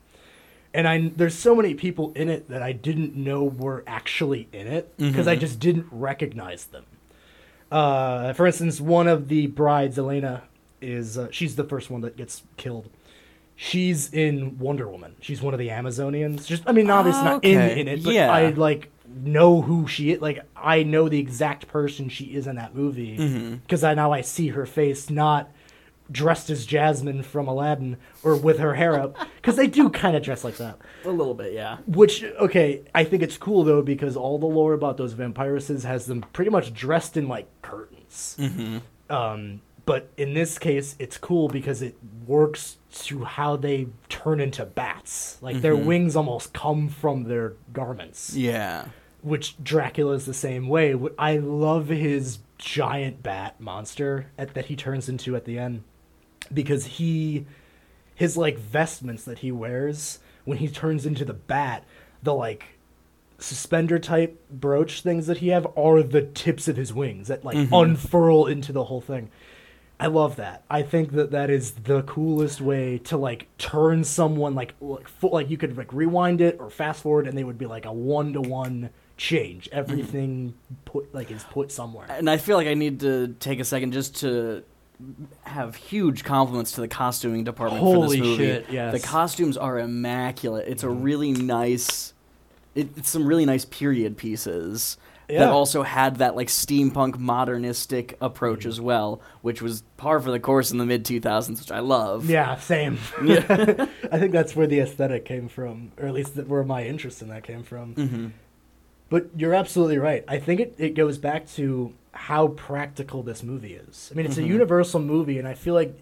and 0.74 0.86
I 0.86 1.10
there's 1.16 1.34
so 1.34 1.54
many 1.56 1.74
people 1.74 2.12
in 2.14 2.28
it 2.28 2.48
that 2.48 2.62
I 2.62 2.72
didn't 2.72 3.16
know 3.16 3.44
were 3.44 3.82
actually 3.86 4.48
in 4.52 4.66
it 4.66 4.96
because 4.98 5.26
I 5.26 5.34
just 5.34 5.58
didn't 5.58 5.86
recognize 5.90 6.66
them. 6.66 6.84
Uh, 7.72 8.32
for 8.34 8.46
instance, 8.46 8.80
one 8.80 9.08
of 9.08 9.28
the 9.28 9.46
brides, 9.46 9.98
Elena, 9.98 10.42
is 10.80 11.18
uh, 11.18 11.28
she's 11.30 11.56
the 11.56 11.64
first 11.64 11.90
one 11.90 12.00
that 12.02 12.16
gets 12.16 12.42
killed. 12.56 12.88
She's 13.56 14.12
in 14.12 14.58
Wonder 14.58 14.88
Woman. 14.88 15.16
She's 15.20 15.42
one 15.42 15.52
of 15.52 15.58
the 15.58 15.68
Amazonians. 15.68 16.46
Just, 16.46 16.62
I 16.66 16.72
mean, 16.72 16.88
obviously 16.90 17.24
not 17.24 17.44
in, 17.44 17.60
in 17.60 17.88
it, 17.88 18.04
but 18.04 18.14
yeah. 18.14 18.30
I 18.32 18.50
like 18.50 18.90
know 19.12 19.62
who 19.62 19.86
she 19.88 20.12
is. 20.12 20.20
Like, 20.20 20.40
I 20.56 20.82
know 20.82 21.08
the 21.08 21.18
exact 21.18 21.66
person 21.68 22.08
she 22.08 22.26
is 22.26 22.46
in 22.46 22.56
that 22.56 22.74
movie 22.74 23.16
Mm-hmm. 23.18 23.54
because 23.56 23.82
I 23.82 23.94
now 23.94 24.12
I 24.12 24.20
see 24.20 24.48
her 24.48 24.64
face 24.66 25.10
not 25.10 25.50
dressed 26.10 26.50
as 26.50 26.66
Jasmine 26.66 27.22
from 27.22 27.48
Aladdin 27.48 27.96
or 28.22 28.36
with 28.36 28.58
her 28.58 28.74
hair 28.74 28.98
up 28.98 29.16
because 29.36 29.56
they 29.56 29.66
do 29.66 29.90
kind 29.90 30.16
of 30.16 30.22
dress 30.22 30.44
like 30.44 30.56
that. 30.56 30.78
a 31.04 31.10
little 31.10 31.34
bit, 31.34 31.52
yeah. 31.52 31.78
Which 31.86 32.24
okay, 32.24 32.82
I 32.94 33.04
think 33.04 33.22
it's 33.22 33.36
cool 33.36 33.64
though 33.64 33.82
because 33.82 34.16
all 34.16 34.38
the 34.38 34.46
lore 34.46 34.72
about 34.72 34.96
those 34.96 35.14
vampiruses 35.14 35.84
has 35.84 36.06
them 36.06 36.24
pretty 36.32 36.50
much 36.50 36.72
dressed 36.72 37.16
in 37.16 37.28
like 37.28 37.48
curtains. 37.62 38.36
Um, 39.10 39.62
but 39.84 40.10
in 40.18 40.34
this 40.34 40.58
case, 40.58 40.96
it's 40.98 41.16
cool 41.16 41.48
because 41.48 41.80
it 41.80 41.96
works 42.26 42.76
to 42.92 43.24
how 43.24 43.56
they 43.56 43.88
turn 44.10 44.38
into 44.38 44.66
bats. 44.66 45.38
Like 45.40 45.62
their 45.62 45.76
wings 45.76 46.14
almost 46.14 46.52
come 46.52 46.88
from 46.90 47.24
their 47.24 47.54
garments. 47.72 48.34
Yeah. 48.36 48.86
Which 49.22 49.56
Dracula 49.62 50.12
is 50.12 50.26
the 50.26 50.34
same 50.34 50.68
way. 50.68 50.94
I 51.18 51.38
love 51.38 51.88
his 51.88 52.40
giant 52.58 53.22
bat 53.22 53.60
monster 53.60 54.26
at, 54.36 54.52
that 54.54 54.66
he 54.66 54.76
turns 54.76 55.08
into 55.08 55.34
at 55.36 55.46
the 55.46 55.58
end. 55.58 55.84
Because 56.52 56.86
he 56.86 57.46
his 58.14 58.36
like 58.36 58.58
vestments 58.58 59.24
that 59.24 59.38
he 59.38 59.52
wears 59.52 60.18
when 60.44 60.58
he 60.58 60.68
turns 60.68 61.06
into 61.06 61.24
the 61.24 61.34
bat, 61.34 61.84
the 62.22 62.34
like 62.34 62.78
suspender 63.38 63.98
type 63.98 64.42
brooch 64.50 65.02
things 65.02 65.28
that 65.28 65.38
he 65.38 65.48
have 65.48 65.66
are 65.76 66.02
the 66.02 66.22
tips 66.22 66.66
of 66.66 66.76
his 66.76 66.92
wings 66.92 67.28
that 67.28 67.44
like 67.44 67.56
mm-hmm. 67.56 67.72
unfurl 67.72 68.46
into 68.46 68.72
the 68.72 68.84
whole 68.84 69.00
thing. 69.00 69.30
I 70.00 70.06
love 70.06 70.36
that. 70.36 70.64
I 70.70 70.82
think 70.82 71.12
that 71.12 71.32
that 71.32 71.50
is 71.50 71.72
the 71.72 72.02
coolest 72.02 72.60
way 72.60 72.98
to 73.04 73.16
like 73.16 73.46
turn 73.58 74.04
someone 74.04 74.54
like 74.54 74.74
like, 74.80 75.08
full, 75.08 75.30
like 75.30 75.50
you 75.50 75.56
could 75.56 75.76
like 75.76 75.92
rewind 75.92 76.40
it 76.40 76.56
or 76.58 76.70
fast 76.70 77.02
forward 77.02 77.26
and 77.26 77.36
they 77.36 77.44
would 77.44 77.58
be 77.58 77.66
like 77.66 77.84
a 77.84 77.92
one 77.92 78.32
to 78.32 78.40
one 78.40 78.90
change. 79.16 79.66
Mm-hmm. 79.66 79.78
Everything 79.78 80.54
put 80.84 81.12
like 81.14 81.30
is 81.30 81.44
put 81.44 81.70
somewhere. 81.70 82.06
And 82.08 82.30
I 82.30 82.36
feel 82.36 82.56
like 82.56 82.68
I 82.68 82.74
need 82.74 83.00
to 83.00 83.36
take 83.40 83.60
a 83.60 83.64
second 83.64 83.92
just 83.92 84.16
to 84.16 84.64
have 85.42 85.76
huge 85.76 86.24
compliments 86.24 86.72
to 86.72 86.80
the 86.80 86.88
costuming 86.88 87.44
department 87.44 87.82
for 87.82 87.94
Holy 87.94 88.18
this 88.18 88.26
movie. 88.26 88.44
shit, 88.44 88.66
yes. 88.70 88.92
The 89.00 89.06
costumes 89.06 89.56
are 89.56 89.78
immaculate. 89.78 90.66
It's 90.68 90.82
a 90.82 90.88
really 90.90 91.32
nice 91.32 92.14
it, 92.74 92.88
it's 92.96 93.08
some 93.08 93.26
really 93.26 93.44
nice 93.46 93.64
period 93.64 94.16
pieces 94.16 94.98
Yeah. 95.28 95.40
that 95.40 95.50
also 95.50 95.82
had 95.82 96.16
that 96.16 96.36
like 96.36 96.48
steampunk 96.48 97.16
modernistic 97.18 98.16
approach 98.20 98.66
as 98.66 98.80
well, 98.80 99.20
which 99.42 99.62
was 99.62 99.82
par 99.96 100.20
for 100.20 100.30
the 100.30 100.40
course 100.40 100.70
in 100.70 100.78
the 100.78 100.86
mid 100.86 101.04
2000s, 101.04 101.58
which 101.60 101.70
I 101.72 101.78
love. 101.80 102.28
Yeah, 102.28 102.56
same. 102.56 102.98
Yeah. 103.24 103.44
I 104.12 104.18
think 104.18 104.32
that's 104.32 104.54
where 104.56 104.66
the 104.66 104.80
aesthetic 104.80 105.24
came 105.24 105.48
from, 105.48 105.92
or 105.98 106.06
at 106.06 106.14
least 106.14 106.34
that 106.36 106.48
where 106.48 106.62
my 106.64 106.84
interest 106.84 107.22
in 107.22 107.28
that 107.28 107.42
came 107.44 107.62
from. 107.62 107.94
hmm 107.94 108.26
But 109.10 109.28
you're 109.36 109.54
absolutely 109.54 109.98
right. 109.98 110.24
I 110.28 110.38
think 110.38 110.60
it, 110.60 110.74
it 110.78 110.90
goes 110.94 111.18
back 111.18 111.48
to 111.52 111.94
how 112.18 112.48
practical 112.48 113.22
this 113.22 113.44
movie 113.44 113.74
is. 113.74 114.10
I 114.12 114.16
mean, 114.16 114.26
it's 114.26 114.36
a 114.36 114.40
mm-hmm. 114.40 114.50
universal 114.50 115.00
movie, 115.00 115.38
and 115.38 115.46
I 115.46 115.54
feel 115.54 115.74
like 115.74 115.96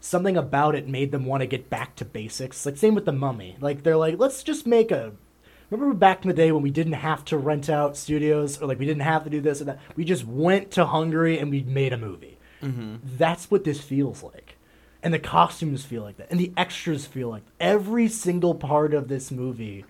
something 0.00 0.36
about 0.36 0.74
it 0.74 0.88
made 0.88 1.12
them 1.12 1.24
want 1.24 1.42
to 1.42 1.46
get 1.46 1.70
back 1.70 1.94
to 1.96 2.04
basics. 2.04 2.66
Like, 2.66 2.76
same 2.76 2.94
with 2.94 3.04
The 3.04 3.12
Mummy. 3.12 3.56
Like, 3.60 3.84
they're 3.84 3.96
like, 3.96 4.18
let's 4.18 4.42
just 4.42 4.66
make 4.66 4.90
a. 4.90 5.12
Remember 5.70 5.94
back 5.94 6.24
in 6.24 6.28
the 6.28 6.34
day 6.34 6.50
when 6.50 6.62
we 6.62 6.70
didn't 6.70 6.94
have 6.94 7.24
to 7.26 7.38
rent 7.38 7.70
out 7.70 7.96
studios, 7.96 8.60
or 8.60 8.66
like 8.66 8.78
we 8.78 8.84
didn't 8.84 9.02
have 9.02 9.24
to 9.24 9.30
do 9.30 9.40
this 9.40 9.60
or 9.60 9.64
that? 9.64 9.80
We 9.96 10.04
just 10.04 10.24
went 10.26 10.72
to 10.72 10.84
Hungary 10.84 11.38
and 11.38 11.50
we 11.50 11.62
made 11.62 11.92
a 11.92 11.98
movie. 11.98 12.36
Mm-hmm. 12.62 12.96
That's 13.16 13.50
what 13.50 13.64
this 13.64 13.80
feels 13.80 14.22
like. 14.22 14.56
And 15.02 15.14
the 15.14 15.18
costumes 15.18 15.84
feel 15.84 16.02
like 16.02 16.16
that. 16.18 16.30
And 16.30 16.38
the 16.40 16.52
extras 16.56 17.06
feel 17.06 17.28
like 17.28 17.44
every 17.60 18.08
single 18.08 18.54
part 18.54 18.92
of 18.92 19.08
this 19.08 19.30
movie. 19.30 19.84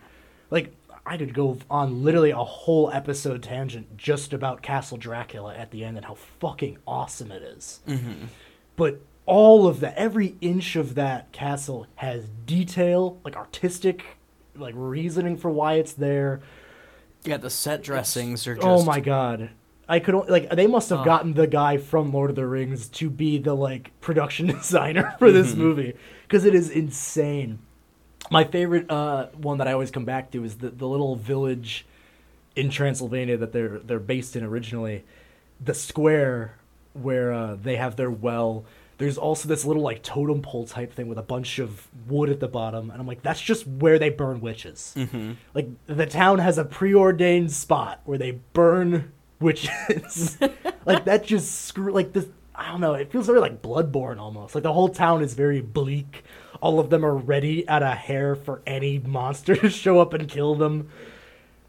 Like, 0.51 0.75
I 1.07 1.17
could 1.19 1.35
go 1.35 1.59
on 1.71 2.03
literally 2.03 2.31
a 2.31 2.37
whole 2.37 2.91
episode 2.91 3.43
tangent 3.43 3.97
just 3.97 4.33
about 4.33 4.63
Castle 4.63 4.97
Dracula 4.97 5.55
at 5.55 5.71
the 5.71 5.85
end 5.85 5.97
and 5.99 6.07
how 6.07 6.15
fucking 6.15 6.79
awesome 6.87 7.31
it 7.31 7.43
is. 7.43 7.81
Mm-hmm. 7.87 8.27
But 8.77 9.01
all 9.27 9.67
of 9.67 9.81
that, 9.81 9.95
every 9.97 10.37
inch 10.41 10.77
of 10.77 10.95
that 10.95 11.31
castle 11.33 11.87
has 11.97 12.29
detail, 12.47 13.21
like 13.25 13.37
artistic, 13.37 14.19
like 14.57 14.75
reasoning 14.77 15.37
for 15.37 15.51
why 15.51 15.75
it's 15.75 15.93
there. 15.93 16.41
Yeah, 17.25 17.37
the 17.37 17.51
set 17.51 17.83
dressings 17.83 18.47
are 18.47 18.53
oh 18.53 18.57
just 18.57 18.67
Oh 18.67 18.85
my 18.85 19.01
god. 19.01 19.51
I 19.87 19.99
could 19.99 20.15
only, 20.15 20.31
like 20.31 20.51
they 20.51 20.67
must 20.67 20.89
have 20.91 21.01
Oh. 21.01 21.05
gotten 21.05 21.35
the 21.35 21.47
guy 21.47 21.77
from 21.77 22.13
Lord 22.13 22.31
of 22.31 22.37
the 22.37 22.47
Rings 22.47 22.89
to 22.89 23.11
be 23.11 23.39
the 23.39 23.55
like 23.55 23.99
production 24.01 24.47
designer 24.59 25.15
for 25.19 25.31
this 25.31 25.53
mm-hmm. 25.53 25.61
movie 25.61 25.95
because 26.23 26.47
it 26.47 26.55
is 26.55 26.71
insane. 26.71 27.59
My 28.31 28.45
favorite 28.45 28.91
uh, 28.91 29.27
one 29.37 29.59
that 29.59 29.69
I 29.69 29.73
always 29.73 29.91
come 29.91 30.05
back 30.05 30.31
to 30.33 30.45
is 30.45 30.57
the, 30.57 30.71
the 30.71 30.89
little 30.89 31.17
village 31.17 31.87
in 32.57 32.71
Transylvania 32.71 33.37
that 33.37 33.53
they're 33.53 33.79
they're 33.79 33.99
based 33.99 34.37
in 34.37 34.45
originally. 34.45 35.05
The 35.63 35.75
square 35.75 36.57
where 36.95 37.33
uh, 37.33 37.57
they 37.61 37.77
have 37.77 37.97
their 37.97 38.11
well. 38.11 38.65
There's 38.97 39.19
also 39.19 39.49
this 39.49 39.65
little 39.65 39.83
like 39.83 40.03
totem 40.05 40.41
pole 40.41 40.67
type 40.67 40.93
thing 40.93 41.09
with 41.09 41.19
a 41.19 41.23
bunch 41.23 41.59
of 41.59 41.89
wood 42.07 42.31
at 42.31 42.39
the 42.39 42.47
bottom, 42.47 42.91
and 42.91 43.01
I'm 43.01 43.07
like, 43.09 43.23
that's 43.23 43.41
just 43.41 43.67
where 43.67 43.99
they 43.99 44.09
burn 44.09 44.41
witches. 44.41 44.95
Like 45.53 45.69
the 45.87 46.07
town 46.07 46.39
has 46.39 46.59
a 46.59 46.65
preordained 46.65 47.51
spot 47.51 48.01
where 48.05 48.19
they 48.19 48.39
burn 48.53 49.13
witches. 49.41 50.39
like 50.87 51.05
that 51.07 51.25
just 51.25 51.67
screw 51.67 51.93
like 51.93 52.13
this. 52.13 52.27
I 52.55 52.71
don't 52.71 52.81
know. 52.81 52.95
It 52.95 53.11
feels 53.11 53.27
very 53.27 53.41
like 53.41 53.61
Bloodborne 53.63 54.19
almost. 54.19 54.55
Like 54.55 54.63
the 54.63 54.73
whole 54.73 54.89
town 54.89 55.23
is 55.25 55.35
very 55.35 55.61
bleak. 55.61 56.23
All 56.61 56.81
of 56.81 56.91
them 56.91 57.05
are 57.05 57.17
ready 57.17 57.67
at 57.69 57.83
a 57.83 57.95
hair 57.95 58.35
for 58.35 58.63
any 58.67 58.99
monster 58.99 59.57
to 59.61 59.71
show 59.71 60.01
up 60.01 60.13
and 60.13 60.29
kill 60.29 60.55
them. 60.55 60.91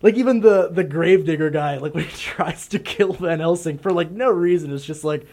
Like 0.01 0.15
even 0.15 0.41
the 0.41 0.69
the 0.69 0.83
gravedigger 0.83 1.49
guy, 1.49 1.77
like 1.77 1.93
when 1.95 2.03
he 2.03 2.15
tries 2.15 2.67
to 2.69 2.79
kill 2.79 3.13
Van 3.13 3.39
Helsing 3.39 3.77
for 3.77 3.91
like 3.91 4.11
no 4.11 4.29
reason, 4.29 4.73
it's 4.73 4.85
just 4.85 5.03
like, 5.03 5.25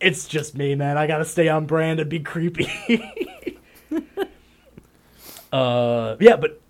it's 0.00 0.26
just 0.26 0.56
me, 0.56 0.74
man. 0.74 0.96
I 0.96 1.06
gotta 1.06 1.24
stay 1.24 1.48
on 1.48 1.66
brand 1.66 2.00
and 2.00 2.08
be 2.08 2.20
creepy. 2.20 2.68
uh, 5.52 6.16
yeah, 6.20 6.36
but 6.36 6.60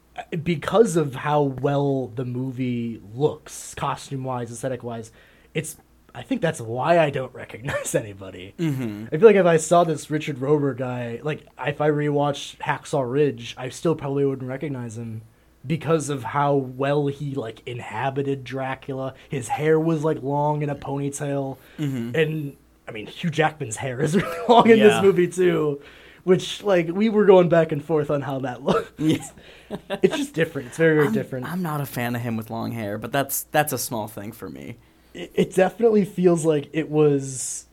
because 0.42 0.96
of 0.96 1.14
how 1.14 1.42
well 1.42 2.08
the 2.08 2.24
movie 2.24 3.00
looks, 3.14 3.74
costume 3.74 4.24
wise, 4.24 4.50
aesthetic 4.50 4.82
wise, 4.82 5.12
it's. 5.54 5.76
I 6.18 6.22
think 6.22 6.42
that's 6.42 6.60
why 6.60 6.98
I 6.98 7.10
don't 7.10 7.32
recognize 7.44 7.94
anybody. 7.94 8.54
Mm-hmm. 8.58 9.06
I 9.12 9.16
feel 9.18 9.26
like 9.28 9.36
if 9.36 9.46
I 9.46 9.56
saw 9.56 9.84
this 9.84 10.10
Richard 10.10 10.38
Roxburgh 10.40 10.78
guy, 10.78 11.20
like 11.22 11.46
if 11.64 11.80
I 11.80 11.88
rewatched 11.90 12.58
Hacksaw 12.58 13.10
Ridge, 13.10 13.54
I 13.56 13.68
still 13.68 13.94
probably 13.94 14.24
wouldn't 14.24 14.48
recognize 14.48 14.98
him 14.98 15.22
because 15.66 16.08
of 16.08 16.24
how 16.24 16.54
well 16.54 17.06
he 17.06 17.34
like 17.34 17.62
inhabited 17.66 18.42
Dracula. 18.42 19.14
His 19.28 19.48
hair 19.48 19.78
was 19.78 20.02
like 20.02 20.22
long 20.22 20.62
in 20.62 20.70
a 20.70 20.74
ponytail, 20.74 21.56
and 21.78 22.56
I 22.86 22.90
mean 22.90 23.06
Hugh 23.06 23.30
Jackman's 23.30 23.76
hair 23.76 24.00
is 24.00 24.16
really 24.20 24.38
long 24.48 24.68
in 24.70 24.78
Yeah. 24.78 24.88
this 24.88 25.02
movie 25.02 25.28
too. 25.28 25.80
Which 26.24 26.62
like 26.62 26.88
we 26.88 27.08
were 27.08 27.24
going 27.26 27.48
back 27.48 27.70
and 27.72 27.82
forth 27.82 28.10
on 28.10 28.22
how 28.22 28.40
that 28.40 28.62
looks. 28.62 28.92
it's 28.98 30.16
just 30.16 30.34
different. 30.34 30.68
It's 30.68 30.76
very 30.76 30.96
very 30.96 31.06
I'm, 31.06 31.12
different. 31.12 31.46
I'm 31.46 31.62
not 31.62 31.80
a 31.80 31.86
fan 31.86 32.14
of 32.16 32.22
him 32.22 32.36
with 32.36 32.50
long 32.50 32.72
hair, 32.72 32.98
but 32.98 33.12
that's 33.12 33.44
that's 33.52 33.72
a 33.72 33.78
small 33.78 34.08
thing 34.08 34.32
for 34.32 34.48
me. 34.50 34.76
It, 35.18 35.30
it 35.34 35.54
definitely 35.54 36.04
feels 36.04 36.44
like 36.44 36.68
it 36.72 36.88
was 36.90 37.66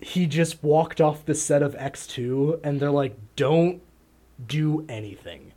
he 0.00 0.26
just 0.26 0.62
walked 0.62 1.00
off 1.00 1.24
the 1.24 1.34
set 1.34 1.62
of 1.62 1.74
X2 1.76 2.60
and 2.62 2.80
they're 2.80 2.90
like 2.90 3.16
don't 3.36 3.80
do 4.46 4.84
anything 4.88 5.52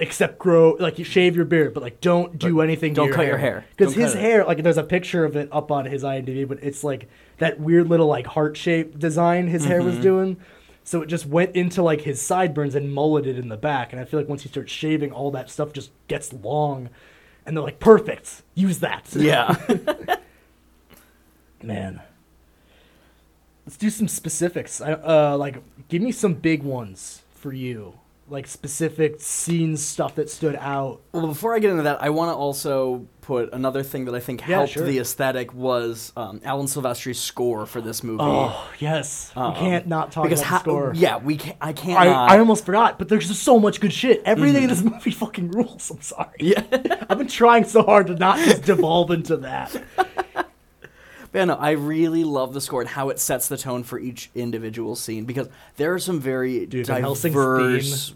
except 0.00 0.38
grow 0.38 0.76
like 0.78 0.98
you 0.98 1.04
shave 1.04 1.34
your 1.34 1.44
beard 1.44 1.72
but 1.74 1.82
like 1.82 2.00
don't 2.00 2.38
do 2.38 2.60
anything 2.60 2.92
don't 2.94 3.12
cut 3.12 3.26
your 3.26 3.38
hair. 3.38 3.64
because 3.76 3.94
his 3.94 4.14
hair 4.14 4.44
like 4.44 4.62
there's 4.62 4.76
a 4.76 4.82
picture 4.84 5.24
of 5.24 5.34
it 5.36 5.48
up 5.50 5.70
on 5.72 5.84
his 5.86 6.02
IMDb 6.04 6.46
but 6.46 6.58
it's 6.62 6.84
like 6.84 7.08
that 7.38 7.58
weird 7.58 7.88
little 7.88 8.06
like 8.06 8.26
heart 8.26 8.56
shaped 8.56 8.98
design 8.98 9.48
his 9.48 9.64
hair 9.64 9.78
Mm-hmm. 9.78 9.86
was 9.88 9.98
doing 9.98 10.36
so 10.84 11.02
it 11.02 11.06
just 11.06 11.26
went 11.26 11.54
into 11.56 11.82
like 11.82 12.02
his 12.02 12.20
sideburns 12.22 12.74
and 12.76 12.92
mulleted 12.92 13.38
in 13.38 13.48
the 13.48 13.56
back 13.56 13.92
and 13.92 14.00
I 14.00 14.04
feel 14.04 14.20
like 14.20 14.28
once 14.28 14.44
you 14.44 14.50
start 14.50 14.68
shaving 14.70 15.10
all 15.12 15.30
that 15.32 15.50
stuff 15.50 15.72
just 15.72 15.90
gets 16.08 16.32
long 16.32 16.90
and 17.48 17.56
they're 17.56 17.64
like 17.64 17.80
perfect 17.80 18.42
use 18.54 18.78
that 18.80 19.08
Yeah. 19.16 19.56
Man. 21.62 22.00
Let's 23.66 23.76
do 23.76 23.90
some 23.90 24.06
specifics. 24.08 24.80
I, 24.80 24.92
uh, 24.92 25.36
like, 25.36 25.62
give 25.88 26.00
me 26.00 26.12
some 26.12 26.34
big 26.34 26.62
ones 26.62 27.22
for 27.34 27.52
you. 27.52 27.94
Like, 28.28 28.46
specific 28.46 29.20
scenes, 29.20 29.82
stuff 29.82 30.14
that 30.14 30.30
stood 30.30 30.56
out. 30.56 31.00
Well, 31.12 31.26
before 31.26 31.54
I 31.54 31.58
get 31.58 31.70
into 31.70 31.82
that, 31.82 32.02
I 32.02 32.10
want 32.10 32.30
to 32.30 32.34
also 32.34 33.06
put 33.28 33.52
another 33.52 33.82
thing 33.82 34.06
that 34.06 34.14
I 34.14 34.20
think 34.20 34.40
Yeah, 34.40 34.46
helped 34.56 34.72
sure. 34.72 34.86
the 34.86 34.98
aesthetic 35.00 35.52
was 35.52 36.14
um, 36.16 36.40
Alan 36.44 36.66
Silvestri's 36.66 37.20
score 37.20 37.66
for 37.66 37.82
this 37.82 38.02
movie. 38.02 38.22
Oh, 38.22 38.68
yes. 38.78 39.30
Um, 39.36 39.52
we 39.52 39.58
can't 39.60 39.86
not 39.86 40.10
talk 40.12 40.24
because 40.24 40.40
about 40.40 40.48
ha- 40.48 40.56
the 40.60 40.62
score. 40.62 40.92
yeah, 40.94 41.18
we 41.18 41.36
can 41.36 41.54
I 41.60 41.74
can't. 41.74 42.00
I, 42.00 42.04
not- 42.06 42.30
I 42.30 42.38
almost 42.38 42.64
forgot, 42.64 42.98
but 42.98 43.10
there's 43.10 43.28
just 43.28 43.42
so 43.42 43.60
much 43.60 43.80
good 43.80 43.92
shit. 43.92 44.22
Everything 44.24 44.62
in 44.62 44.70
this 44.70 44.82
movie 44.82 45.10
fucking 45.10 45.50
rules. 45.50 45.90
I'm 45.90 46.00
sorry. 46.00 46.30
yeah. 46.40 46.62
I've 47.10 47.18
been 47.18 47.28
trying 47.28 47.64
so 47.64 47.82
hard 47.82 48.06
to 48.06 48.14
not 48.14 48.38
just 48.38 48.62
devolve 48.62 49.10
into 49.10 49.36
that. 49.36 49.76
But 51.30 51.40
yeah, 51.40 51.44
no, 51.44 51.56
I 51.56 51.72
really 51.72 52.24
love 52.24 52.54
the 52.54 52.60
score 52.62 52.80
and 52.80 52.88
how 52.88 53.10
it 53.10 53.18
sets 53.18 53.48
the 53.48 53.58
tone 53.58 53.82
for 53.82 53.98
each 53.98 54.30
individual 54.34 54.96
scene 54.96 55.26
because 55.26 55.50
there 55.76 55.92
are 55.92 55.98
some 55.98 56.20
very 56.20 56.64
Dude, 56.64 56.86
diverse. 56.86 58.14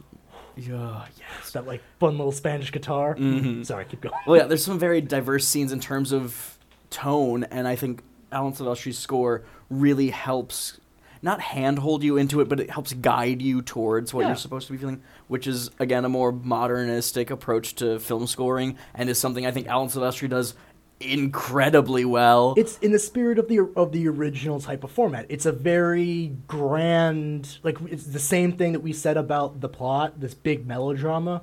Yeah, 0.56 1.04
It's 1.40 1.52
that, 1.52 1.66
like, 1.66 1.82
fun 1.98 2.18
little 2.18 2.32
Spanish 2.32 2.70
guitar. 2.72 3.14
Mm-hmm. 3.14 3.62
Sorry, 3.62 3.84
keep 3.84 4.00
going. 4.00 4.14
Well, 4.26 4.36
yeah, 4.36 4.46
there's 4.46 4.64
some 4.64 4.78
very 4.78 5.00
diverse 5.00 5.46
scenes 5.46 5.72
in 5.72 5.80
terms 5.80 6.12
of 6.12 6.58
tone, 6.90 7.44
and 7.44 7.66
I 7.66 7.76
think 7.76 8.02
Alan 8.30 8.52
Silvestri's 8.52 8.98
score 8.98 9.44
really 9.70 10.10
helps 10.10 10.78
not 11.24 11.40
handhold 11.40 12.02
you 12.02 12.16
into 12.16 12.40
it, 12.40 12.48
but 12.48 12.58
it 12.58 12.68
helps 12.70 12.92
guide 12.94 13.40
you 13.40 13.62
towards 13.62 14.12
what 14.12 14.22
Yeah. 14.22 14.28
you're 14.28 14.36
supposed 14.36 14.66
to 14.66 14.72
be 14.72 14.78
feeling, 14.78 15.00
which 15.28 15.46
is 15.46 15.70
again 15.78 16.04
a 16.04 16.08
more 16.08 16.32
modernistic 16.32 17.30
approach 17.30 17.76
to 17.76 18.00
film 18.00 18.26
scoring, 18.26 18.76
and 18.94 19.08
is 19.08 19.18
something 19.18 19.46
I 19.46 19.52
think 19.52 19.68
Alan 19.68 19.88
Silvestri 19.88 20.28
does 20.28 20.54
incredibly 21.02 22.04
well. 22.04 22.54
it's 22.56 22.78
in 22.78 22.92
the 22.92 22.98
spirit 22.98 23.38
of 23.38 23.48
the 23.48 23.60
of 23.76 23.92
the 23.92 24.08
original 24.08 24.60
type 24.60 24.84
of 24.84 24.90
format. 24.90 25.26
It's 25.28 25.46
a 25.46 25.52
very 25.52 26.32
grand, 26.46 27.58
like 27.62 27.78
it's 27.86 28.04
the 28.04 28.18
same 28.18 28.52
thing 28.52 28.72
that 28.72 28.80
we 28.80 28.92
said 28.92 29.16
about 29.16 29.60
the 29.60 29.68
plot, 29.68 30.20
this 30.20 30.34
big 30.34 30.66
melodrama. 30.66 31.42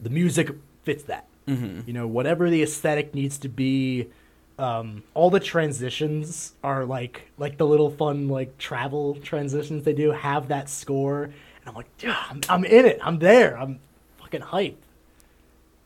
The 0.00 0.10
music 0.10 0.50
fits 0.82 1.04
that. 1.04 1.26
Mm-hmm. 1.46 1.80
You 1.86 1.92
know, 1.92 2.06
whatever 2.06 2.50
the 2.50 2.62
aesthetic 2.62 3.14
needs 3.14 3.38
to 3.38 3.48
be 3.48 4.08
Um, 4.58 5.02
all 5.14 5.30
the 5.30 5.40
transitions 5.40 6.52
are 6.62 6.84
like 6.84 7.30
like 7.38 7.56
the 7.56 7.66
little 7.66 7.90
fun 7.90 8.28
like 8.28 8.58
travel 8.58 9.14
transitions 9.16 9.82
they 9.84 9.94
do 9.94 10.12
have 10.12 10.48
that 10.48 10.68
score, 10.68 11.24
and 11.24 11.64
I'm 11.66 11.74
like, 11.74 11.88
yeah, 11.98 12.22
I'm, 12.30 12.40
I'm 12.48 12.64
in 12.64 12.84
it. 12.86 12.98
I'm 13.02 13.18
there. 13.18 13.56
I'm 13.58 13.80
fucking 14.18 14.42
hyped. 14.42 14.76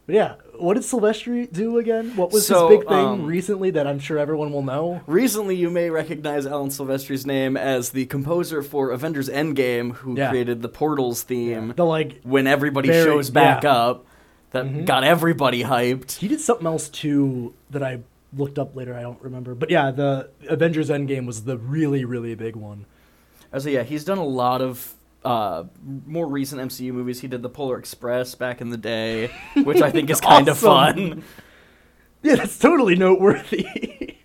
But 0.07 0.15
yeah, 0.15 0.35
what 0.59 0.75
did 0.75 0.83
Silvestri 0.83 1.51
do 1.53 1.79
again? 1.79 2.17
What 2.17 2.33
was 2.33 2.47
So, 2.47 2.69
his 2.69 2.79
big 2.79 2.89
thing 2.89 2.97
um, 2.99 3.25
recently 3.27 3.71
that 3.71 3.87
I'm 3.87 3.99
sure 3.99 4.19
everyone 4.19 4.53
will 4.53 4.63
know? 4.63 5.01
Recently, 5.07 5.57
you 5.57 5.71
may 5.71 5.91
recognize 5.91 6.47
Alan 6.47 6.71
Silvestri's 6.71 7.27
name 7.27 7.57
as 7.57 7.91
the 7.91 8.07
composer 8.07 8.63
for 8.63 8.91
Avengers 8.91 9.29
Endgame, 9.29 9.93
who 9.97 10.17
Yeah. 10.17 10.31
created 10.31 10.63
the 10.63 10.69
Portals 10.69 11.23
theme 11.23 11.73
The 11.77 11.85
like 11.85 12.21
when 12.23 12.47
everybody 12.47 12.89
Very- 12.89 13.05
shows 13.05 13.31
back 13.31 13.63
yeah. 13.65 13.73
up. 13.75 14.07
That 14.53 14.85
got 14.87 15.05
everybody 15.05 15.65
hyped. 15.65 16.13
He 16.19 16.29
did 16.29 16.41
something 16.41 16.67
else 16.67 16.89
too 16.89 17.53
that 17.71 17.83
I 17.83 18.01
looked 18.35 18.59
up 18.59 18.75
later. 18.77 18.95
I 18.95 19.03
don't 19.03 19.21
remember, 19.21 19.55
but 19.55 19.71
yeah, 19.71 19.91
the 19.91 20.31
Avengers 20.49 20.89
Endgame 20.89 21.27
was 21.27 21.43
the 21.45 21.59
really 21.59 22.05
really 22.05 22.35
big 22.35 22.57
one. 22.57 22.87
So 23.59 23.69
yeah, 23.69 23.83
he's 23.83 24.05
done 24.05 24.19
a 24.19 24.25
lot 24.25 24.63
of 24.63 24.95
uh, 25.27 25.65
more 26.07 26.27
recent 26.27 26.61
MCU 26.61 26.93
movies. 26.93 27.21
He 27.21 27.29
did 27.29 27.43
the 27.43 27.49
Polar 27.49 27.79
Express 27.79 28.35
back 28.35 28.61
in 28.61 28.71
the 28.71 28.77
day, 28.77 29.31
which 29.65 29.83
I 29.83 29.91
think 29.91 30.09
is 30.11 30.21
kind 30.21 30.49
of 30.49 30.63
Awesome. 30.65 31.11
fun. 31.11 31.25
Yeah, 32.23 32.37
that's 32.37 32.59
totally 32.59 32.95
noteworthy. 32.97 34.17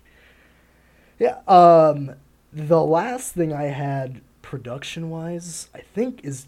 yeah. 1.18 1.38
Um, 1.46 2.12
the 2.52 2.80
last 2.82 3.32
thing 3.34 3.52
I 3.52 3.64
had 3.64 4.20
production 4.42 5.10
wise, 5.10 5.68
I 5.74 5.80
think, 5.80 6.24
is 6.24 6.46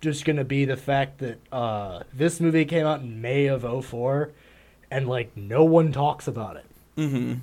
just 0.00 0.24
gonna 0.24 0.44
be 0.44 0.64
the 0.64 0.76
fact 0.76 1.18
that 1.18 1.38
uh, 1.52 2.02
this 2.12 2.40
movie 2.40 2.64
came 2.64 2.86
out 2.86 3.00
in 3.00 3.20
May 3.20 3.46
of 3.46 3.62
04, 3.84 4.32
and 4.90 5.08
like 5.08 5.36
no 5.36 5.64
one 5.64 5.92
talks 5.92 6.26
about 6.28 6.56
it. 6.56 6.66
hmm 6.96 7.34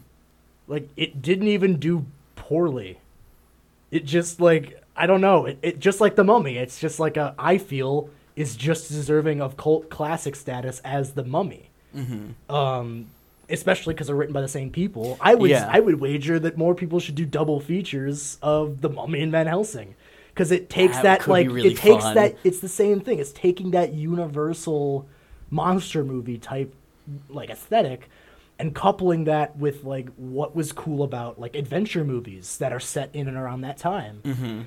Like 0.68 0.90
it 0.96 1.22
didn't 1.22 1.48
even 1.48 1.78
do 1.80 2.06
poorly. 2.36 3.00
It 3.92 4.06
just 4.06 4.40
like 4.40 4.81
I 4.96 5.08
don't 5.08 5.22
know. 5.22 5.46
It, 5.46 5.60
it 5.62 5.80
just 5.80 6.02
like 6.02 6.16
the 6.16 6.24
Mummy. 6.24 6.58
It's 6.58 6.80
just 6.80 7.00
like 7.00 7.18
a 7.18 7.34
I 7.40 7.58
feel 7.58 8.10
is 8.36 8.56
just 8.56 8.90
deserving 8.90 9.42
of 9.42 9.58
cult 9.58 9.90
classic 9.90 10.36
status 10.36 10.82
as 10.84 11.14
the 11.14 11.24
Mummy. 11.24 11.70
hmm 11.94 12.30
Um, 12.50 13.08
especially 13.50 13.94
because 13.94 14.08
they're 14.08 14.16
written 14.16 14.34
by 14.34 14.42
the 14.42 14.48
same 14.48 14.70
people. 14.70 15.18
I 15.20 15.36
would 15.36 15.50
Yeah. 15.50 15.68
I 15.72 15.80
would 15.80 16.00
wager 16.00 16.40
that 16.40 16.58
more 16.58 16.74
people 16.76 17.00
should 17.00 17.16
do 17.16 17.26
double 17.26 17.60
features 17.60 18.38
of 18.42 18.82
the 18.82 18.90
Mummy 18.90 19.22
and 19.22 19.32
Van 19.32 19.48
Helsing 19.48 19.96
because 20.30 20.52
it 20.52 20.70
takes 20.70 20.96
That 20.98 21.04
that, 21.04 21.28
like 21.28 21.48
really 21.48 21.70
it 21.74 21.78
takes 21.78 22.04
fun. 22.04 22.16
that 22.16 22.36
it's 22.44 22.60
the 22.60 22.70
same 22.70 23.02
thing. 23.02 23.20
It's 23.20 23.34
taking 23.34 23.72
that 23.72 23.94
universal 23.94 25.08
monster 25.50 26.04
movie 26.04 26.38
type 26.38 26.74
like 27.30 27.50
aesthetic 27.50 28.10
and 28.58 28.74
coupling 28.74 29.26
that 29.26 29.58
with 29.58 29.84
like 29.84 30.08
what 30.16 30.56
was 30.56 30.72
cool 30.72 31.04
about 31.04 31.40
like 31.40 31.56
adventure 31.56 32.06
movies 32.06 32.58
that 32.60 32.72
are 32.72 32.80
set 32.80 33.10
in 33.14 33.28
and 33.28 33.36
around 33.36 33.62
that 33.62 33.78
time. 33.78 34.22
hmm 34.24 34.62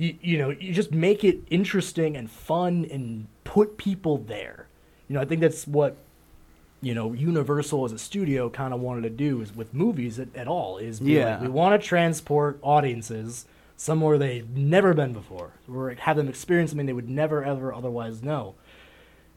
You, 0.00 0.16
you 0.22 0.38
know, 0.38 0.48
you 0.48 0.72
just 0.72 0.92
make 0.92 1.24
it 1.24 1.40
interesting 1.50 2.16
and 2.16 2.30
fun 2.30 2.86
and 2.90 3.26
put 3.44 3.76
people 3.76 4.16
there. 4.16 4.66
You 5.08 5.14
know, 5.14 5.20
I 5.20 5.26
think 5.26 5.42
that's 5.42 5.66
what 5.66 5.96
you 6.80 6.94
know 6.94 7.12
Universal 7.12 7.84
as 7.84 7.92
a 7.92 7.98
studio 7.98 8.48
kind 8.48 8.72
of 8.72 8.80
wanted 8.80 9.02
to 9.02 9.10
do 9.10 9.42
is 9.42 9.54
with 9.54 9.74
movies 9.74 10.18
at, 10.18 10.34
at 10.34 10.48
all 10.48 10.78
is 10.78 11.00
Yeah. 11.02 11.32
like, 11.32 11.42
we 11.42 11.48
want 11.48 11.80
to 11.80 11.86
transport 11.86 12.58
audiences 12.62 13.44
somewhere 13.76 14.16
they've 14.16 14.48
never 14.56 14.94
been 14.94 15.12
before, 15.12 15.50
or 15.70 15.90
have 15.90 16.16
them 16.16 16.28
experience 16.28 16.70
something 16.70 16.86
they 16.86 16.92
would 16.94 17.10
never 17.10 17.44
ever 17.44 17.74
otherwise 17.74 18.22
know. 18.22 18.54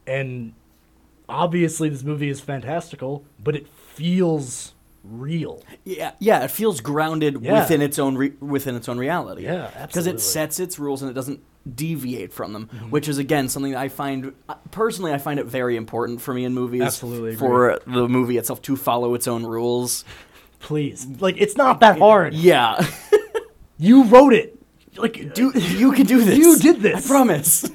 And 0.08 0.54
obviously, 1.28 1.90
this 1.90 2.04
movie 2.04 2.30
is 2.30 2.40
fantastical, 2.40 3.26
but 3.44 3.56
it 3.56 3.68
feels 3.68 4.73
real. 5.04 5.62
Yeah, 5.84 6.12
yeah, 6.20 6.44
it 6.44 6.52
feels 6.52 6.82
grounded 6.82 7.42
Yeah. 7.42 7.60
within 7.62 7.82
its 7.82 8.00
own 8.00 8.16
re- 8.18 8.34
within 8.40 8.76
its 8.76 8.88
own 8.90 8.98
reality. 8.98 9.44
Yeah, 9.44 9.68
because 9.68 9.82
absolutely. 9.82 10.10
Mm-hmm. 10.12 10.18
it 10.18 10.22
sets 10.22 10.60
its 10.60 10.80
rules 10.80 11.02
and 11.02 11.12
it 11.12 11.14
doesn't 11.14 11.42
deviate 11.76 12.34
from 12.34 12.52
them, 12.54 12.68
which 12.90 13.08
is 13.08 13.18
again 13.18 13.48
something 13.50 13.72
that 13.72 13.80
I 13.80 13.88
find 13.90 14.34
uh, 14.50 14.56
personally 14.72 15.14
I 15.14 15.18
find 15.18 15.40
it 15.40 15.46
very 15.46 15.76
important 15.78 16.22
for 16.22 16.34
me 16.34 16.44
in 16.46 16.54
movies. 16.54 16.82
Absolutely 16.82 17.30
agree. 17.34 17.38
for 17.48 17.80
the 17.88 18.08
movie 18.10 18.38
itself 18.38 18.62
to 18.64 18.76
follow 18.76 19.14
its 19.14 19.28
own 19.28 19.46
rules. 19.46 20.04
Please, 20.60 21.06
like 21.20 21.36
it's 21.40 21.56
not 21.58 21.80
that 21.82 22.00
hard. 22.00 22.34
Yeah, 22.34 22.86
You 23.78 24.04
wrote 24.06 24.34
it. 24.34 24.60
Like, 24.96 25.34
do 25.34 25.52
you 25.58 25.92
can 25.92 26.06
do 26.06 26.22
this? 26.24 26.38
You 26.38 26.58
did 26.60 26.80
this. 26.82 27.06
I 27.06 27.08
promise. 27.08 27.70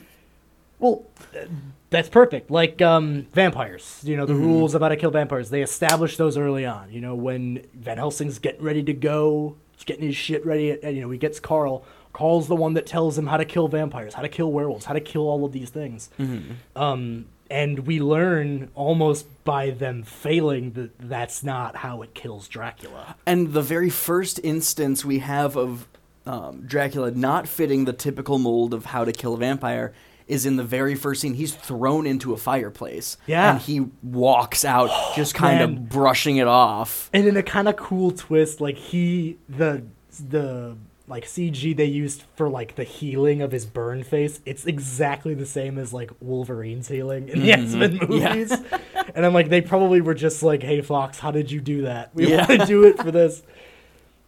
Well, 0.78 1.04
uh, 1.34 1.46
that's 1.90 2.08
perfect. 2.08 2.50
Like 2.50 2.82
um, 2.82 3.26
vampires, 3.32 4.00
you 4.04 4.16
know, 4.16 4.26
the 4.26 4.34
Mm-hmm. 4.34 4.42
rules 4.44 4.74
about 4.74 4.86
how 4.90 4.94
to 4.94 5.00
kill 5.00 5.10
vampires. 5.10 5.50
They 5.50 5.62
establish 5.62 6.16
those 6.16 6.36
early 6.36 6.66
on. 6.66 6.92
You 6.92 7.00
know, 7.00 7.14
when 7.14 7.64
Van 7.74 7.96
Helsing's 7.96 8.38
getting 8.38 8.62
ready 8.62 8.82
to 8.82 8.92
go, 8.92 9.56
he's 9.72 9.84
getting 9.84 10.06
his 10.06 10.16
shit 10.16 10.44
ready. 10.44 10.70
And, 10.82 10.94
you 10.96 11.02
know, 11.02 11.10
he 11.10 11.18
gets 11.18 11.40
Carl. 11.40 11.84
Carl's 12.12 12.48
the 12.48 12.56
one 12.56 12.74
that 12.74 12.86
tells 12.86 13.16
him 13.16 13.26
how 13.26 13.36
to 13.36 13.44
kill 13.44 13.68
vampires, 13.68 14.14
how 14.14 14.22
to 14.22 14.28
kill 14.28 14.50
werewolves, 14.52 14.84
how 14.86 14.94
to 14.94 15.00
kill 15.00 15.22
all 15.28 15.44
of 15.44 15.52
these 15.52 15.70
things. 15.70 16.10
Mm-hmm. 16.18 16.52
Um, 16.80 17.26
and 17.50 17.80
we 17.86 18.00
learn 18.00 18.70
almost 18.74 19.26
by 19.44 19.70
them 19.70 20.02
failing 20.02 20.72
that 20.72 20.98
that's 20.98 21.42
not 21.42 21.76
how 21.76 22.02
it 22.02 22.14
kills 22.14 22.48
Dracula. 22.48 23.16
And 23.24 23.52
the 23.54 23.62
very 23.62 23.88
first 23.88 24.38
instance 24.42 25.04
we 25.04 25.20
have 25.20 25.56
of 25.56 25.86
um, 26.26 26.64
Dracula 26.66 27.10
not 27.12 27.48
fitting 27.48 27.86
the 27.86 27.94
typical 27.94 28.38
mold 28.38 28.74
of 28.74 28.86
how 28.86 29.04
to 29.06 29.12
kill 29.12 29.32
a 29.34 29.38
vampire 29.38 29.94
is 30.28 30.44
in 30.46 30.56
the 30.56 30.62
very 30.64 30.94
first 30.94 31.20
scene. 31.22 31.34
He's 31.34 31.54
thrown 31.54 32.06
into 32.06 32.32
a 32.32 32.36
fireplace. 32.36 33.16
Yeah. 33.26 33.52
And 33.52 33.60
he 33.60 33.86
walks 34.02 34.64
out 34.64 34.90
just 35.16 35.34
kind 35.34 35.58
man. 35.58 35.62
of 35.70 35.88
brushing 35.88 36.36
it 36.36 36.46
off. 36.46 37.10
And 37.12 37.26
in 37.26 37.36
a 37.36 37.42
kind 37.42 37.66
of 37.68 37.76
cool 37.76 38.10
twist, 38.12 38.60
like 38.60 38.76
he 38.76 39.38
the 39.48 39.82
the 40.28 40.76
like 41.06 41.24
CG 41.24 41.74
they 41.74 41.86
used 41.86 42.24
for 42.36 42.50
like 42.50 42.74
the 42.76 42.84
healing 42.84 43.40
of 43.40 43.50
his 43.50 43.64
burn 43.64 44.02
face, 44.04 44.40
it's 44.44 44.66
exactly 44.66 45.32
the 45.32 45.46
same 45.46 45.78
as 45.78 45.90
like 45.94 46.10
Wolverine's 46.20 46.88
healing 46.88 47.30
in 47.30 47.40
the 47.40 47.52
X 47.52 47.72
Men 47.72 47.98
Mm-hmm. 47.98 48.12
Yeah. 48.12 48.28
movies. 48.34 48.52
and 49.14 49.24
I'm 49.24 49.32
like, 49.32 49.48
they 49.48 49.62
probably 49.62 50.02
were 50.02 50.12
just 50.12 50.42
like, 50.42 50.62
"Hey 50.62 50.82
Fox, 50.82 51.18
how 51.18 51.30
did 51.30 51.50
you 51.50 51.62
do 51.62 51.82
that? 51.82 52.14
We 52.14 52.28
Yeah. 52.28 52.46
want 52.46 52.60
to 52.60 52.66
do 52.66 52.84
it 52.84 52.98
for 52.98 53.10
this." 53.10 53.42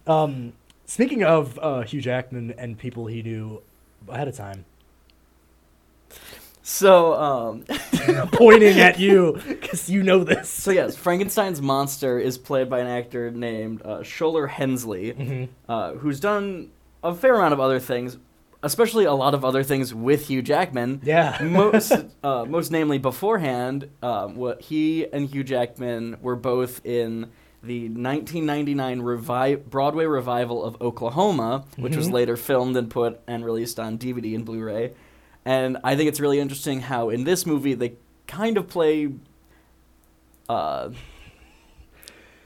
Um, 0.07 0.55
speaking 0.86 1.22
of 1.22 1.59
uh, 1.61 1.82
Hugh 1.82 2.01
Jackman 2.01 2.55
and 2.57 2.78
people 2.78 3.07
he 3.07 3.22
knew 3.22 3.61
ahead 4.09 4.28
of 4.28 4.34
time, 4.36 4.64
So, 6.62 7.14
um, 7.14 7.64
pointing 8.32 8.78
at 8.80 8.98
you 8.98 9.40
because 9.48 9.88
you 9.88 10.02
know 10.02 10.22
this. 10.24 10.48
so 10.48 10.70
yes, 10.70 10.94
Frankenstein's 10.96 11.61
monster 11.61 12.18
is 12.18 12.38
played 12.38 12.68
by 12.70 12.80
an 12.80 12.86
actor 12.86 13.30
named 13.30 13.82
uh, 13.84 13.98
Shuler 14.00 14.48
Hensley, 14.48 15.12
Mm-hmm. 15.12 15.44
uh, 15.70 15.92
who's 15.94 16.20
done 16.20 16.70
a 17.02 17.14
fair 17.14 17.34
amount 17.34 17.54
of 17.54 17.61
other 17.61 17.80
things, 17.80 18.18
especially 18.62 19.06
a 19.06 19.14
lot 19.14 19.34
of 19.34 19.44
other 19.44 19.62
things 19.64 19.94
with 19.94 20.26
Hugh 20.28 20.42
Jackman. 20.42 21.00
Yeah. 21.02 21.38
most, 21.42 21.92
uh, 22.22 22.44
most 22.44 22.70
namely 22.70 22.98
beforehand, 22.98 23.88
um, 24.02 24.36
what 24.36 24.61
he 24.61 25.06
and 25.11 25.28
Hugh 25.28 25.42
Jackman 25.44 26.18
were 26.20 26.36
both 26.36 26.84
in 26.84 27.30
the 27.62 27.88
1999 27.88 29.00
revi- 29.00 29.64
Broadway 29.64 30.04
revival 30.04 30.62
of 30.64 30.80
Oklahoma, 30.80 31.64
which 31.76 31.96
was 31.96 32.08
Mhm. 32.08 32.12
later 32.12 32.36
filmed 32.36 32.76
and 32.76 32.88
put 32.90 33.20
and 33.26 33.44
released 33.44 33.80
on 33.80 33.98
DVD 33.98 34.34
and 34.34 34.44
Blu-ray. 34.44 34.92
And 35.45 35.78
I 35.82 35.97
think 35.97 36.09
it's 36.09 36.20
really 36.20 36.41
interesting 36.41 36.80
how 36.80 37.09
in 37.11 37.24
this 37.24 37.47
movie 37.47 37.74
they 37.74 37.95
kind 38.26 38.57
of 38.57 38.68
play 38.68 39.11
uh, 40.49 40.91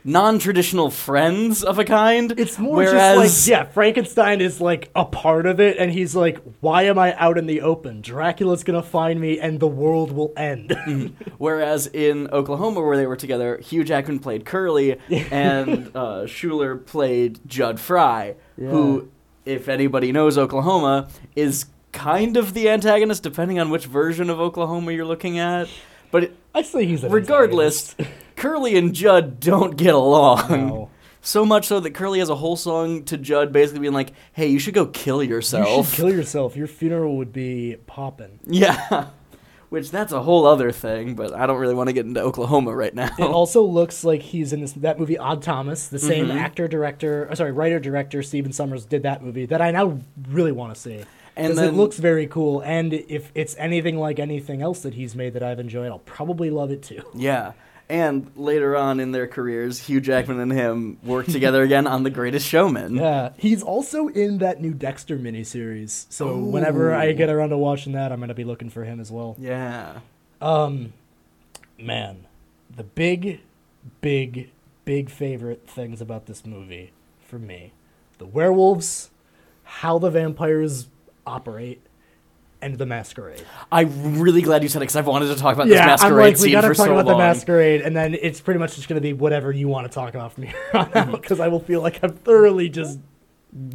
non-traditional 0.04 0.90
friends 0.90 1.64
of 1.64 1.78
a 1.78 1.84
kind. 1.84 2.38
It's 2.38 2.58
more 2.58 2.76
whereas, 2.76 3.16
just 3.16 3.48
like 3.48 3.50
yeah, 3.50 3.72
Frankenstein 3.72 4.40
is 4.40 4.60
like 4.60 4.90
a 4.94 5.04
part 5.04 5.46
of 5.46 5.60
it, 5.60 5.78
and 5.78 5.90
he's 5.90 6.14
like, 6.14 6.38
"Why 6.60 6.82
am 6.82 6.98
I 6.98 7.14
out 7.16 7.38
in 7.38 7.46
the 7.46 7.62
open? 7.62 8.02
Dracula's 8.02 8.62
gonna 8.62 8.82
find 8.82 9.20
me, 9.20 9.38
and 9.38 9.58
the 9.58 9.66
world 9.66 10.12
will 10.12 10.32
end." 10.36 10.76
Whereas 11.38 11.86
in 11.88 12.28
Oklahoma, 12.28 12.80
where 12.82 12.96
they 12.96 13.06
were 13.06 13.16
together, 13.16 13.58
Hugh 13.58 13.84
Jackman 13.84 14.18
played 14.18 14.44
Curly 14.44 14.98
and 15.30 15.90
uh, 15.94 16.24
Shuler 16.24 16.84
played 16.84 17.40
Jud 17.46 17.80
Fry, 17.80 18.36
who, 18.56 19.08
if 19.44 19.68
anybody 19.68 20.12
knows 20.12 20.36
Oklahoma, 20.38 21.08
is 21.34 21.66
kind 21.94 22.36
of 22.36 22.52
the 22.52 22.68
antagonist, 22.68 23.22
depending 23.22 23.58
on 23.58 23.70
which 23.70 23.86
version 23.86 24.28
of 24.28 24.38
Oklahoma 24.40 24.92
you're 24.92 25.06
looking 25.06 25.38
at. 25.38 25.68
But 26.10 26.24
it, 26.24 26.36
I 26.54 26.60
say 26.62 26.84
he's 26.84 27.02
regardless, 27.02 27.96
Curly 28.36 28.76
and 28.76 28.94
Jud 28.94 29.40
don't 29.40 29.76
get 29.76 29.94
along. 29.94 30.48
No. 30.50 30.90
So 31.22 31.46
much 31.46 31.66
so 31.66 31.80
that 31.80 31.92
Curly 31.94 32.18
has 32.18 32.28
a 32.28 32.34
whole 32.36 32.54
song 32.56 33.04
to 33.04 33.16
Jud 33.16 33.50
basically 33.50 33.80
being 33.80 33.94
like, 33.94 34.12
hey, 34.34 34.48
you 34.48 34.58
should 34.58 34.74
go 34.74 34.84
kill 34.86 35.22
You 35.22 35.30
yourself. 35.30 35.88
should 35.90 35.96
kill 35.96 36.12
yourself. 36.12 36.54
Your 36.54 36.66
funeral 36.66 37.16
would 37.16 37.32
be 37.32 37.76
popping. 37.86 38.40
yeah. 38.44 39.06
Which 39.70 39.90
that's 39.90 40.12
a 40.12 40.22
whole 40.22 40.46
other 40.46 40.70
thing, 40.70 41.14
but 41.16 41.32
I 41.34 41.46
don't 41.46 41.56
really 41.58 41.74
want 41.74 41.88
to 41.88 41.92
get 41.92 42.06
into 42.06 42.20
Oklahoma 42.20 42.76
right 42.76 42.94
now. 42.94 43.10
It 43.18 43.22
also 43.24 43.62
looks 43.62 44.04
like 44.04 44.22
he's 44.22 44.52
in 44.52 44.60
this 44.60 44.72
that 44.74 45.00
movie 45.00 45.18
Odd 45.18 45.42
Thomas. 45.42 45.88
The 45.88 45.98
same 45.98 46.26
Mhm. 46.28 46.36
actor, 46.36 46.68
director, 46.68 47.26
uh, 47.28 47.34
sorry, 47.34 47.50
writer, 47.50 47.80
director 47.80 48.22
Stephen 48.22 48.52
Sommers 48.52 48.84
did 48.88 49.02
that 49.02 49.20
movie 49.24 49.46
that 49.46 49.60
I 49.60 49.72
now 49.72 49.98
really 50.28 50.52
want 50.52 50.74
to 50.76 50.80
see. 50.80 51.00
And 51.36 51.54
Because 51.54 51.68
it 51.68 51.74
looks 51.74 51.96
very 51.98 52.26
cool, 52.28 52.60
and 52.60 52.92
if 52.92 53.32
it's 53.34 53.56
anything 53.58 53.98
like 53.98 54.20
anything 54.20 54.62
else 54.62 54.80
that 54.82 54.94
he's 54.94 55.16
made 55.16 55.32
that 55.32 55.42
I've 55.42 55.58
enjoyed, 55.58 55.90
I'll 55.90 55.98
probably 56.00 56.50
love 56.50 56.70
it 56.70 56.82
too. 56.82 57.02
Yeah. 57.14 57.52
And 57.86 58.30
later 58.34 58.74
on 58.76 58.98
in 58.98 59.12
their 59.12 59.26
careers, 59.26 59.78
Hugh 59.78 60.00
Jackman 60.00 60.40
and 60.40 60.50
him 60.50 60.96
worked 61.02 61.30
together 61.30 61.62
again 61.62 61.86
on 61.86 62.02
The 62.02 62.08
Greatest 62.08 62.46
Showman. 62.46 62.96
Yeah, 62.96 63.32
he's 63.36 63.62
also 63.62 64.08
in 64.08 64.38
that 64.38 64.58
new 64.58 64.72
Dexter 64.72 65.18
miniseries. 65.18 66.06
So 66.08 66.38
whenever 66.38 66.94
I 66.94 67.12
get 67.12 67.28
around 67.28 67.50
to 67.50 67.58
watching 67.58 67.92
that, 67.92 68.10
I'm 68.10 68.20
gonna 68.20 68.32
be 68.32 68.44
looking 68.44 68.70
for 68.70 68.84
him 68.84 69.00
as 69.00 69.12
well. 69.12 69.36
Yeah. 69.38 69.98
Um, 70.40 70.94
man, 71.78 72.26
the 72.74 72.84
big, 72.84 73.40
big, 74.00 74.50
big 74.86 75.10
favorite 75.10 75.68
things 75.68 76.00
about 76.00 76.24
this 76.24 76.46
movie 76.46 76.92
for 77.20 77.38
me: 77.38 77.72
the 78.16 78.26
werewolves, 78.26 79.10
how 79.64 79.98
the 79.98 80.08
vampires 80.10 80.86
operate, 81.26 81.80
and 82.62 82.78
the 82.78 82.86
masquerade. 82.86 83.42
I'm 83.70 84.20
really 84.20 84.40
glad 84.42 84.62
you 84.62 84.68
said 84.68 84.78
it 84.78 84.84
because 84.84 84.96
I've 84.96 85.06
wanted 85.06 85.28
to 85.28 85.36
talk 85.36 85.54
about 85.54 85.66
this 85.66 85.76
yeah, 85.76 85.82
I'm 85.82 85.88
masquerade 85.88 86.34
like, 86.36 86.42
we 86.42 86.52
gotta 86.52 86.68
talk 86.68 86.76
so 86.76 86.92
about 86.92 87.06
long. 87.06 87.18
the 87.18 87.18
masquerade, 87.18 87.82
and 87.82 87.94
then 87.94 88.14
it's 88.14 88.40
pretty 88.40 88.58
much 88.60 88.76
just 88.76 88.88
gonna 88.88 89.00
be 89.00 89.12
whatever 89.12 89.52
you 89.52 89.68
want 89.68 89.86
to 89.86 89.94
talk 89.94 90.14
about 90.14 90.32
from 90.32 90.44
here 90.44 90.54
on 90.72 90.86
Mm-hmm. 90.86 90.98
out, 91.14 91.20
because 91.22 91.40
I 91.40 91.48
will 91.48 91.60
feel 91.60 91.80
like 91.82 92.02
I've 92.02 92.18
thoroughly 92.20 92.68
just 92.68 92.98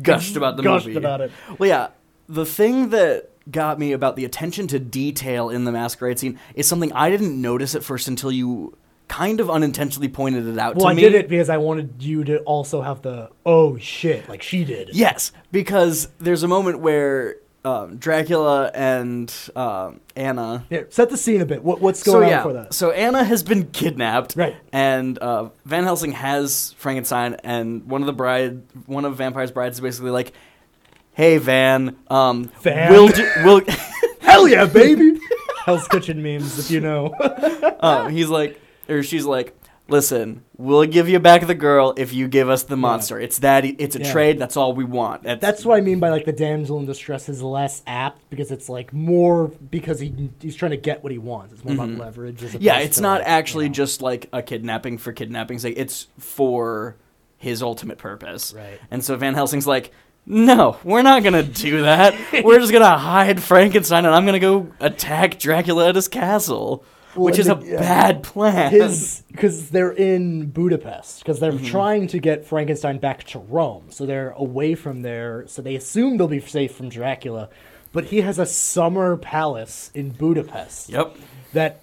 Gushed 0.01 0.35
about 0.35 0.57
the 0.57 0.63
gushed 0.63 0.87
movie. 0.87 0.97
about 0.97 1.21
it. 1.21 1.31
Well, 1.57 1.69
yeah. 1.69 1.87
The 2.27 2.45
thing 2.45 2.89
that 2.89 3.29
got 3.49 3.79
me 3.79 3.91
about 3.93 4.15
the 4.15 4.25
attention 4.25 4.67
to 4.67 4.77
detail 4.79 5.49
in 5.49 5.63
the 5.63 5.71
masquerade 5.71 6.19
scene 6.19 6.37
is 6.53 6.67
something 6.67 6.91
I 6.93 7.09
didn't 7.09 7.41
notice 7.41 7.75
at 7.75 7.83
first 7.83 8.07
until 8.07 8.31
you 8.31 8.77
kind 9.09 9.41
of 9.41 9.49
unintentionally 9.49 10.07
pointed 10.07 10.47
it 10.47 10.57
out 10.57 10.69
to 10.71 10.75
me. 10.75 10.83
Well, 10.83 10.85
to 10.85 10.91
I 10.91 10.93
me. 10.95 11.01
did 11.01 11.15
it 11.15 11.27
because 11.27 11.49
I 11.49 11.57
wanted 11.57 12.01
you 12.01 12.23
to 12.25 12.39
also 12.43 12.81
have 12.81 13.01
the 13.01 13.29
oh 13.45 13.77
shit 13.77 14.29
like 14.29 14.41
she 14.41 14.63
did. 14.63 14.91
Yes, 14.93 15.33
because 15.51 16.07
there's 16.19 16.43
a 16.43 16.47
moment 16.47 16.79
where 16.79 17.35
um, 17.65 17.97
Dracula 17.97 18.71
and 18.73 19.33
um, 19.55 19.99
Anna. 20.15 20.65
Set 20.89 21.09
the 21.09 21.17
scene 21.17 21.41
a 21.41 21.45
bit. 21.45 21.61
What, 21.61 21.81
what's 21.81 22.01
So 22.01 22.13
going 22.13 22.25
on 22.25 22.29
yeah, 22.29 22.37
before 22.37 22.53
that? 22.53 22.73
so 22.73 22.91
Anna 22.91 23.23
has 23.23 23.43
been 23.43 23.65
kidnapped, 23.71 24.35
Right. 24.37 24.55
And 24.71 25.17
uh, 25.19 25.49
Van 25.65 25.83
Helsing 25.83 26.13
has 26.13 26.73
Frankenstein, 26.77 27.33
and 27.43 27.85
one 27.89 28.01
of 28.01 28.05
the 28.07 28.13
bride, 28.13 28.61
one 28.85 29.03
of 29.03 29.17
Vampire's 29.17 29.51
brides, 29.51 29.75
is 29.77 29.81
basically 29.81 30.11
like, 30.11 30.31
"Hey 31.13 31.37
Van, 31.37 31.97
um, 32.09 32.45
Van? 32.61 32.91
we'll 32.93 33.09
do, 33.09 33.29
we'll." 33.43 33.61
Hell 34.21 34.47
yeah, 34.47 34.65
baby! 34.65 35.19
Hell's 35.65 35.87
Kitchen 35.89 36.21
memes, 36.23 36.57
if 36.59 36.71
you 36.71 36.79
know. 36.79 37.13
um, 37.81 38.09
he's 38.13 38.29
like, 38.29 38.59
or 38.89 39.03
she's 39.03 39.25
like, 39.25 39.55
listen, 39.87 40.43
we'll 40.57 40.85
give 40.85 41.09
you 41.09 41.19
back 41.19 41.45
the 41.47 41.55
girl 41.55 41.93
if 41.97 42.13
you 42.13 42.27
give 42.27 42.49
us 42.49 42.63
the 42.63 42.77
monster. 42.77 43.19
It's 43.19 43.39
that. 43.39 43.65
e- 43.65 43.75
It's 43.79 43.95
a 43.95 43.99
Yeah. 44.01 44.11
trade. 44.11 44.37
That's 44.39 44.55
all 44.55 44.73
we 44.73 44.83
want. 44.83 45.23
That's 45.23 45.65
what 45.65 45.77
I 45.77 45.81
mean 45.81 45.99
by 45.99 46.09
like 46.09 46.25
the 46.25 46.31
damsel 46.31 46.77
in 46.79 46.85
distress 46.85 47.27
is 47.29 47.41
less 47.41 47.81
apt 47.87 48.21
because 48.29 48.51
it's 48.51 48.69
like 48.69 48.93
more 48.93 49.47
because 49.71 49.99
he 49.99 50.29
he's 50.41 50.55
trying 50.55 50.71
to 50.71 50.77
get 50.77 51.01
what 51.03 51.11
he 51.11 51.17
wants. 51.17 51.53
It's 51.53 51.63
more 51.65 51.73
about 51.73 51.89
leverage. 51.97 52.43
As 52.43 52.51
Mm-hmm. 52.51 52.57
yeah. 52.61 52.73
opposed 52.73 52.87
It's 52.87 52.97
to, 52.97 53.03
not 53.03 53.19
like, 53.21 53.29
actually 53.29 53.65
you 53.65 53.69
know. 53.69 53.73
just 53.73 54.01
like 54.01 54.29
a 54.31 54.41
kidnapping 54.41 54.97
for 54.99 55.11
kidnapping's 55.11 55.63
sake. 55.63 55.75
It's 55.77 56.07
for 56.19 56.95
his 57.37 57.63
ultimate 57.63 57.97
purpose. 57.97 58.53
Right. 58.55 58.79
And 58.91 59.03
so 59.03 59.15
Van 59.15 59.33
Helsing's 59.33 59.67
like. 59.67 59.91
No, 60.31 60.77
we're 60.83 61.01
not 61.01 61.23
gonna 61.23 61.41
do 61.41 61.81
that. 61.83 62.13
We're 62.43 62.59
just 62.59 62.71
gonna 62.71 62.97
hide 62.99 63.41
Frankenstein, 63.41 64.05
and 64.05 64.13
I'm 64.13 64.25
gonna 64.27 64.37
go 64.37 64.67
attack 64.79 65.39
Dracula 65.39 65.89
at 65.89 65.95
his 65.95 66.07
castle, 66.07 66.83
Which 67.23 67.39
is 67.39 67.47
a 67.49 67.59
yeah. 67.63 67.79
bad 67.79 68.23
plan. 68.23 68.71
his 68.71 69.23
because 69.31 69.69
they're 69.69 69.91
in 69.91 70.49
Budapest 70.51 71.19
because 71.19 71.39
Mm-hmm. 71.39 71.57
they're 71.57 71.71
trying 71.71 72.07
to 72.07 72.19
get 72.19 72.45
Frankenstein 72.45 72.97
back 72.99 73.23
to 73.25 73.39
Rome, 73.39 73.85
so 73.89 74.05
they're 74.05 74.31
away 74.31 74.75
from 74.75 75.01
there. 75.01 75.45
So 75.47 75.61
they 75.61 75.75
assume 75.75 76.17
they'll 76.17 76.27
be 76.27 76.39
safe 76.39 76.73
from 76.75 76.89
Dracula, 76.89 77.49
but 77.93 78.05
he 78.05 78.21
has 78.21 78.39
a 78.39 78.45
summer 78.45 79.17
palace 79.17 79.91
in 79.93 80.09
Budapest. 80.11 80.89
Yep. 80.89 81.15
That 81.53 81.81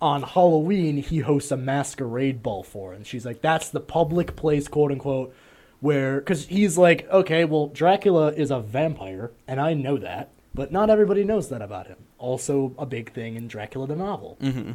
on 0.00 0.22
Halloween 0.22 0.98
he 0.98 1.18
hosts 1.20 1.50
a 1.50 1.56
masquerade 1.56 2.42
ball 2.42 2.62
for, 2.62 2.92
and 2.92 3.06
she's 3.06 3.24
like, 3.24 3.40
"That's 3.42 3.70
the 3.70 3.80
public 3.80 4.36
place, 4.36 4.68
quote 4.68 4.90
unquote." 4.92 5.34
Where, 5.80 6.18
because 6.18 6.46
he's 6.46 6.78
like, 6.78 7.06
okay, 7.10 7.44
well, 7.44 7.66
Dracula 7.66 8.32
is 8.32 8.50
a 8.50 8.58
vampire, 8.58 9.32
and 9.46 9.60
I 9.60 9.74
know 9.74 9.98
that, 9.98 10.30
but 10.54 10.72
not 10.72 10.88
everybody 10.88 11.24
knows 11.24 11.50
that 11.50 11.60
about 11.60 11.88
him. 11.88 11.98
Also, 12.18 12.74
a 12.78 12.86
big 12.86 13.12
thing 13.12 13.36
in 13.36 13.48
Dracula 13.48 13.86
the 13.86 13.96
novel. 13.96 14.38
Mm-hmm. 14.40 14.72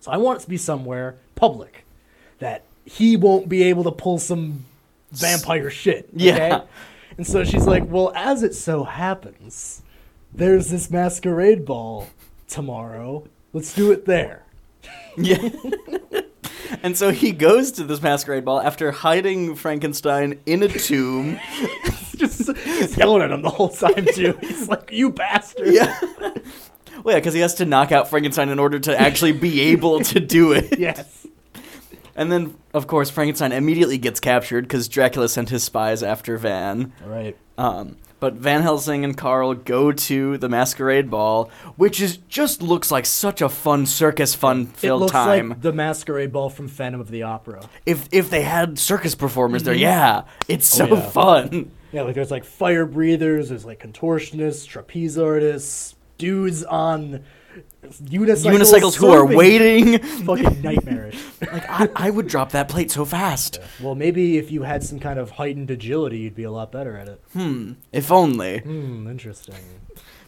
So 0.00 0.10
I 0.10 0.16
want 0.16 0.40
it 0.40 0.42
to 0.42 0.48
be 0.48 0.56
somewhere 0.56 1.16
public 1.34 1.84
that 2.38 2.64
he 2.84 3.16
won't 3.16 3.48
be 3.48 3.62
able 3.64 3.84
to 3.84 3.92
pull 3.92 4.18
some 4.18 4.64
vampire 5.12 5.70
shit. 5.70 6.08
Okay? 6.14 6.48
Yeah. 6.48 6.62
And 7.16 7.26
so 7.26 7.44
she's 7.44 7.66
like, 7.66 7.84
well, 7.86 8.12
as 8.14 8.42
it 8.42 8.54
so 8.54 8.84
happens, 8.84 9.82
there's 10.32 10.70
this 10.70 10.90
masquerade 10.90 11.64
ball 11.66 12.08
tomorrow. 12.48 13.26
Let's 13.52 13.74
do 13.74 13.92
it 13.92 14.06
there. 14.06 14.44
Yeah. 15.16 15.50
and 16.82 16.96
so 16.96 17.10
he 17.10 17.32
goes 17.32 17.72
to 17.72 17.84
this 17.84 18.00
masquerade 18.00 18.44
ball 18.44 18.60
after 18.60 18.90
hiding 18.90 19.54
Frankenstein 19.54 20.40
in 20.46 20.62
a 20.62 20.68
tomb. 20.68 21.38
Just 22.16 22.56
he's 22.58 22.96
yelling 22.96 23.22
at 23.22 23.30
him 23.30 23.42
the 23.42 23.50
whole 23.50 23.70
time 23.70 24.06
too. 24.14 24.36
He's 24.40 24.68
like, 24.68 24.90
"You 24.92 25.10
bastard!" 25.10 25.72
yeah. 25.72 25.98
Well, 27.04 27.14
yeah, 27.14 27.20
because 27.20 27.34
he 27.34 27.40
has 27.40 27.54
to 27.56 27.64
knock 27.64 27.92
out 27.92 28.08
Frankenstein 28.08 28.48
in 28.48 28.58
order 28.58 28.78
to 28.80 29.00
actually 29.00 29.32
be 29.32 29.60
able 29.72 30.00
to 30.00 30.20
do 30.20 30.52
it. 30.52 30.78
Yes. 30.78 31.26
And 32.16 32.30
then, 32.30 32.54
of 32.74 32.86
course, 32.86 33.08
Frankenstein 33.08 33.52
immediately 33.52 33.96
gets 33.98 34.20
captured 34.20 34.62
because 34.62 34.88
Dracula 34.88 35.28
sent 35.28 35.48
his 35.48 35.62
spies 35.62 36.02
after 36.02 36.36
Van. 36.36 36.92
All 37.02 37.08
right. 37.10 37.36
Um, 37.56 37.96
but 38.18 38.34
Van 38.34 38.60
Helsing 38.60 39.02
and 39.04 39.16
Carl 39.16 39.54
go 39.54 39.92
to 39.92 40.36
the 40.36 40.48
masquerade 40.48 41.08
ball, 41.10 41.50
which 41.76 42.00
is 42.02 42.18
just 42.28 42.60
looks 42.60 42.90
like 42.90 43.06
such 43.06 43.40
a 43.40 43.48
fun 43.48 43.86
circus 43.86 44.34
fun 44.34 44.62
It 44.62 44.76
filled 44.76 45.00
looks 45.00 45.12
time. 45.12 45.50
like 45.50 45.62
the 45.62 45.72
masquerade 45.72 46.30
ball 46.30 46.50
from 46.50 46.68
Phantom 46.68 47.00
of 47.00 47.10
the 47.10 47.22
Opera. 47.22 47.62
if 47.86 48.06
if 48.12 48.28
they 48.28 48.42
had 48.42 48.78
circus 48.78 49.14
performers 49.14 49.62
there, 49.62 49.72
yeah, 49.74 50.24
it's 50.48 50.66
so 50.68 50.84
Mm-hmm. 50.86 50.92
Oh, 50.94 50.96
yeah. 50.98 51.10
fun. 51.10 51.70
Yeah, 51.92 52.02
like 52.02 52.14
there's 52.14 52.30
like 52.30 52.44
fire 52.44 52.84
breathers, 52.84 53.48
there's 53.48 53.64
like 53.64 53.80
contortionists, 53.82 54.66
trapeze 54.66 55.16
artists, 55.16 55.94
dudes 56.20 56.62
on 56.64 57.24
unicycles, 58.04 58.44
Unicycles 58.58 58.94
who 58.94 59.08
are 59.10 59.24
waiting. 59.26 59.98
Fucking 60.24 60.62
nightmarish. 60.62 61.18
Like 61.40 61.68
I, 61.68 61.88
I 61.96 62.10
would 62.10 62.28
drop 62.28 62.52
that 62.52 62.68
plate 62.68 62.90
so 62.90 63.04
fast. 63.04 63.58
well, 63.80 63.94
maybe 63.94 64.38
if 64.38 64.50
you 64.50 64.62
had 64.62 64.82
some 64.84 65.00
kind 65.00 65.18
of 65.18 65.30
heightened 65.30 65.70
agility, 65.70 66.18
you'd 66.18 66.34
be 66.36 66.44
a 66.44 66.50
lot 66.50 66.70
better 66.70 66.96
at 66.96 67.08
it. 67.08 67.20
Hmm. 67.32 67.72
If 67.92 68.12
only. 68.12 68.58
Hmm, 68.58 69.08
interesting. 69.08 69.56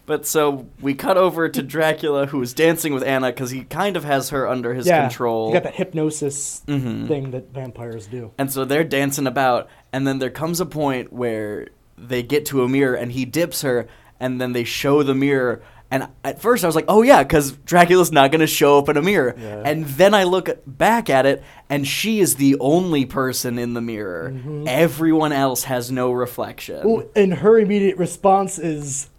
But 0.04 0.26
so 0.26 0.66
we 0.80 0.94
cut 0.94 1.16
over 1.16 1.48
to 1.48 1.62
Dracula, 1.62 2.26
who 2.26 2.42
is 2.42 2.52
dancing 2.52 2.92
with 2.92 3.04
Anna 3.04 3.28
because 3.28 3.50
he 3.50 3.62
kind 3.64 3.96
of 3.96 4.02
has 4.02 4.30
her 4.30 4.48
under 4.48 4.74
his 4.74 4.86
yeah, 4.86 5.02
control. 5.02 5.48
You 5.48 5.54
got 5.54 5.62
that 5.62 5.76
hypnosis 5.76 6.62
Mhm. 6.66 7.06
thing 7.06 7.30
that 7.30 7.52
vampires 7.52 8.08
do. 8.08 8.32
And 8.36 8.50
so 8.50 8.64
they're 8.64 8.82
dancing 8.82 9.28
about, 9.28 9.68
and 9.92 10.04
then 10.06 10.18
there 10.18 10.30
comes 10.30 10.58
a 10.60 10.66
point 10.66 11.12
where 11.12 11.68
they 11.96 12.24
get 12.24 12.46
to 12.46 12.64
a 12.64 12.68
mirror, 12.68 12.94
and 12.96 13.12
he 13.12 13.24
dips 13.24 13.62
her, 13.62 13.86
and 14.18 14.40
then 14.40 14.52
they 14.52 14.64
show 14.64 15.04
the 15.04 15.14
mirror. 15.14 15.62
And 15.92 16.08
at 16.24 16.40
first 16.40 16.64
I 16.64 16.66
was 16.66 16.74
like, 16.74 16.86
oh 16.88 17.02
yeah, 17.02 17.22
because 17.22 17.52
Dracula's 17.52 18.10
not 18.10 18.30
going 18.32 18.40
to 18.40 18.46
show 18.46 18.78
up 18.78 18.88
in 18.88 18.96
a 18.96 19.02
mirror. 19.02 19.34
Yeah. 19.38 19.62
And 19.64 19.84
then 19.86 20.14
I 20.14 20.24
look 20.24 20.48
back 20.66 21.10
at 21.10 21.26
it, 21.26 21.44
and 21.68 21.86
she 21.86 22.18
is 22.20 22.36
the 22.36 22.56
only 22.60 23.04
person 23.04 23.58
in 23.58 23.74
the 23.74 23.82
mirror. 23.82 24.34
Everyone 24.66 25.32
else 25.32 25.64
has 25.64 25.90
no 25.92 26.10
reflection. 26.10 26.80
Well, 26.88 27.04
and 27.14 27.34
her 27.34 27.58
immediate 27.58 27.98
response 27.98 28.58
is, 28.58 29.10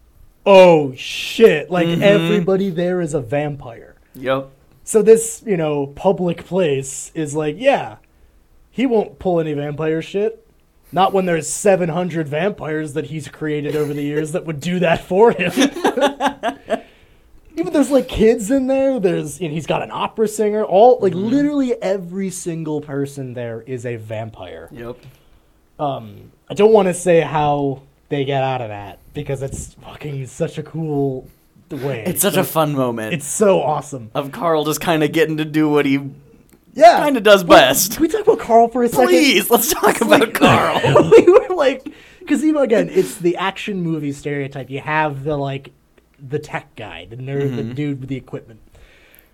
"Oh 0.47 0.93
shit!" 0.95 1.69
Like 1.69 1.87
Mm-hmm. 1.87 2.01
everybody 2.01 2.69
there 2.71 3.01
is 3.01 3.13
a 3.13 3.21
vampire. 3.21 3.95
Yep. 4.15 4.49
So 4.83 5.01
this, 5.01 5.43
you 5.45 5.55
know, 5.57 5.87
public 5.87 6.45
place 6.45 7.11
is 7.15 7.33
like, 7.35 7.55
yeah, 7.57 7.97
he 8.71 8.85
won't 8.85 9.19
pull 9.19 9.39
any 9.39 9.53
vampire 9.53 10.01
shit. 10.01 10.42
Not 10.93 11.11
when 11.11 11.25
there's 11.25 11.49
700 11.49 12.27
vampires 12.27 12.93
that 12.93 13.05
he's 13.07 13.27
created 13.27 13.75
over 13.75 13.93
the 13.93 14.03
years 14.03 14.31
that 14.33 14.45
would 14.45 14.59
do 14.59 14.79
that 14.79 15.03
for 15.03 15.31
him. 15.31 15.51
Even 17.55 17.73
there's 17.73 17.91
like 17.91 18.07
kids 18.07 18.49
in 18.51 18.67
there. 18.67 18.99
There's 18.99 19.41
you 19.41 19.47
know, 19.47 19.53
he's 19.53 19.65
got 19.67 19.81
an 19.83 19.91
opera 19.91 20.27
singer. 20.27 20.63
All 20.63 20.99
like 21.01 21.13
literally 21.13 21.73
every 21.81 22.29
single 22.29 22.79
person 22.81 23.33
there 23.33 23.61
is 23.61 23.85
a 23.85 23.95
vampire. 23.95 24.69
Yep. 24.71 24.97
Um, 25.79 26.31
I 26.49 26.53
don't 26.53 26.71
want 26.71 26.87
to 26.87 26.93
say 26.93 27.21
how 27.21 27.81
they 28.09 28.25
get 28.25 28.43
out 28.43 28.61
of 28.61 28.69
that 28.69 28.99
because 29.13 29.41
it's 29.41 29.73
fucking 29.75 30.27
such 30.27 30.57
a 30.57 30.63
cool 30.63 31.27
way. 31.71 32.03
It's 32.05 32.21
such 32.21 32.37
a 32.37 32.43
fun 32.43 32.73
moment 32.73 33.13
It's 33.13 33.25
so 33.25 33.61
awesome. 33.61 34.11
of 34.13 34.31
Carl 34.31 34.63
just 34.65 34.81
kind 34.81 35.03
of 35.03 35.11
getting 35.11 35.37
to 35.37 35.45
do 35.45 35.67
what 35.67 35.85
he 35.87 36.11
Yeah, 36.73 36.97
kind 36.97 37.17
of 37.17 37.23
does 37.23 37.43
best. 37.43 37.93
Can 37.93 38.01
we 38.01 38.07
talk 38.07 38.21
about 38.21 38.39
Carl 38.39 38.67
for 38.67 38.83
a 38.83 38.89
second? 38.89 39.07
Please, 39.07 39.49
let's 39.49 39.71
talk 39.71 40.01
about 40.01 40.33
Carl. 40.33 41.11
we 41.11 41.23
were 41.23 41.55
like, 41.55 41.87
because 42.19 42.43
even 42.43 42.61
again, 42.61 42.89
it's 42.89 43.17
the 43.17 43.37
action 43.37 43.81
movie 43.81 44.11
stereotype. 44.11 44.69
You 44.69 44.79
have 44.79 45.23
the 45.23 45.37
like, 45.37 45.71
the 46.19 46.39
tech 46.39 46.75
guy, 46.75 47.05
the 47.05 47.17
nerd, 47.17 47.55
the 47.55 47.61
mm-hmm. 47.61 47.73
dude 47.73 47.99
with 47.99 48.09
the 48.09 48.15
equipment, 48.15 48.61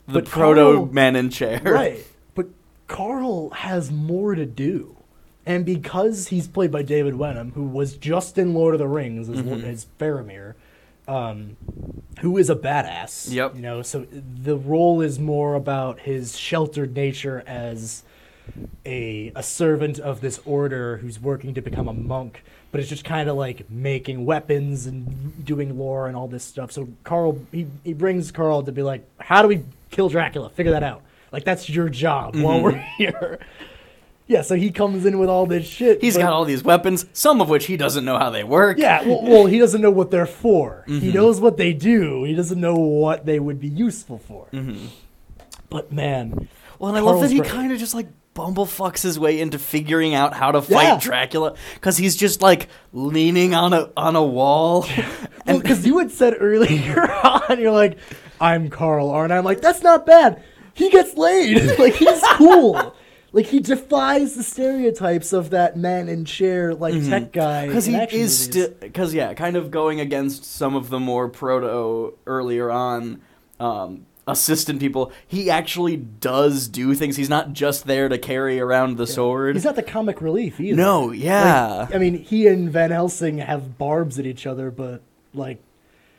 The 0.07 0.13
But 0.13 0.25
proto 0.25 0.61
Carl- 0.61 0.85
man 0.87 1.15
in 1.15 1.29
chair. 1.29 1.61
right? 1.63 2.05
But 2.35 2.47
Carl 2.87 3.51
has 3.51 3.91
more 3.91 4.35
to 4.35 4.45
do, 4.45 4.97
and 5.45 5.65
because 5.65 6.27
he's 6.27 6.47
played 6.47 6.71
by 6.71 6.81
David 6.81 7.15
Wenham, 7.15 7.51
who 7.51 7.63
was 7.63 7.95
just 7.95 8.37
in 8.37 8.53
Lord 8.53 8.73
of 8.73 8.79
the 8.79 8.87
Rings 8.87 9.29
as, 9.29 9.37
mm-hmm. 9.37 9.65
as 9.65 9.87
Faramir, 9.97 10.55
um, 11.09 11.57
who 12.19 12.37
is 12.37 12.49
a 12.49 12.55
badass. 12.55 13.31
Yep. 13.31 13.55
You 13.55 13.61
know, 13.61 13.81
so 13.81 14.05
the 14.11 14.57
role 14.57 15.01
is 15.01 15.19
more 15.19 15.55
about 15.55 15.99
his 16.01 16.37
sheltered 16.37 16.95
nature 16.95 17.43
as 17.47 18.03
a 18.85 19.31
a 19.35 19.43
servant 19.43 19.99
of 19.99 20.21
this 20.21 20.39
order 20.45 20.97
who's 20.97 21.19
working 21.19 21.53
to 21.53 21.61
become 21.61 21.87
a 21.87 21.93
monk, 21.93 22.43
but 22.71 22.79
it's 22.81 22.89
just 22.89 23.05
kind 23.05 23.29
of 23.29 23.35
like 23.37 23.69
making 23.69 24.25
weapons 24.25 24.85
and 24.87 25.45
doing 25.45 25.77
lore 25.77 26.07
and 26.07 26.15
all 26.17 26.27
this 26.27 26.43
stuff. 26.43 26.71
So 26.71 26.89
Carl 27.03 27.39
he 27.51 27.67
he 27.83 27.93
brings 27.93 28.31
Carl 28.31 28.63
to 28.63 28.71
be 28.71 28.81
like, 28.81 29.07
how 29.19 29.41
do 29.41 29.47
we 29.47 29.63
kill 29.91 30.09
Dracula? 30.09 30.49
Figure 30.49 30.71
that 30.71 30.83
out. 30.83 31.01
Like 31.31 31.43
that's 31.43 31.69
your 31.69 31.89
job 31.89 32.35
while 32.35 32.59
Mm-hmm. 32.59 32.63
we're 32.63 32.71
here. 32.97 33.39
Yeah, 34.29 34.43
so 34.43 34.55
he 34.55 34.69
comes 34.69 35.05
in 35.07 35.17
with 35.17 35.27
all 35.27 35.45
this 35.47 35.65
shit. 35.67 35.99
He's 36.01 36.13
but- 36.15 36.21
got 36.21 36.33
all 36.33 36.45
these 36.45 36.63
weapons, 36.63 37.05
some 37.13 37.41
of 37.41 37.49
which 37.49 37.65
he 37.65 37.75
doesn't 37.77 38.05
know 38.05 38.17
how 38.19 38.29
they 38.29 38.43
work. 38.43 38.77
yeah, 38.77 39.01
well, 39.05 39.23
well, 39.23 39.45
he 39.47 39.57
doesn't 39.57 39.81
know 39.81 39.89
what 39.91 40.11
they're 40.11 40.27
for. 40.27 40.85
Mm-hmm. 40.87 40.99
He 41.05 41.11
knows 41.11 41.41
what 41.41 41.57
they 41.57 41.73
do. 41.73 42.23
He 42.25 42.35
doesn't 42.35 42.61
know 42.61 42.75
what 42.75 43.25
they 43.25 43.39
would 43.39 43.59
be 43.59 43.67
useful 43.67 44.19
for. 44.19 44.45
Mm-hmm. 44.53 44.85
But 45.69 45.91
man, 45.91 46.47
Well, 46.77 46.89
and 46.89 46.97
I 46.97 47.01
love 47.01 47.21
that 47.21 47.31
he 47.31 47.41
kind 47.41 47.71
of 47.71 47.79
just 47.79 47.93
like 47.95 48.07
bumblefucks 48.35 49.01
his 49.01 49.19
way 49.19 49.39
into 49.41 49.59
figuring 49.59 50.13
out 50.15 50.33
how 50.33 50.51
to 50.51 50.61
fight 50.61 50.83
Yeah. 50.83 50.99
Dracula 51.01 51.55
because 51.73 51.97
he's 51.97 52.15
just 52.15 52.41
like 52.41 52.69
leaning 52.93 53.53
on 53.55 53.73
a 53.73 53.89
on 53.97 54.15
a 54.15 54.23
wall. 54.23 54.85
and 55.47 55.61
because 55.61 55.85
you 55.85 55.97
had 55.97 56.11
said 56.11 56.35
earlier 56.39 57.01
on, 57.23 57.59
you're 57.59 57.71
like, 57.71 57.97
"I'm 58.39 58.69
Carl 58.69 59.09
Arn." 59.09 59.31
I'm 59.31 59.43
like, 59.43 59.61
"That's 59.61 59.81
not 59.81 60.05
bad." 60.05 60.43
He 60.73 60.89
gets 60.89 61.15
laid. 61.17 61.77
like 61.79 61.95
he's 61.95 62.21
cool. 62.35 62.95
Like 63.31 63.45
he 63.45 63.59
defies 63.59 64.35
the 64.35 64.43
stereotypes 64.43 65.33
of 65.33 65.51
that 65.51 65.77
man 65.77 66.09
in 66.09 66.25
chair 66.25 66.73
like 66.73 66.93
tech 67.05 67.31
guy. 67.31 67.67
because 67.67 67.85
he 67.85 67.95
is 67.95 68.37
still 68.37 68.69
because 68.79 69.13
yeah 69.13 69.33
kind 69.35 69.55
of 69.55 69.69
going 69.71 69.99
against 69.99 70.43
some 70.45 70.75
of 70.75 70.89
the 70.89 70.99
more 70.99 71.29
proto 71.29 72.15
earlier 72.25 72.71
on 72.71 73.21
um, 73.59 74.05
assistant 74.27 74.79
people 74.79 75.11
he 75.27 75.49
actually 75.49 75.95
does 75.97 76.67
do 76.67 76.93
things 76.95 77.17
he's 77.17 77.29
not 77.29 77.53
just 77.53 77.85
there 77.85 78.09
to 78.09 78.17
carry 78.17 78.59
around 78.59 78.97
the 78.97 79.05
sword 79.07 79.55
He's 79.55 79.65
not 79.65 79.75
the 79.75 79.83
comic 79.83 80.21
relief 80.21 80.59
either. 80.59 80.75
no 80.75 81.11
yeah 81.11 81.87
I 81.93 81.97
mean, 81.99 82.15
he 82.15 82.47
and 82.47 82.69
Van 82.71 82.89
Helsing 82.91 83.37
have 83.39 83.77
barbs 83.77 84.17
at 84.17 84.25
each 84.25 84.47
other, 84.47 84.71
but 84.71 85.01
like, 85.33 85.61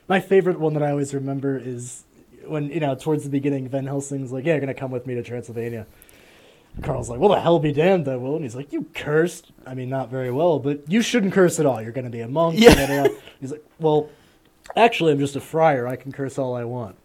my 0.09 0.21
favorite 0.21 0.59
one 0.61 0.75
that 0.75 0.83
I 0.83 0.91
always 0.91 1.13
remember 1.15 1.57
is 1.59 2.05
when 2.47 2.71
you 2.71 2.81
know 2.81 2.95
towards 2.95 3.25
the 3.25 3.31
beginning, 3.31 3.69
Van 3.69 3.87
Helsing's 3.87 4.33
like, 4.33 4.45
"Yeah, 4.45 4.53
you're 4.55 4.61
gonna 4.61 4.75
come 4.75 4.91
with 4.91 5.07
me 5.07 5.15
to 5.15 5.23
Transylvania." 5.23 5.87
Carl's 6.83 7.11
like, 7.11 7.19
"Well, 7.21 7.29
the 7.31 7.41
hell 7.41 7.59
be 7.59 7.73
damned, 7.73 8.09
I 8.09 8.17
will." 8.17 8.35
And 8.37 8.45
he's 8.45 8.57
like, 8.57 8.73
"You 8.73 8.87
cursed? 8.95 9.53
I 9.67 9.75
mean, 9.75 9.89
not 9.91 10.09
very 10.11 10.31
well, 10.31 10.59
but 10.59 10.83
you 10.89 11.03
shouldn't 11.03 11.33
curse 11.33 11.61
at 11.61 11.67
all. 11.67 11.83
You're 11.83 11.93
gonna 11.93 12.11
be 12.11 12.21
a 12.21 12.29
monk." 12.29 12.59
Yeah. 12.59 12.75
da, 12.75 12.87
da, 12.87 13.03
da." 13.05 13.15
He's 13.41 13.51
like, 13.53 13.65
"Well, 13.79 14.09
actually, 14.77 15.13
I'm 15.13 15.19
just 15.19 15.37
a 15.37 15.41
friar. 15.41 15.87
I 15.87 15.97
can 15.97 16.13
curse 16.13 16.39
all 16.39 16.55
I 16.55 16.65
want." 16.65 16.97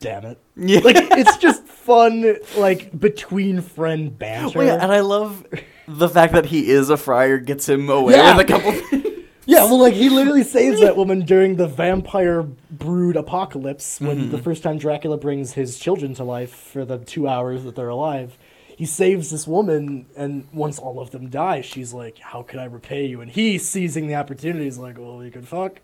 Damn 0.00 0.24
it! 0.26 0.38
Yeah. 0.56 0.80
Like 0.80 0.96
it's 0.98 1.36
just 1.38 1.64
fun, 1.64 2.36
like 2.56 2.98
between 2.98 3.60
friend 3.60 4.16
banter. 4.18 4.58
Well, 4.58 4.66
yeah, 4.66 4.78
and 4.82 4.92
I 4.92 5.00
love 5.00 5.46
the 5.88 6.08
fact 6.08 6.32
that 6.34 6.46
he 6.46 6.70
is 6.70 6.90
a 6.90 6.96
friar 6.96 7.38
gets 7.38 7.68
him 7.68 7.88
away 7.88 8.14
Yeah. 8.14 8.36
with 8.36 8.48
a 8.50 8.52
couple. 8.52 9.00
Yeah, 9.44 9.64
well, 9.64 9.80
like 9.80 9.94
he 9.94 10.08
literally 10.08 10.44
saves 10.44 10.80
that 10.82 10.96
woman 10.96 11.22
during 11.22 11.56
the 11.56 11.66
vampire 11.66 12.44
brood 12.44 13.16
apocalypse 13.16 14.00
when 14.00 14.16
Mm-hmm. 14.16 14.30
the 14.30 14.38
first 14.38 14.62
time 14.62 14.78
Dracula 14.78 15.16
brings 15.18 15.52
his 15.54 15.80
children 15.80 16.14
to 16.14 16.22
life 16.22 16.50
for 16.54 16.84
the 16.84 16.98
two 16.98 17.26
hours 17.26 17.64
that 17.64 17.74
they're 17.74 17.88
alive. 17.88 18.38
He 18.82 18.86
saves 18.86 19.30
this 19.30 19.46
woman, 19.46 20.06
and 20.16 20.48
once 20.52 20.80
all 20.80 20.98
of 20.98 21.12
them 21.12 21.28
die, 21.30 21.60
she's 21.60 21.94
like, 21.94 22.18
"How 22.18 22.42
could 22.42 22.58
I 22.58 22.64
repay 22.64 23.06
you?" 23.06 23.20
And 23.20 23.30
he, 23.30 23.56
seizing 23.56 24.08
the 24.08 24.16
opportunity, 24.16 24.66
is 24.66 24.76
like, 24.76 24.98
"Well, 24.98 25.22
you 25.22 25.30
could 25.30 25.46
fuck." 25.46 25.78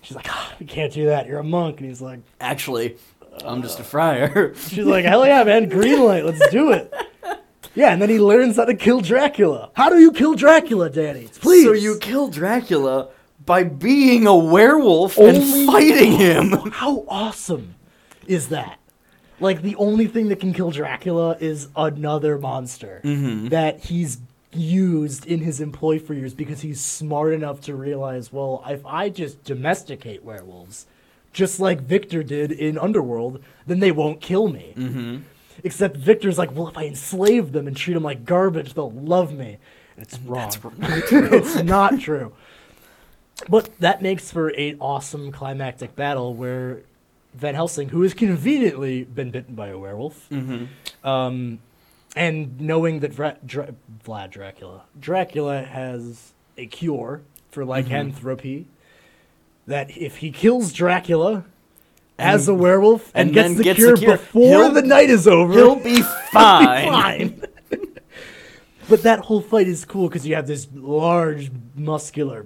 She's 0.00 0.16
like, 0.16 0.24
ah, 0.30 0.54
"You 0.58 0.64
can't 0.64 0.90
do 0.90 1.04
that. 1.04 1.26
You're 1.26 1.40
a 1.40 1.44
monk." 1.44 1.78
And 1.78 1.86
he's 1.90 2.00
like, 2.00 2.20
Actually, 2.40 2.96
I'm 3.44 3.60
just 3.60 3.80
a 3.80 3.84
friar. 3.84 4.54
"She's 4.68 4.86
like, 4.86 5.04
hell 5.04 5.26
yeah, 5.26 5.44
man, 5.44 5.68
green 5.68 6.02
light, 6.02 6.24
let's 6.24 6.48
do 6.48 6.72
it." 6.72 6.90
Yeah, 7.74 7.92
and 7.92 8.00
then 8.00 8.08
he 8.08 8.18
learns 8.18 8.56
how 8.56 8.64
to 8.64 8.72
kill 8.74 9.02
Dracula. 9.02 9.70
How 9.74 9.90
do 9.90 9.98
you 9.98 10.10
kill 10.12 10.34
Dracula, 10.34 10.88
Danny? 10.88 11.28
Please. 11.42 11.66
So 11.66 11.74
you 11.74 11.98
kill 11.98 12.28
Dracula 12.28 13.10
by 13.44 13.64
being 13.64 14.26
a 14.26 14.34
werewolf 14.34 15.18
Only- 15.18 15.36
and 15.36 15.66
fighting 15.66 16.12
him. 16.12 16.52
How 16.72 17.04
awesome 17.08 17.74
is 18.26 18.48
that? 18.48 18.79
Like 19.40 19.62
the 19.62 19.74
only 19.76 20.06
thing 20.06 20.28
that 20.28 20.40
can 20.40 20.52
kill 20.52 20.70
Dracula 20.70 21.36
is 21.40 21.68
another 21.76 22.38
monster 22.38 23.00
Mm-hmm. 23.04 23.48
that 23.48 23.80
he's 23.86 24.18
used 24.52 25.26
in 25.26 25.40
his 25.40 25.60
employ 25.60 25.98
for 25.98 26.12
years 26.14 26.34
because 26.34 26.60
he's 26.60 26.80
smart 26.80 27.32
enough 27.32 27.60
to 27.62 27.74
realize, 27.74 28.32
well, 28.32 28.62
if 28.68 28.84
I 28.84 29.08
just 29.08 29.44
domesticate 29.44 30.24
werewolves, 30.24 30.86
just 31.32 31.60
like 31.60 31.80
Victor 31.80 32.22
did 32.22 32.50
in 32.52 32.76
Underworld, 32.76 33.42
then 33.66 33.78
they 33.78 33.92
won't 33.92 34.20
kill 34.20 34.48
me. 34.48 34.74
Mm-hmm. 34.76 35.16
Except 35.62 35.96
Victor's 35.96 36.36
like, 36.38 36.54
well, 36.54 36.68
if 36.68 36.76
I 36.76 36.84
enslave 36.86 37.52
them 37.52 37.66
and 37.68 37.76
treat 37.76 37.94
them 37.94 38.02
like 38.02 38.24
garbage, 38.24 38.74
they'll 38.74 38.90
love 38.90 39.32
me. 39.32 39.58
And 39.96 40.04
it's 40.04 40.18
wrong. 40.20 40.50
it's 40.80 41.62
not 41.62 42.00
true. 42.00 42.32
But 43.48 43.78
that 43.78 44.02
makes 44.02 44.30
for 44.32 44.48
an 44.48 44.78
awesome 44.80 45.30
climactic 45.32 45.94
battle 45.94 46.34
where 46.34 46.80
Van 47.34 47.54
Helsing, 47.54 47.88
who 47.90 48.02
has 48.02 48.12
conveniently 48.14 49.04
been 49.04 49.30
bitten 49.30 49.54
by 49.54 49.68
a 49.68 49.78
werewolf, 49.78 50.28
um, 51.04 51.58
and 52.16 52.60
knowing 52.60 53.00
that 53.00 53.14
Dra- 53.14 53.36
Dra- 53.46 53.74
Vlad 54.04 54.30
Dracula, 54.30 54.82
Dracula 54.98 55.62
has 55.62 56.32
a 56.58 56.66
cure 56.66 57.22
for 57.50 57.64
lycanthropy, 57.64 58.66
that 59.66 59.96
if 59.96 60.16
he 60.16 60.30
kills 60.32 60.72
Dracula 60.72 61.44
as 62.18 62.48
a 62.48 62.54
werewolf 62.54 63.10
and, 63.14 63.28
and 63.28 63.34
gets, 63.34 63.54
the, 63.56 63.62
gets 63.64 63.78
the 63.78 63.84
cure 63.84 63.96
cure, 63.96 64.16
before 64.16 64.42
he'll- 64.64 64.72
the 64.72 64.82
night 64.82 65.08
is 65.08 65.26
over, 65.28 65.52
He'll 65.52 65.76
be 65.76 66.02
fine. 66.32 66.84
fine. 66.90 67.42
but 68.88 69.02
that 69.04 69.20
whole 69.20 69.40
fight 69.40 69.68
is 69.68 69.84
cool 69.84 70.08
because 70.08 70.26
you 70.26 70.34
have 70.34 70.46
this 70.48 70.66
large, 70.74 71.50
muscular, 71.76 72.42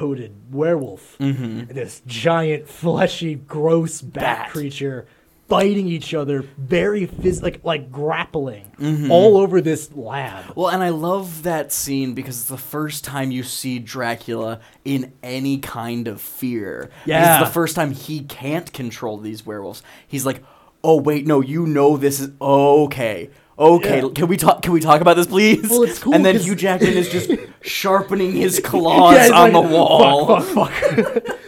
black-coated 0.00 0.52
werewolf 0.54 1.16
and 1.20 1.68
this 1.68 2.02
giant, 2.06 2.68
fleshy, 2.68 3.34
gross 3.34 4.00
bat, 4.00 4.22
Bat. 4.22 4.50
creature 4.50 5.06
fighting 5.48 5.88
each 5.88 6.14
other, 6.14 6.42
very 6.58 7.08
phys- 7.08 7.42
like 7.42 7.60
like 7.64 7.90
grappling 7.90 8.70
Mm-hmm. 8.78 9.10
all 9.10 9.36
over 9.36 9.60
this 9.60 9.92
lab. 9.94 10.52
Well, 10.56 10.68
and 10.68 10.82
I 10.82 10.88
love 10.90 11.42
that 11.42 11.70
scene 11.72 12.14
because 12.14 12.40
it's 12.40 12.48
the 12.48 12.56
first 12.56 13.04
time 13.04 13.30
you 13.30 13.42
see 13.42 13.78
Dracula 13.78 14.60
in 14.84 15.12
any 15.22 15.58
kind 15.58 16.08
of 16.08 16.20
fear. 16.20 16.88
Yeah. 17.04 17.40
It's 17.40 17.48
the 17.48 17.52
first 17.52 17.74
time 17.76 17.90
he 17.90 18.20
can't 18.22 18.72
control 18.72 19.18
these 19.18 19.44
werewolves. 19.44 19.82
He's 20.06 20.24
like, 20.24 20.42
"Oh 20.84 20.98
wait, 21.00 21.26
no, 21.26 21.40
you 21.42 21.66
know 21.66 21.96
this 21.98 22.20
is 22.20 22.30
okay." 22.40 23.28
Okay, 23.60 24.00
Yeah. 24.02 24.08
can 24.14 24.26
we 24.28 24.36
talk? 24.38 24.62
Can 24.62 24.72
we 24.72 24.80
talk 24.80 25.00
about 25.02 25.16
this, 25.16 25.26
please? 25.26 25.68
Well, 25.68 25.82
it's 25.82 25.98
cool 25.98 26.14
And 26.14 26.24
then 26.24 26.36
'cause- 26.36 26.46
Hugh 26.46 26.54
Jackman 26.54 26.94
is 26.94 27.10
just 27.10 27.30
sharpening 27.60 28.32
his 28.32 28.58
claws 28.58 29.14
Yeah, 29.28 29.34
on 29.38 29.52
like, 29.52 29.68
the 29.68 29.74
wall. 29.76 30.40
Fuck, 30.40 30.70
fuck, 30.72 31.04
fuck. 31.04 31.36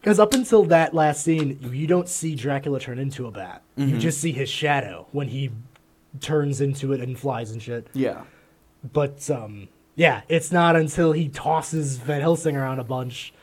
Because 0.00 0.20
up 0.20 0.32
until 0.32 0.62
that 0.66 0.94
last 0.94 1.22
scene, 1.24 1.58
you 1.72 1.86
don't 1.86 2.08
see 2.08 2.34
Dracula 2.34 2.78
turn 2.80 2.98
into 2.98 3.26
a 3.26 3.30
bat. 3.30 3.62
Mm-hmm. 3.76 3.90
You 3.90 3.98
just 3.98 4.20
see 4.20 4.30
his 4.32 4.48
shadow 4.48 5.06
when 5.12 5.28
he 5.28 5.50
turns 6.20 6.60
into 6.60 6.92
it 6.92 7.00
and 7.00 7.18
flies 7.18 7.50
and 7.50 7.60
shit. 7.60 7.88
Yeah. 7.92 8.22
But 8.92 9.28
um, 9.28 9.68
yeah, 9.96 10.22
it's 10.28 10.50
not 10.52 10.76
until 10.76 11.12
he 11.12 11.28
tosses 11.28 11.96
Van 11.98 12.20
Helsing 12.20 12.56
around 12.56 12.78
a 12.78 12.84
bunch 12.84 13.34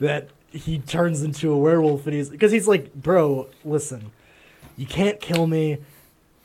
that 0.00 0.28
he 0.50 0.78
turns 0.78 1.22
into 1.22 1.52
a 1.52 1.58
werewolf, 1.58 2.06
and 2.06 2.16
he's 2.16 2.30
because 2.30 2.50
he's 2.50 2.66
like, 2.66 2.92
bro, 2.94 3.48
listen, 3.64 4.10
you 4.76 4.86
can't 4.86 5.20
kill 5.20 5.46
me. 5.46 5.76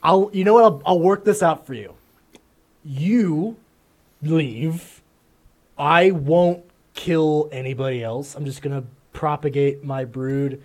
I'll, 0.04 0.30
you 0.34 0.44
know 0.44 0.54
what? 0.54 0.64
I'll, 0.64 0.82
I'll 0.86 1.00
work 1.00 1.24
this 1.24 1.42
out 1.42 1.66
for 1.66 1.74
you. 1.74 1.96
You 2.84 3.56
leave. 4.22 5.02
I 5.78 6.12
won't 6.12 6.64
kill 6.94 7.50
anybody 7.52 8.04
else. 8.04 8.36
I'm 8.36 8.46
just 8.46 8.62
gonna 8.62 8.84
propagate 9.14 9.84
my 9.84 10.06
brood. 10.06 10.62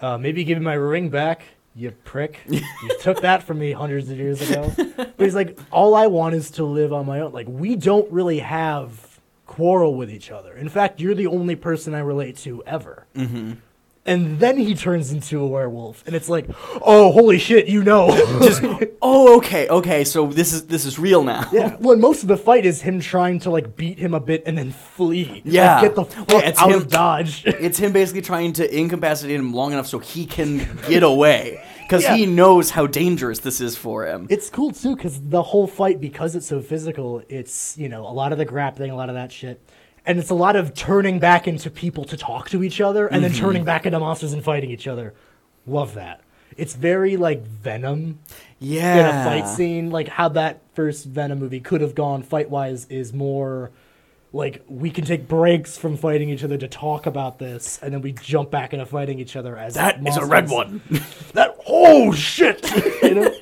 Uh, 0.00 0.18
maybe 0.18 0.44
give 0.44 0.58
me 0.58 0.64
my 0.64 0.74
ring 0.74 1.08
back, 1.08 1.42
you 1.74 1.90
prick. 2.04 2.40
you 2.48 2.60
took 3.00 3.22
that 3.22 3.42
from 3.42 3.58
me 3.58 3.72
hundreds 3.72 4.10
of 4.10 4.18
years 4.18 4.48
ago. 4.48 4.72
But 4.96 5.14
he's 5.18 5.34
like, 5.34 5.58
all 5.70 5.94
I 5.94 6.06
want 6.06 6.34
is 6.34 6.50
to 6.52 6.64
live 6.64 6.92
on 6.92 7.06
my 7.06 7.20
own. 7.20 7.32
Like 7.32 7.48
we 7.48 7.76
don't 7.76 8.10
really 8.12 8.40
have 8.40 9.20
quarrel 9.46 9.94
with 9.94 10.10
each 10.10 10.30
other. 10.30 10.54
In 10.54 10.68
fact, 10.68 11.00
you're 11.00 11.14
the 11.14 11.26
only 11.26 11.56
person 11.56 11.94
I 11.94 12.00
relate 12.00 12.36
to 12.38 12.62
ever. 12.64 13.06
Mm-hmm. 13.14 13.52
And 14.06 14.38
then 14.38 14.58
he 14.58 14.74
turns 14.74 15.10
into 15.12 15.40
a 15.40 15.46
werewolf, 15.46 16.04
and 16.06 16.14
it's 16.14 16.28
like, 16.28 16.46
oh, 16.82 17.10
holy 17.10 17.38
shit, 17.38 17.68
you 17.68 17.82
know. 17.82 18.08
Just 18.42 18.62
oh, 19.00 19.38
okay, 19.38 19.66
okay. 19.68 20.04
So 20.04 20.26
this 20.26 20.52
is 20.52 20.66
this 20.66 20.84
is 20.84 20.98
real 20.98 21.22
now. 21.24 21.48
Yeah, 21.50 21.76
well, 21.80 21.96
most 21.96 22.20
of 22.22 22.28
the 22.28 22.36
fight 22.36 22.66
is 22.66 22.82
him 22.82 23.00
trying 23.00 23.38
to 23.40 23.50
like 23.50 23.76
beat 23.76 23.98
him 23.98 24.12
a 24.12 24.20
bit 24.20 24.42
and 24.44 24.58
then 24.58 24.72
flee. 24.72 25.24
Like, 25.24 25.42
Yeah. 25.46 25.80
get 25.80 25.94
the 25.94 26.04
fuck 26.04 26.30
Yeah, 26.30 26.40
it's 26.40 26.60
out 26.60 26.70
him- 26.72 26.76
of 26.82 26.88
Dodge. 26.90 27.44
It's 27.46 27.78
him 27.78 27.92
basically 27.92 28.20
trying 28.20 28.52
to 28.54 28.78
incapacitate 28.78 29.36
him 29.40 29.54
long 29.54 29.72
enough 29.72 29.86
so 29.86 29.98
he 30.00 30.26
can 30.26 30.58
get 30.86 31.02
away 31.12 31.64
because 31.84 32.02
Yeah. 32.02 32.14
he 32.16 32.26
knows 32.26 32.68
how 32.70 32.86
dangerous 32.86 33.38
this 33.38 33.58
is 33.62 33.74
for 33.74 34.06
him. 34.06 34.26
it's 34.28 34.50
cool 34.50 34.70
too 34.72 34.96
because 34.96 35.18
the 35.22 35.42
whole 35.42 35.66
fight, 35.66 35.98
because 35.98 36.34
it's 36.36 36.46
so 36.46 36.60
physical, 36.60 37.22
it's 37.30 37.78
you 37.78 37.88
know 37.88 38.02
a 38.06 38.12
lot 38.12 38.32
of 38.32 38.38
the 38.38 38.44
grappling, 38.44 38.90
a 38.90 38.96
lot 38.96 39.08
of 39.08 39.14
that 39.14 39.32
shit, 39.32 39.62
and 40.06 40.18
it's 40.18 40.30
a 40.30 40.34
lot 40.34 40.56
of 40.56 40.74
turning 40.74 41.18
back 41.18 41.46
into 41.48 41.70
people 41.70 42.04
to 42.04 42.16
talk 42.16 42.48
to 42.50 42.62
each 42.62 42.80
other, 42.80 43.06
and 43.06 43.22
Mm-hmm. 43.22 43.32
then 43.32 43.40
turning 43.40 43.64
back 43.64 43.86
into 43.86 43.98
monsters 44.00 44.32
and 44.32 44.42
fighting 44.44 44.70
each 44.70 44.86
other. 44.86 45.14
Love 45.66 45.94
that. 45.94 46.20
It's 46.56 46.74
very 46.74 47.16
like 47.16 47.42
Venom 47.46 48.20
Yeah. 48.60 48.98
in 49.00 49.06
a 49.06 49.24
fight 49.24 49.48
scene. 49.48 49.90
Like 49.90 50.08
how 50.08 50.28
that 50.30 50.60
first 50.74 51.04
Venom 51.06 51.38
movie 51.40 51.60
could 51.60 51.80
have 51.80 51.94
gone 51.94 52.22
fight 52.22 52.48
wise 52.50 52.86
is 52.90 53.12
more 53.12 53.70
like 54.32 54.62
we 54.68 54.90
can 54.90 55.04
take 55.04 55.26
breaks 55.28 55.78
from 55.78 55.96
fighting 55.96 56.28
each 56.28 56.42
other 56.44 56.56
to 56.58 56.66
talk 56.68 57.06
about 57.06 57.38
this, 57.38 57.78
and 57.82 57.94
then 57.94 58.02
we 58.02 58.12
jump 58.12 58.50
back 58.50 58.72
into 58.72 58.84
fighting 58.84 59.18
each 59.20 59.36
other 59.36 59.56
as 59.56 59.74
That 59.74 60.04
is 60.06 60.16
a 60.16 60.24
red 60.26 60.48
one. 60.50 60.80
That 61.34 61.56
oh 61.66 62.12
shit! 62.12 62.60
you 63.02 63.14
know? 63.14 63.34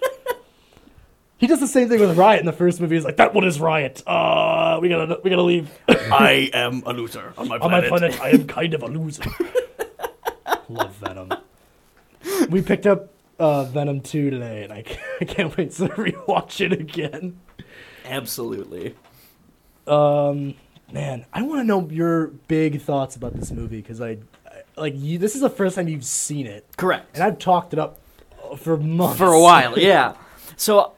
He 1.43 1.49
does 1.49 1.59
the 1.59 1.66
same 1.66 1.88
thing 1.88 1.99
with 1.99 2.16
Riot 2.16 2.38
in 2.38 2.47
the 2.47 2.53
first 2.53 2.80
movie. 2.80 2.95
He's 2.95 3.05
like, 3.05 3.16
"That 3.16 3.34
one 3.34 3.43
is 3.43 3.59
Riot. 3.59 4.01
Uh, 4.07 4.78
we 4.80 4.88
gotta 4.88 5.18
we 5.24 5.28
gotta 5.28 5.43
leave." 5.43 5.76
I 5.88 6.49
am 6.55 6.84
a 6.86 6.93
loser 6.93 7.34
on 7.36 7.49
my 7.49 7.59
On 7.59 7.68
my 7.68 7.80
planet, 7.80 8.20
I 8.20 8.28
am 8.28 8.47
kind 8.47 8.72
of 8.74 8.84
a 8.84 8.86
loser. 8.86 9.24
Love 10.68 10.95
Venom. 10.95 11.32
We 12.49 12.62
picked 12.62 12.86
up 12.86 13.09
uh, 13.40 13.64
Venom 13.64 14.03
2 14.03 14.30
today, 14.30 14.62
and 14.62 14.72
I 14.72 14.82
can't, 14.82 15.01
I 15.20 15.24
can't 15.24 15.57
wait 15.57 15.72
to 15.72 15.88
rewatch 15.88 16.61
it 16.61 16.72
again. 16.72 17.40
Absolutely. 18.05 18.95
Um, 19.88 20.55
man, 20.93 21.26
I 21.32 21.43
want 21.43 21.59
to 21.59 21.64
know 21.64 21.88
your 21.90 22.28
big 22.28 22.80
thoughts 22.82 23.16
about 23.16 23.34
this 23.34 23.51
movie 23.51 23.80
because 23.80 24.01
I, 24.01 24.18
I, 24.47 24.62
like, 24.76 24.95
you, 24.97 25.18
this 25.18 25.34
is 25.34 25.40
the 25.40 25.51
first 25.51 25.74
time 25.74 25.88
you've 25.88 26.05
seen 26.05 26.47
it, 26.47 26.68
Correct. 26.76 27.16
and 27.16 27.24
I've 27.24 27.40
talked 27.40 27.72
it 27.72 27.80
up 27.80 27.99
for 28.59 28.76
months. 28.76 29.18
for 29.18 29.26
a 29.26 29.40
while. 29.40 29.76
Yeah. 29.76 30.14
So 30.57 30.93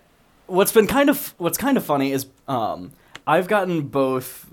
what's 0.46 0.72
been 0.72 0.86
kind 0.86 1.10
of 1.10 1.34
what's 1.38 1.58
kind 1.58 1.76
of 1.76 1.84
funny 1.84 2.12
is 2.12 2.26
um, 2.48 2.92
I've 3.26 3.48
gotten 3.48 3.82
both 3.88 4.50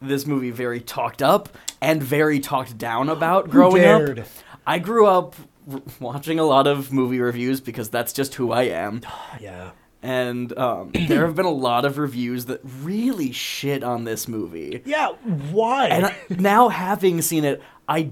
this 0.00 0.26
movie 0.26 0.50
very 0.50 0.80
talked 0.80 1.22
up 1.22 1.48
and 1.80 2.02
very 2.02 2.40
talked 2.40 2.76
down 2.78 3.08
about 3.08 3.50
growing 3.50 3.84
up. 3.84 4.26
I 4.66 4.78
grew 4.78 5.06
up 5.06 5.34
r- 5.70 5.82
watching 6.00 6.38
a 6.38 6.44
lot 6.44 6.66
of 6.66 6.92
movie 6.92 7.20
reviews 7.20 7.60
because 7.60 7.88
that's 7.88 8.12
just 8.12 8.34
who 8.34 8.52
I 8.52 8.64
am. 8.64 9.02
yeah. 9.40 9.72
And 10.02 10.56
um, 10.58 10.90
there 11.08 11.26
have 11.26 11.36
been 11.36 11.46
a 11.46 11.50
lot 11.50 11.84
of 11.84 11.98
reviews 11.98 12.46
that 12.46 12.60
really 12.82 13.32
shit 13.32 13.84
on 13.84 14.04
this 14.04 14.26
movie. 14.26 14.82
Yeah, 14.84 15.10
why? 15.52 15.86
And 15.86 16.06
I, 16.06 16.16
now 16.28 16.68
having 16.68 17.22
seen 17.22 17.44
it, 17.44 17.62
I 17.88 18.10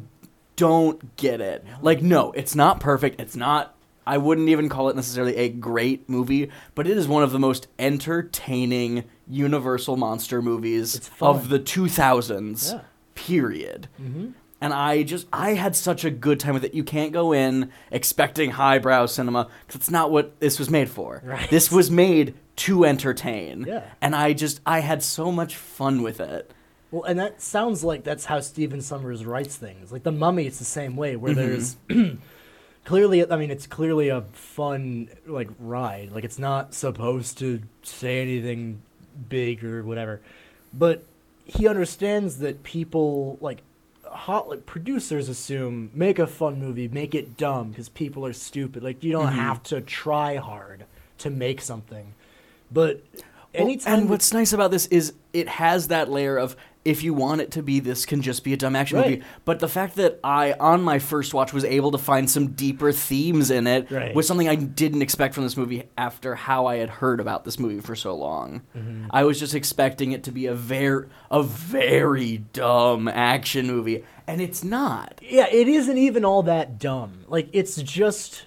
don't 0.56 1.16
get 1.16 1.40
it. 1.40 1.64
Like, 1.80 2.02
no, 2.02 2.32
it's 2.32 2.54
not 2.54 2.80
perfect. 2.80 3.20
It's 3.20 3.34
not. 3.34 3.74
I 4.10 4.18
wouldn't 4.18 4.48
even 4.48 4.68
call 4.68 4.88
it 4.88 4.96
necessarily 4.96 5.36
a 5.36 5.48
great 5.48 6.08
movie, 6.08 6.50
but 6.74 6.86
it 6.86 6.96
is 6.96 7.06
one 7.06 7.22
of 7.22 7.32
the 7.32 7.38
most 7.38 7.68
entertaining 7.78 9.04
Universal 9.28 9.96
monster 9.96 10.42
movies 10.42 11.08
of 11.20 11.48
the 11.48 11.58
2000s. 11.60 12.72
Yeah. 12.72 12.80
Period. 13.14 13.88
And 14.62 14.74
I 14.74 15.02
just 15.04 15.26
I 15.32 15.54
had 15.54 15.74
such 15.76 16.04
a 16.04 16.10
good 16.10 16.40
time 16.40 16.54
with 16.54 16.64
it. 16.64 16.74
You 16.74 16.84
can't 16.84 17.12
go 17.12 17.32
in 17.32 17.70
expecting 17.90 18.50
highbrow 18.50 19.06
cinema 19.06 19.48
because 19.66 19.80
it's 19.80 19.90
not 19.90 20.10
what 20.10 20.38
this 20.40 20.58
was 20.58 20.68
made 20.70 20.90
for. 20.90 21.22
Right. 21.24 21.48
This 21.50 21.70
was 21.70 21.90
made 21.90 22.34
to 22.56 22.84
entertain. 22.84 23.64
Yeah. 23.68 23.84
And 24.02 24.14
I 24.14 24.32
just 24.34 24.60
I 24.66 24.80
had 24.80 25.02
so 25.02 25.30
much 25.32 25.54
fun 25.56 26.02
with 26.02 26.20
it. 26.20 26.50
Well, 26.90 27.04
and 27.04 27.18
that 27.20 27.40
sounds 27.40 27.84
like 27.84 28.04
that's 28.04 28.24
how 28.24 28.40
Stephen 28.40 28.80
Sommers 28.80 29.24
writes 29.24 29.56
things. 29.56 29.92
Like 29.92 30.02
the 30.02 30.12
Mummy, 30.12 30.46
it's 30.46 30.58
the 30.58 30.64
same 30.64 30.96
way, 30.96 31.14
where 31.16 31.32
Mm-hmm. 31.34 31.96
there's 31.96 32.18
clearly, 32.84 33.30
I 33.30 33.36
mean, 33.36 33.50
it's 33.50 33.66
clearly 33.66 34.08
a 34.08 34.22
fun 34.32 35.08
like 35.26 35.48
ride. 35.58 36.12
Like 36.12 36.24
it's 36.24 36.38
not 36.38 36.74
supposed 36.74 37.38
to 37.38 37.60
say 37.82 38.20
anything 38.22 38.82
big 39.28 39.64
or 39.64 39.82
whatever, 39.82 40.20
but 40.72 41.02
he 41.44 41.66
understands 41.68 42.38
that 42.38 42.62
people 42.62 43.38
like 43.40 43.62
hot 44.04 44.48
like 44.48 44.66
producers 44.66 45.28
assume 45.28 45.90
make 45.94 46.18
a 46.18 46.26
fun 46.26 46.58
movie, 46.58 46.88
make 46.88 47.14
it 47.14 47.36
dumb 47.36 47.70
because 47.70 47.88
people 47.88 48.24
are 48.26 48.32
stupid. 48.32 48.82
Like 48.82 49.02
you 49.04 49.12
don't 49.12 49.26
Mm-hmm. 49.28 49.38
have 49.38 49.62
to 49.64 49.80
try 49.80 50.36
hard 50.36 50.84
to 51.18 51.30
make 51.30 51.60
something, 51.60 52.14
but. 52.70 53.02
Well, 53.52 53.62
Anytime 53.64 53.98
and 54.02 54.08
what's 54.10 54.32
nice 54.32 54.52
about 54.52 54.70
this 54.70 54.86
is 54.86 55.12
it 55.32 55.48
has 55.48 55.88
that 55.88 56.08
layer 56.08 56.36
of 56.36 56.54
if 56.82 57.02
you 57.04 57.12
want 57.12 57.42
it 57.42 57.50
to 57.50 57.62
be, 57.62 57.78
this 57.78 58.06
can 58.06 58.22
just 58.22 58.42
be 58.42 58.54
a 58.54 58.56
dumb 58.56 58.74
action 58.74 58.98
Right. 58.98 59.10
movie. 59.10 59.22
But 59.44 59.58
the 59.60 59.68
fact 59.68 59.96
that 59.96 60.18
I, 60.24 60.54
on 60.54 60.82
my 60.82 60.98
first 60.98 61.34
watch, 61.34 61.52
was 61.52 61.62
able 61.64 61.90
to 61.90 61.98
find 61.98 62.28
some 62.30 62.48
deeper 62.52 62.90
themes 62.90 63.50
in 63.50 63.66
it 63.66 63.90
Right. 63.90 64.14
was 64.14 64.26
something 64.26 64.48
I 64.48 64.54
didn't 64.54 65.02
expect 65.02 65.34
from 65.34 65.44
this 65.44 65.58
movie 65.58 65.82
after 65.98 66.34
how 66.34 66.64
I 66.66 66.76
had 66.76 66.88
heard 66.88 67.20
about 67.20 67.44
this 67.44 67.58
movie 67.58 67.80
for 67.80 67.94
so 67.94 68.14
long. 68.14 68.62
Mm-hmm. 68.74 69.08
I 69.10 69.24
was 69.24 69.38
just 69.38 69.54
expecting 69.54 70.12
it 70.12 70.24
to 70.24 70.32
be 70.32 70.46
a 70.46 70.54
very, 70.54 71.06
a 71.30 71.42
very 71.42 72.38
dumb 72.54 73.08
action 73.08 73.66
movie, 73.66 74.02
and 74.26 74.40
it's 74.40 74.64
not. 74.64 75.20
Yeah, 75.22 75.48
it 75.50 75.68
isn't 75.68 75.98
even 75.98 76.24
all 76.24 76.42
that 76.44 76.78
dumb. 76.78 77.24
Like 77.28 77.48
it's 77.52 77.76
just 77.82 78.46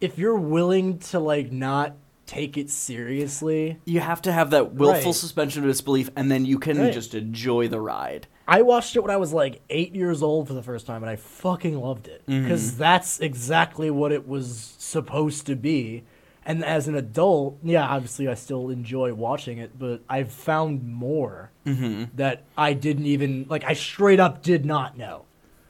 if 0.00 0.18
you're 0.18 0.36
willing 0.38 0.98
to 1.00 1.18
like 1.18 1.52
not 1.52 1.96
take 2.26 2.56
it 2.58 2.70
seriously. 2.70 3.78
You 3.84 4.00
have 4.00 4.20
to 4.22 4.32
have 4.32 4.50
that 4.50 4.74
willful 4.74 5.04
Right. 5.10 5.14
suspension 5.14 5.62
of 5.62 5.68
disbelief, 5.68 6.10
and 6.16 6.30
then 6.30 6.44
you 6.44 6.58
can 6.58 6.78
Right. 6.78 6.92
just 6.92 7.14
enjoy 7.14 7.68
the 7.68 7.80
ride. 7.80 8.26
I 8.48 8.62
watched 8.62 8.94
it 8.96 9.00
when 9.00 9.10
I 9.10 9.16
was 9.16 9.32
like 9.32 9.60
8 9.70 9.94
years 9.94 10.22
old 10.22 10.46
for 10.48 10.54
the 10.54 10.62
first 10.62 10.86
time 10.86 11.02
and 11.02 11.10
I 11.10 11.16
fucking 11.16 11.80
loved 11.80 12.06
it 12.08 12.22
Mm-hmm. 12.28 12.48
cuz 12.48 12.76
that's 12.76 13.18
exactly 13.20 13.90
what 13.90 14.12
it 14.12 14.28
was 14.28 14.74
supposed 14.78 15.46
to 15.46 15.56
be. 15.56 16.04
And 16.44 16.64
as 16.64 16.86
an 16.86 16.94
adult, 16.94 17.58
yeah, 17.64 17.84
obviously 17.88 18.28
I 18.28 18.34
still 18.34 18.70
enjoy 18.70 19.12
watching 19.14 19.58
it, 19.58 19.72
but 19.78 20.02
I've 20.08 20.30
found 20.30 20.86
more 20.86 21.50
Mm-hmm. 21.66 22.04
that 22.16 22.44
I 22.56 22.72
didn't 22.72 23.06
even 23.06 23.46
like 23.48 23.64
I 23.64 23.72
straight 23.72 24.20
up 24.20 24.42
did 24.42 24.64
not 24.64 24.96
know. 24.96 25.22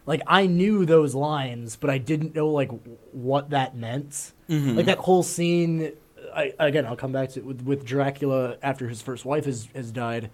Like 0.04 0.20
I 0.26 0.46
knew 0.46 0.84
those 0.84 1.14
lines, 1.14 1.76
but 1.76 1.88
I 1.88 1.96
didn't 1.96 2.34
know 2.34 2.48
like 2.48 2.70
what 3.12 3.48
that 3.50 3.74
meant. 3.74 4.32
Mm-hmm. 4.50 4.76
Like 4.76 4.86
that 4.86 4.98
whole 4.98 5.22
scene. 5.22 5.92
I 6.36 6.52
again, 6.58 6.86
I'll 6.86 6.96
come 6.96 7.12
back 7.12 7.30
to 7.30 7.40
it 7.40 7.46
with 7.46 7.62
with 7.62 7.84
Dracula 7.84 8.56
after 8.62 8.88
his 8.88 9.02
first 9.02 9.24
wife 9.24 9.46
has 9.46 9.68
has 9.74 9.90
died, 9.90 10.30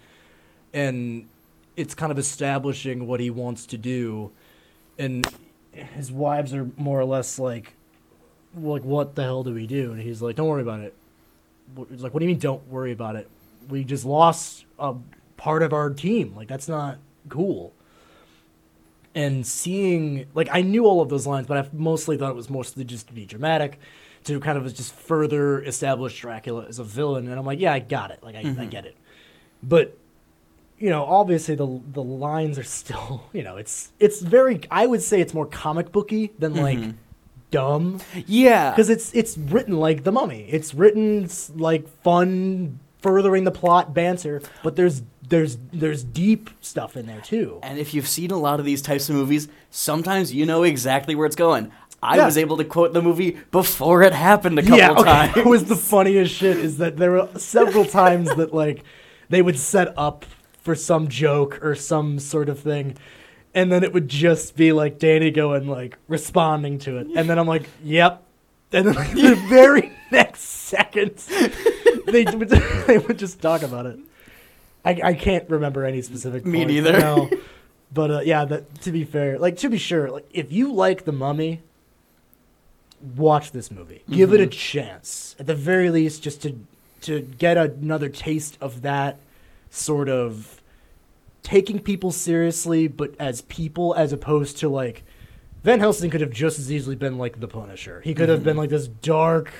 and 0.75 1.29
it's 1.77 1.95
kind 1.95 2.13
of 2.13 2.19
establishing 2.19 3.07
what 3.07 3.21
he 3.21 3.31
wants 3.31 3.65
to 3.67 3.79
do, 3.79 4.31
and 4.99 5.27
his 5.73 6.13
wives 6.13 6.53
are 6.53 6.69
more 6.77 7.01
or 7.01 7.05
less 7.05 7.39
like, 7.39 7.75
like 8.55 8.83
what 8.83 9.15
the 9.15 9.23
hell 9.23 9.45
do 9.45 9.55
we 9.55 9.67
do? 9.67 9.93
And 9.93 10.03
he's 10.03 10.21
like, 10.21 10.37
don't 10.37 10.49
worry 10.49 10.63
about 10.63 10.81
it. 10.81 10.95
He's 11.91 12.03
like, 12.03 12.13
what 12.13 12.21
do 12.21 12.27
you 12.27 12.31
mean? 12.33 12.41
Don't 12.41 12.67
worry 12.69 12.93
about 12.93 13.17
it. 13.17 13.29
We 13.69 13.85
just 13.85 14.05
lost 14.05 14.67
a 14.79 14.95
part 15.37 15.63
of 15.63 15.73
our 15.73 15.89
team. 15.89 16.35
Like 16.37 16.49
that's 16.49 16.69
not 16.69 16.99
cool 17.29 17.73
and 19.15 19.47
seeing 19.47 20.27
like 20.35 20.49
I 20.51 20.63
knew 20.63 20.87
all 20.87 21.01
of 21.01 21.09
those 21.09 21.27
lines, 21.27 21.47
but 21.47 21.59
I 21.59 21.69
mostly 21.73 22.17
thought 22.17 22.31
it 22.31 22.37
was 22.37 22.51
mostly 22.51 22.85
just 22.85 23.09
to 23.09 23.13
be 23.13 23.25
dramatic, 23.25 23.79
to 24.25 24.41
kind 24.41 24.59
of 24.59 24.73
just 24.75 24.95
further 24.95 25.63
establish 25.63 26.21
Dracula 26.21 26.67
as 26.69 26.79
a 26.79 26.85
villain. 26.85 27.29
And 27.29 27.39
I'm 27.39 27.47
like, 27.47 27.61
yeah, 27.61 27.73
I 27.73 27.81
got 27.81 28.11
it, 28.11 28.23
like 28.23 28.35
I, 28.35 28.41
I 28.41 28.45
mm-hmm. 28.45 28.69
get 28.69 28.87
it. 28.87 28.97
But 29.63 29.97
you 30.79 30.91
know, 30.91 31.05
obviously 31.05 31.55
the 31.55 31.81
the 31.93 32.03
lines 32.03 32.59
are 32.59 32.65
still, 32.65 33.25
you 33.33 33.43
know, 33.43 33.57
it's 33.57 33.93
it's 34.01 34.21
very. 34.21 34.61
I 34.71 34.87
would 34.87 35.03
say 35.03 35.21
it's 35.21 35.33
more 35.33 35.47
comic 35.47 35.93
booky 35.93 36.33
than 36.39 36.55
like 36.55 36.79
mm-hmm. 36.79 36.91
dumb 37.51 38.01
Yeah. 38.27 38.71
because 38.71 38.91
it's 38.91 39.15
it's 39.15 39.39
written 39.39 39.79
like 39.79 40.05
the 40.05 40.13
Mummy. 40.13 40.47
It's 40.51 40.75
written 40.75 41.29
like 41.55 41.89
fun, 42.03 42.81
furthering 43.01 43.45
the 43.45 43.53
plot 43.53 43.95
banter, 43.95 44.43
but 44.65 44.75
there's 44.75 45.03
there's 45.29 45.57
there's 45.73 46.03
deep 46.03 46.51
stuff 46.61 46.97
in 46.97 47.07
there 47.07 47.21
too. 47.21 47.61
And 47.63 47.79
if 47.79 47.95
you've 47.95 48.09
seen 48.09 48.33
a 48.33 48.37
lot 48.37 48.59
of 48.59 48.67
these 48.67 48.83
types 48.83 49.09
of 49.09 49.15
movies, 49.15 49.49
sometimes 49.71 50.35
you 50.35 50.45
know 50.45 50.63
exactly 50.65 51.15
where 51.15 51.27
it's 51.27 51.37
going. 51.37 51.71
I 52.03 52.17
Yeah. 52.17 52.25
was 52.25 52.37
able 52.37 52.57
to 52.57 52.65
quote 52.65 52.93
the 52.93 53.03
movie 53.03 53.37
before 53.51 54.03
it 54.03 54.13
happened 54.13 54.59
a 54.59 54.63
couple 54.63 54.79
yeah, 54.79 54.91
okay. 54.93 55.03
times. 55.05 55.37
It 55.37 55.47
was 55.47 55.65
the 55.65 55.77
funniest 55.77 56.35
shit 56.35 56.57
is 56.59 56.79
that 56.79 56.97
there 56.97 57.13
were 57.13 57.29
several 57.37 57.85
times 57.85 58.35
that 58.35 58.53
like 58.53 58.83
they 59.29 59.41
would 59.41 59.59
set 59.59 59.95
up 59.97 60.25
for 60.63 60.75
some 60.75 61.09
joke 61.09 61.61
or 61.63 61.75
some 61.75 62.19
sort 62.19 62.49
of 62.49 62.59
thing. 62.59 62.97
And 63.55 63.71
then 63.71 63.85
it 63.85 63.93
would 63.93 64.09
just 64.09 64.57
be 64.57 64.73
like 64.73 64.99
Danny 64.99 65.31
going 65.31 65.69
like 65.69 65.99
responding 66.09 66.79
to 66.81 66.99
it. 66.99 67.07
And 67.15 67.29
then 67.29 67.39
I'm 67.39 67.47
like, 67.47 67.69
yep. 67.85 68.23
And 68.73 68.87
then 68.87 68.95
like, 68.95 69.13
the 69.13 69.35
very 69.49 69.93
next 70.11 70.41
second 70.41 71.17
they 72.07 72.25
would, 72.25 72.49
they 72.87 72.99
would 72.99 73.19
just 73.19 73.41
talk 73.41 73.63
about 73.63 73.87
it. 73.87 73.99
I, 74.85 75.01
I 75.05 75.15
can't 75.15 75.49
remember 75.49 75.85
any 75.85 76.03
specific 76.03 76.45
Me 76.45 76.61
part, 76.61 76.69
neither. 76.71 76.93
No. 76.99 77.31
But 77.93 78.11
uh, 78.11 78.21
yeah, 78.21 78.45
that, 78.47 78.81
to 78.83 78.93
be 78.93 79.05
fair, 79.05 79.39
like 79.39 79.59
to 79.59 79.69
be 79.69 79.79
sure, 79.79 80.11
like 80.11 80.27
if 80.33 80.51
you 80.51 80.73
like 80.73 81.05
the 81.05 81.13
Mummy, 81.13 81.63
watch 83.17 83.53
this 83.53 83.71
movie. 83.71 84.03
Give 84.11 84.33
it 84.33 84.41
a 84.41 84.45
mm-hmm. 84.45 84.51
chance. 84.51 85.37
At 85.39 85.47
the 85.47 85.55
very 85.55 85.91
least, 85.91 86.23
just 86.23 86.43
to 86.43 86.59
to 87.03 87.21
get 87.21 87.57
another 87.57 88.09
taste 88.09 88.57
of 88.61 88.83
that 88.83 89.19
sort 89.71 90.09
of 90.09 90.63
taking 91.43 91.81
people 91.81 92.13
seriously, 92.13 92.87
but 92.87 93.15
as 93.19 93.43
people, 93.43 93.93
as 93.95 94.13
opposed 94.13 94.59
to 94.59 94.69
like 94.69 95.03
Van 95.63 95.81
Helsing 95.81 96.11
could 96.11 96.21
have 96.21 96.31
just 96.31 96.59
as 96.59 96.73
easily 96.73 96.97
been 96.97 97.19
like 97.19 97.41
the 97.41 97.49
Punisher. 97.49 98.01
He 98.01 98.15
could 98.15 98.29
have 98.29 98.41
mm-hmm. 98.41 98.47
been 98.47 98.57
like 98.57 98.71
this 98.71 98.89
dark, 98.89 99.53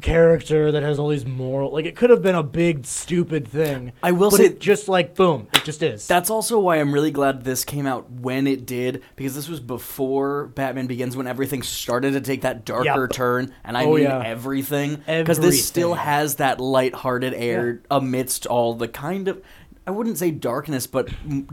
character 0.00 0.70
that 0.72 0.82
has 0.82 0.98
all 0.98 1.08
these 1.08 1.26
moral. 1.26 1.72
Like 1.72 1.84
it 1.86 1.96
could 1.96 2.10
have 2.10 2.22
been 2.22 2.34
a 2.34 2.42
big 2.42 2.86
stupid 2.86 3.46
thing. 3.48 3.92
I 4.02 4.12
will 4.12 4.30
but 4.30 4.38
say- 4.38 4.46
it 4.46 4.60
just 4.60 4.88
like 4.88 5.14
boom, 5.14 5.48
it 5.52 5.64
just 5.64 5.82
is. 5.82 6.06
That's 6.06 6.30
also 6.30 6.58
why 6.58 6.76
I'm 6.76 6.92
really 6.92 7.10
glad 7.10 7.44
this 7.44 7.64
came 7.64 7.86
out 7.86 8.10
when 8.10 8.46
it 8.46 8.66
did, 8.66 9.02
because 9.16 9.34
this 9.34 9.48
was 9.48 9.60
before 9.60 10.46
Batman 10.48 10.86
Begins, 10.86 11.16
when 11.16 11.26
everything 11.26 11.62
started 11.62 12.12
to 12.12 12.20
take 12.20 12.42
that 12.42 12.64
darker 12.64 13.02
Yep. 13.02 13.10
turn, 13.12 13.54
and 13.64 13.76
I 13.76 13.84
Oh, 13.84 13.94
mean 13.94 14.04
yeah. 14.04 14.22
everything, 14.24 15.02
because 15.06 15.38
this 15.40 15.66
still 15.66 15.94
has 15.94 16.36
that 16.36 16.60
lighthearted 16.60 17.34
air 17.34 17.82
amidst 17.90 18.46
all 18.46 18.74
the 18.74 18.88
kind 18.88 19.28
of. 19.28 19.42
I 19.86 19.90
wouldn't 19.90 20.18
say 20.18 20.30
darkness, 20.30 20.86
but 20.86 21.08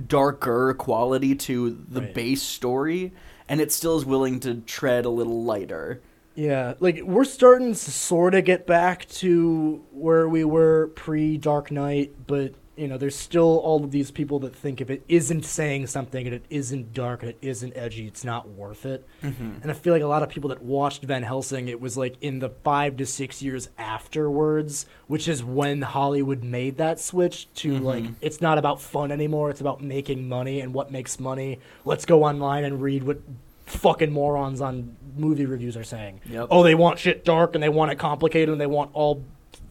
darker 0.07 0.73
quality 0.77 1.35
to 1.35 1.77
the 1.89 2.01
Right. 2.01 2.13
base 2.13 2.41
story, 2.41 3.13
and 3.47 3.61
it 3.61 3.71
still 3.71 3.97
is 3.97 4.05
willing 4.05 4.39
to 4.41 4.55
tread 4.55 5.05
a 5.05 5.09
little 5.09 5.43
lighter. 5.43 6.01
Yeah, 6.35 6.73
like 6.79 7.01
we're 7.01 7.23
starting 7.23 7.69
to 7.69 7.91
sort 7.91 8.35
of 8.35 8.43
get 8.45 8.67
back 8.67 9.07
to 9.07 9.83
where 9.91 10.27
we 10.27 10.43
were 10.43 10.91
pre 10.95 11.37
Dark 11.37 11.71
Knight, 11.71 12.13
but 12.27 12.53
you 12.75 12.87
know, 12.87 12.97
there's 12.97 13.15
still 13.15 13.59
all 13.59 13.83
of 13.83 13.91
these 13.91 14.11
people 14.11 14.39
that 14.39 14.53
think 14.53 14.81
if 14.81 14.89
it 14.89 15.03
isn't 15.07 15.45
saying 15.45 15.87
something 15.87 16.25
and 16.25 16.35
it 16.35 16.45
isn't 16.49 16.93
dark 16.93 17.21
and 17.21 17.31
it 17.31 17.37
isn't 17.41 17.75
edgy, 17.75 18.07
it's 18.07 18.25
not 18.25 18.49
worth 18.49 18.85
it. 18.85 19.07
Mm-hmm. 19.23 19.51
And 19.61 19.71
I 19.71 19.73
feel 19.73 19.93
like 19.93 20.01
a 20.01 20.07
lot 20.07 20.23
of 20.23 20.29
people 20.29 20.49
that 20.49 20.61
watched 20.61 21.03
Van 21.03 21.23
Helsing, 21.23 21.67
it 21.67 21.79
was 21.79 21.95
like 21.95 22.15
in 22.21 22.39
the 22.39 22.49
five 22.49 22.97
to 22.97 23.05
six 23.05 23.41
years 23.41 23.69
afterwards, 23.77 24.85
which 25.07 25.27
is 25.27 25.43
when 25.43 25.81
Hollywood 25.83 26.43
made 26.43 26.77
that 26.77 26.99
switch 26.99 27.51
to 27.55 27.73
mm-hmm. 27.73 27.85
like 27.85 28.05
it's 28.21 28.41
not 28.41 28.57
about 28.57 28.81
fun 28.81 29.11
anymore, 29.11 29.49
it's 29.49 29.61
about 29.61 29.81
making 29.81 30.27
money 30.27 30.59
and 30.59 30.73
what 30.73 30.91
makes 30.91 31.19
money. 31.19 31.59
Let's 31.85 32.05
go 32.05 32.23
online 32.23 32.65
and 32.65 32.81
read 32.81 33.03
what 33.03 33.21
fucking 33.65 34.11
morons 34.11 34.61
on 34.61 34.95
movie 35.15 35.45
reviews 35.45 35.75
are 35.77 35.83
saying. 35.83 36.21
Yep. 36.29 36.47
Oh, 36.51 36.63
they 36.63 36.75
want 36.75 36.99
shit 36.99 37.23
dark 37.25 37.55
and 37.55 37.63
they 37.63 37.69
want 37.69 37.91
it 37.91 37.95
complicated 37.95 38.49
and 38.49 38.59
they 38.61 38.67
want 38.67 38.91
all 38.93 39.23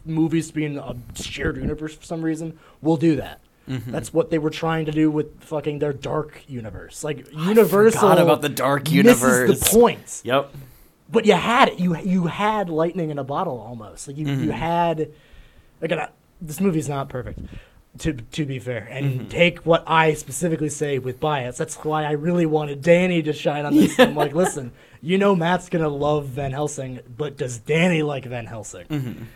movies 0.05 0.49
to 0.49 0.55
be 0.55 0.65
in 0.65 0.79
a 0.79 0.95
shared 1.15 1.57
universe 1.57 1.95
for 1.95 2.05
some 2.05 2.23
reason. 2.23 2.59
We'll 2.83 2.97
do 2.97 3.17
that. 3.17 3.41
Mm-hmm. 3.69 3.91
That's 3.93 4.13
what 4.13 4.31
they 4.31 4.39
were 4.39 4.51
trying 4.51 4.85
to 4.87 4.93
do 4.93 5.11
with 5.11 5.43
fucking 5.43 5.79
their 5.79 5.95
dark 5.95 6.43
universe. 6.49 7.03
Like 7.03 7.27
Universal 7.33 8.01
forgot 8.01 8.19
about 8.19 8.43
the 8.43 8.51
dark 8.51 8.91
universe. 8.91 9.49
misses 9.49 9.61
the 9.61 9.71
point. 9.79 10.21
Yep. 10.25 10.55
But 11.11 11.25
you 11.27 11.33
had 11.35 11.69
it. 11.69 11.79
You 11.79 11.97
you 11.99 12.27
had 12.27 12.69
lightning 12.69 13.11
in 13.11 13.19
a 13.19 13.25
bottle 13.25 13.59
almost. 13.59 14.09
Like 14.09 14.17
you, 14.19 14.27
Mm-hmm. 14.27 14.45
you 14.45 14.51
had. 14.53 15.11
Again, 15.81 15.99
I- 16.01 16.09
this 16.43 16.61
movie's 16.61 16.89
not 16.89 17.09
perfect. 17.09 17.39
To 17.99 18.13
to 18.13 18.45
be 18.45 18.59
fair, 18.59 18.89
and 18.91 19.07
Mm-hmm. 19.21 19.29
take 19.29 19.61
what 19.61 19.85
I 19.87 20.15
specifically 20.15 20.69
say 20.69 20.99
with 20.99 21.21
bias. 21.21 21.57
That's 21.57 21.77
why 21.77 22.05
I 22.05 22.13
really 22.13 22.45
wanted 22.47 22.83
Danny 22.83 23.23
to 23.23 23.33
shine 23.33 23.65
on 23.65 23.75
this. 23.77 23.99
I'm 24.01 24.15
like, 24.17 24.35
listen, 24.43 24.73
you 25.05 25.19
know 25.19 25.37
Matt's 25.37 25.69
gonna 25.69 25.89
love 25.89 26.27
Van 26.27 26.51
Helsing, 26.53 27.01
but 27.17 27.37
does 27.37 27.59
Danny 27.59 28.03
like 28.03 28.25
Van 28.25 28.47
Helsing? 28.47 29.29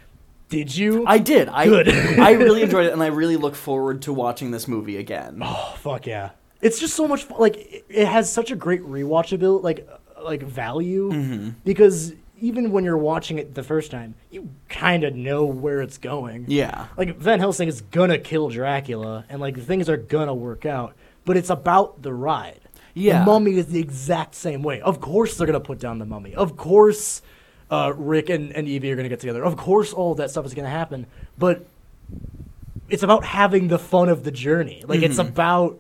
Did 0.49 0.75
you? 0.75 1.01
Mm-hmm. 1.01 1.09
I 1.09 1.19
did. 1.19 1.49
I 1.49 1.67
Good. 1.67 1.89
I 2.19 2.33
really 2.33 2.63
enjoyed 2.67 2.87
it, 2.87 2.93
and 2.93 3.03
I 3.03 3.09
really 3.09 3.37
look 3.37 3.55
forward 3.55 4.03
to 4.03 4.13
watching 4.13 4.51
this 4.51 4.67
movie 4.67 4.97
again. 4.97 5.41
Oh 5.45 5.75
fuck 5.79 6.07
yeah! 6.07 6.31
It's 6.63 6.79
just 6.81 6.95
so 6.95 7.07
much 7.07 7.25
fun. 7.25 7.39
Like 7.39 7.57
it, 7.57 7.85
it 7.89 8.07
has 8.07 8.33
such 8.33 8.51
a 8.51 8.57
great 8.57 8.83
rewatchability, 8.83 9.63
like 9.63 9.89
like 10.23 10.43
value, 10.43 11.11
Mm-hmm. 11.13 11.49
because 11.65 12.15
even 12.41 12.71
when 12.71 12.85
you're 12.85 12.97
watching 12.97 13.39
it 13.39 13.55
the 13.55 13.63
first 13.65 13.91
time, 13.91 14.15
you 14.31 14.49
kind 14.69 15.03
of 15.05 15.15
know 15.15 15.45
where 15.45 15.83
it's 15.83 15.99
going. 15.99 16.45
Yeah. 16.49 16.87
Like 16.97 17.17
Van 17.19 17.41
Helsing 17.41 17.69
is 17.69 17.81
gonna 17.83 18.19
kill 18.19 18.49
Dracula, 18.49 19.25
and 19.29 19.41
like 19.41 19.59
things 19.61 19.89
are 19.91 19.97
gonna 19.99 20.35
work 20.35 20.65
out, 20.65 20.95
but 21.25 21.37
it's 21.37 21.51
about 21.51 22.01
the 22.03 22.13
ride. 22.15 22.61
Yeah. 22.99 23.21
the 23.21 23.27
Mummy 23.27 23.57
is 23.57 23.67
the 23.67 23.81
exact 23.81 24.35
same 24.35 24.63
way. 24.63 24.81
Of 24.81 25.01
course 25.01 25.37
they're 25.37 25.47
gonna 25.47 25.61
put 25.61 25.79
down 25.79 25.99
the 25.99 26.07
Mummy. 26.07 26.35
Of 26.35 26.57
course, 26.57 27.23
uh, 27.71 27.93
Rick 27.97 28.29
and, 28.31 28.53
and 28.53 28.69
Evie 28.69 28.91
are 28.93 28.97
gonna 28.97 29.09
get 29.09 29.21
together. 29.21 29.45
Of 29.45 29.57
course, 29.57 29.93
all 29.93 30.13
of 30.13 30.19
that 30.19 30.31
stuff 30.31 30.47
is 30.47 30.55
gonna 30.55 30.69
happen. 30.69 31.07
But 31.39 31.67
it's 32.89 33.03
about 33.03 33.25
having 33.25 33.69
the 33.69 33.79
fun 33.79 34.09
of 34.09 34.25
the 34.25 34.31
journey. 34.31 34.85
Like 34.87 35.03
it's 35.03 35.19
about 35.19 35.79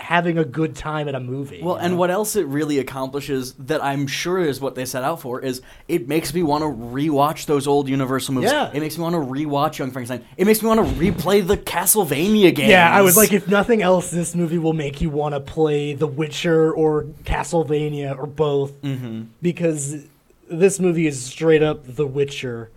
having 0.00 0.38
a 0.38 0.44
good 0.44 0.74
time 0.74 1.06
at 1.08 1.14
a 1.14 1.20
movie. 1.20 1.60
Well, 1.62 1.76
and 1.76 1.96
what 1.98 2.10
else 2.10 2.34
it 2.34 2.46
really 2.46 2.78
accomplishes 2.78 3.52
that 3.54 3.84
I'm 3.84 4.06
sure 4.06 4.40
is 4.40 4.60
what 4.60 4.74
they 4.74 4.84
set 4.84 5.04
out 5.04 5.20
for 5.20 5.40
is 5.40 5.62
it 5.88 6.08
makes 6.08 6.32
me 6.34 6.42
want 6.42 6.62
to 6.62 6.68
rewatch 6.68 7.46
those 7.46 7.66
old 7.66 7.88
Universal 7.88 8.34
movies. 8.34 8.50
Yeah. 8.50 8.70
It 8.72 8.80
makes 8.80 8.96
me 8.96 9.02
want 9.04 9.14
to 9.14 9.20
rewatch 9.20 9.78
Young 9.78 9.90
Frankenstein. 9.90 10.26
It 10.36 10.46
makes 10.46 10.62
me 10.62 10.68
want 10.68 10.80
to 10.86 10.94
replay 10.94 11.46
the 11.46 11.56
Castlevania 11.56 12.54
games. 12.54 12.70
Yeah, 12.70 12.90
I 12.90 13.02
was 13.02 13.16
like, 13.16 13.32
if 13.32 13.46
nothing 13.46 13.82
else, 13.82 14.10
this 14.10 14.34
movie 14.34 14.58
will 14.58 14.72
make 14.72 15.00
you 15.00 15.10
want 15.10 15.34
to 15.34 15.40
play 15.40 15.92
The 15.94 16.06
Witcher 16.06 16.72
or 16.72 17.04
Castlevania 17.24 18.18
or 18.18 18.26
both, 18.26 18.72
Mm-hmm. 18.82 19.22
because 19.42 20.04
this 20.48 20.80
movie 20.80 21.06
is 21.06 21.22
straight 21.22 21.62
up 21.62 21.84
The 21.86 22.06
Witcher. 22.06 22.70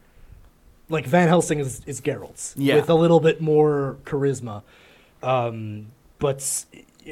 Like 0.89 1.05
Van 1.07 1.27
Helsing 1.29 1.59
is, 1.59 1.81
is 1.85 2.01
Geralt's 2.01 2.53
Yeah. 2.57 2.75
with 2.75 2.89
a 2.89 2.93
little 2.93 3.19
bit 3.19 3.41
more 3.41 3.97
charisma. 4.05 4.61
Um, 5.23 5.87
but 6.19 6.65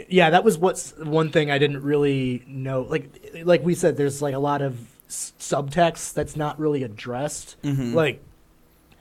yeah, 0.09 0.29
that 0.29 0.43
was 0.43 0.57
what's 0.57 0.91
one 0.97 1.29
thing 1.29 1.51
I 1.51 1.57
didn't 1.57 1.81
really 1.83 2.43
know. 2.47 2.81
Like 2.83 3.33
like 3.43 3.63
we 3.63 3.75
said, 3.75 3.97
there's 3.97 4.21
like 4.21 4.33
a 4.33 4.39
lot 4.39 4.61
of 4.61 4.79
s- 5.07 5.33
subtext 5.39 6.13
that's 6.13 6.35
not 6.35 6.59
really 6.59 6.83
addressed. 6.83 7.55
Mm-hmm. 7.63 7.93
Like 7.93 8.23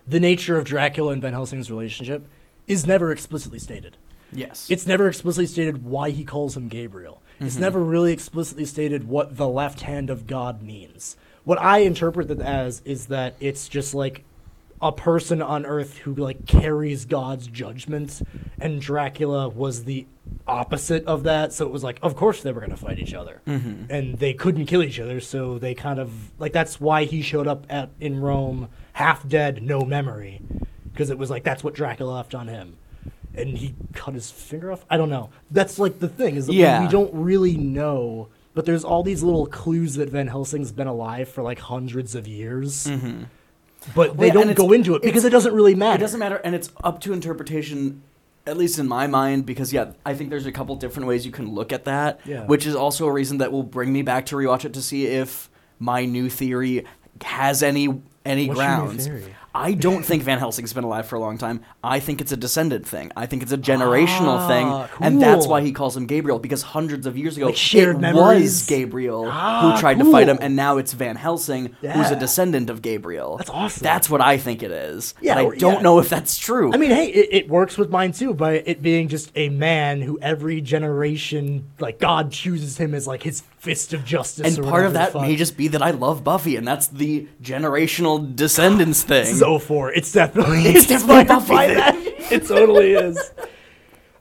the 0.07 0.21
nature 0.21 0.57
of 0.57 0.65
Dracula 0.65 1.13
and 1.13 1.23
Van 1.23 1.33
Helsing's 1.33 1.71
relationship 1.71 2.27
is 2.67 2.87
never 2.87 3.13
explicitly 3.13 3.59
stated. 3.59 3.97
yes. 4.33 4.69
It's 4.71 4.87
never 4.87 5.09
explicitly 5.09 5.47
stated 5.47 5.85
why 5.85 6.11
he 6.11 6.25
calls 6.25 6.57
him 6.57 6.69
Gabriel. 6.69 7.21
It's 7.41 7.55
Mm-hmm. 7.55 7.63
never 7.63 7.81
really 7.83 8.13
explicitly 8.13 8.65
stated 8.65 9.09
what 9.09 9.37
the 9.37 9.49
left 9.49 9.81
hand 9.83 10.11
of 10.11 10.27
God 10.27 10.63
means. 10.63 11.17
What 11.45 11.59
I 11.61 11.79
interpret 11.79 12.31
it 12.31 12.41
as 12.41 12.83
is 12.85 13.07
that 13.07 13.35
it's 13.41 13.67
just 13.69 13.95
like 13.95 14.25
a 14.83 14.93
person 14.93 15.43
on 15.43 15.67
earth 15.67 15.99
who 15.99 16.15
like 16.15 16.47
carries 16.47 17.05
God's 17.05 17.47
judgment 17.47 18.23
and 18.59 18.81
Dracula 18.81 19.49
was 19.49 19.85
the 19.85 20.07
opposite 20.47 21.05
of 21.07 21.25
that 21.25 21.53
so 21.53 21.67
it 21.67 21.73
was 21.73 21.83
like 21.85 21.99
of 22.03 22.15
course 22.17 22.43
they 22.43 22.53
were 22.53 22.61
going 22.61 22.71
to 22.71 22.77
fight 22.77 22.99
each 22.99 23.15
other 23.15 23.41
Mm-hmm. 23.47 23.91
and 23.91 24.19
they 24.19 24.33
couldn't 24.33 24.67
kill 24.67 24.83
each 24.83 25.01
other 25.01 25.21
so 25.21 25.59
they 25.59 25.75
kind 25.75 25.99
of 25.99 26.13
like 26.39 26.53
that's 26.53 26.81
why 26.81 27.05
he 27.05 27.21
showed 27.21 27.47
up 27.47 27.67
at 27.69 27.91
in 28.01 28.21
Rome 28.21 28.69
half 28.95 29.27
dead 29.29 29.63
no 29.63 29.81
memory 29.81 30.41
because 30.93 31.11
it 31.11 31.19
was 31.19 31.31
like 31.31 31.43
that's 31.45 31.63
what 31.65 31.75
Dracula 31.75 32.13
left 32.15 32.35
on 32.35 32.49
him 32.49 32.77
and 33.35 33.59
he 33.59 33.75
cut 33.95 34.15
his 34.15 34.29
finger 34.31 34.73
off. 34.73 34.85
I 34.91 34.97
don't 34.97 35.09
know. 35.09 35.31
That's 35.53 35.79
like 35.79 36.01
the 36.01 36.09
thing 36.09 36.35
is 36.37 36.47
that 36.49 36.53
Yeah. 36.55 36.83
we 36.83 36.89
don't 36.89 37.15
really 37.15 37.57
know. 37.57 38.29
But 38.55 38.67
there's 38.67 38.83
all 38.83 39.05
these 39.05 39.23
little 39.23 39.47
clues 39.47 39.95
that 39.95 40.09
Van 40.11 40.27
Helsing's 40.27 40.73
been 40.73 40.89
alive 40.89 41.29
for 41.29 41.43
like 41.43 41.61
hundreds 41.61 42.17
of 42.17 42.27
years. 42.27 42.91
But 43.95 44.17
they. 44.17 44.31
Well, 44.31 44.45
don't 44.45 44.57
go 44.57 44.73
into 44.73 44.95
it 44.95 45.03
because 45.03 45.25
it 45.25 45.31
doesn't 45.31 45.55
really 45.55 45.75
matter. 45.75 45.97
It 45.97 46.01
doesn't 46.01 46.21
matter, 46.21 46.37
and 46.37 46.55
it's 46.55 46.71
up 46.85 47.01
to 47.03 47.13
interpretation, 47.13 48.03
at 48.47 48.57
least 48.57 48.79
in 48.79 48.87
my 48.89 49.07
mind, 49.07 49.47
because 49.47 49.73
yeah, 49.73 49.93
I 50.05 50.15
think 50.15 50.31
there's 50.31 50.47
a 50.47 50.53
couple 50.53 50.77
different 50.77 51.09
ways 51.09 51.25
you 51.25 51.33
can 51.33 51.55
look 51.55 51.73
at 51.73 51.85
that, 51.85 52.21
Yeah. 52.25 52.45
which 52.47 52.67
is 52.67 52.75
also 52.75 53.07
a 53.07 53.13
reason 53.13 53.39
that 53.39 53.53
will 53.53 53.63
bring 53.63 53.93
me 53.93 54.03
back 54.03 54.27
to 54.27 54.37
rewatch 54.37 54.65
it 54.65 54.75
to 54.75 54.83
see 54.83 55.07
if 55.07 55.49
my 55.79 56.05
new 56.05 56.29
theory 56.29 56.85
has 57.23 57.63
any 57.63 58.01
any 58.25 58.49
What's 58.49 58.59
grounds. 58.59 59.09
I 59.55 59.73
don't 59.73 60.05
think 60.05 60.23
Van 60.23 60.39
Helsing's 60.39 60.73
been 60.73 60.85
alive 60.85 61.07
for 61.07 61.17
a 61.17 61.21
long 61.21 61.37
time. 61.39 61.63
I 61.83 61.99
think 61.99 62.21
it's 62.21 62.31
a 62.31 62.37
descendant 62.37 62.87
thing. 62.87 63.11
I 63.17 63.27
think 63.27 63.43
it's 63.43 63.51
a 63.51 63.59
generational 63.59 64.39
Ah, 64.39 64.47
thing, 64.49 64.89
and 65.05 65.21
that's 65.21 65.47
why 65.47 65.61
he 65.61 65.73
calls 65.73 65.97
him 65.97 66.07
Gabriel 66.07 66.39
because 66.39 66.63
hundreds 66.63 67.07
of 67.07 67.17
years 67.19 67.37
ago 67.37 67.47
Like 67.47 67.57
shared 67.57 67.97
it 67.97 68.01
memories? 68.01 68.43
was 68.43 68.67
Gabriel 68.67 69.27
Ah, 69.29 69.73
who 69.75 69.81
tried 69.81 69.99
to 69.99 70.11
fight 70.11 70.29
him, 70.29 70.39
and 70.41 70.55
now 70.55 70.77
it's 70.79 70.93
Van 70.93 71.17
Helsing 71.17 71.75
who's 71.81 72.11
a 72.11 72.17
descendant 72.17 72.71
of 72.71 72.81
Gabriel. 72.81 73.39
That's 73.39 73.51
awesome. 73.51 73.83
That's 73.83 74.09
what 74.09 74.21
I 74.21 74.37
think 74.39 74.63
it 74.63 74.71
is. 74.71 75.15
Yeah, 75.21 75.35
but 75.35 75.41
I 75.55 75.57
don't 75.59 75.75
yeah. 75.75 75.81
know 75.81 75.99
if 75.99 76.09
that's 76.09 76.39
true. 76.39 76.73
I 76.73 76.77
mean, 76.77 76.91
hey, 76.91 77.07
it, 77.09 77.29
it 77.33 77.49
works 77.49 77.77
with 77.77 77.91
mine 77.91 78.13
too 78.13 78.35
by 78.35 78.55
it 78.65 78.83
being 78.83 79.09
just 79.09 79.33
a 79.35 79.49
man 79.49 80.01
who 80.03 80.19
every 80.21 80.61
generation, 80.61 81.69
like 81.81 81.99
God 81.99 82.31
chooses 82.31 82.79
him 82.79 82.95
as 82.95 83.07
like 83.07 83.23
his 83.25 83.43
fist 83.59 83.93
of 83.93 84.05
justice. 84.05 84.57
and 84.57 84.65
part 84.67 84.87
of 84.87 84.95
that 84.95 85.15
may 85.15 85.37
just 85.37 85.57
be 85.57 85.69
that 85.69 85.83
I 85.83 85.91
love 85.91 86.25
Buffy, 86.25 86.57
and 86.57 86.67
that's 86.67 86.87
the 86.87 87.27
generational 87.43 88.35
descendants 88.35 89.03
thing. 89.03 89.40
So 89.41 89.59
for 89.59 89.93
it's 89.93 90.13
definitely 90.13 90.63
It's 90.65 90.87
definitely 90.87 91.21
inspired 91.35 91.49
by 91.49 91.75
that. 91.75 91.97
It 92.31 92.47
totally 92.47 92.93
is. 92.93 93.33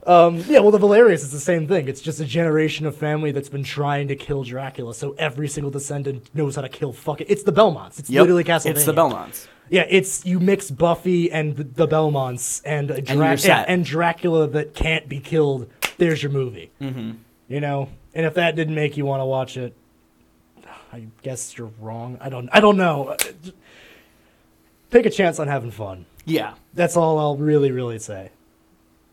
Um, 0.06 0.42
yeah, 0.48 0.60
well, 0.60 0.70
the 0.70 0.78
Valerious 0.78 1.22
is 1.22 1.30
the 1.30 1.38
same 1.38 1.68
thing. 1.68 1.86
It's 1.86 2.00
just 2.00 2.20
a 2.20 2.24
generation 2.24 2.86
of 2.86 2.96
family 2.96 3.32
that's 3.32 3.50
been 3.50 3.62
trying 3.62 4.08
to 4.08 4.16
kill 4.16 4.42
Dracula, 4.44 4.94
so 4.94 5.14
every 5.18 5.46
single 5.46 5.70
descendant 5.70 6.34
knows 6.34 6.56
how 6.56 6.62
to 6.62 6.68
kill 6.70 6.92
fucking. 6.92 7.26
It's 7.28 7.42
the 7.42 7.52
Belmonts. 7.52 7.98
It's 7.98 8.08
Yep, 8.08 8.22
literally 8.22 8.44
Castlevania. 8.44 8.70
It's 8.70 8.84
the 8.86 8.94
Belmonts. 8.94 9.46
Yeah, 9.68 9.86
it's 9.88 10.24
you 10.24 10.40
mix 10.40 10.70
Buffy 10.70 11.30
and 11.30 11.54
the, 11.54 11.64
the 11.64 11.86
Belmonts 11.86 12.62
and 12.64 12.90
a 12.90 13.02
Dra- 13.02 13.28
you're 13.28 13.36
set. 13.36 13.68
and 13.68 13.84
Dracula 13.84 14.48
that 14.48 14.74
can't 14.74 15.08
be 15.08 15.20
killed. 15.20 15.70
There's 15.98 16.22
your 16.22 16.32
movie. 16.32 16.70
Mm-hmm. 16.80 17.12
You 17.48 17.60
know, 17.60 17.90
and 18.14 18.26
if 18.26 18.34
that 18.34 18.56
didn't 18.56 18.74
make 18.74 18.96
you 18.96 19.04
want 19.04 19.20
to 19.20 19.26
watch 19.26 19.56
it, 19.56 19.76
I 20.92 21.06
guess 21.22 21.56
you're 21.56 21.70
wrong. 21.78 22.18
I 22.20 22.30
don't. 22.30 22.48
I 22.52 22.60
don't 22.60 22.76
know. 22.76 23.16
Take 24.90 25.06
a 25.06 25.10
chance 25.10 25.38
on 25.38 25.48
having 25.48 25.70
fun. 25.70 26.06
Yeah. 26.24 26.54
That's 26.74 26.96
all 26.96 27.18
I'll 27.18 27.36
really, 27.36 27.70
really 27.70 27.98
say. 27.98 28.30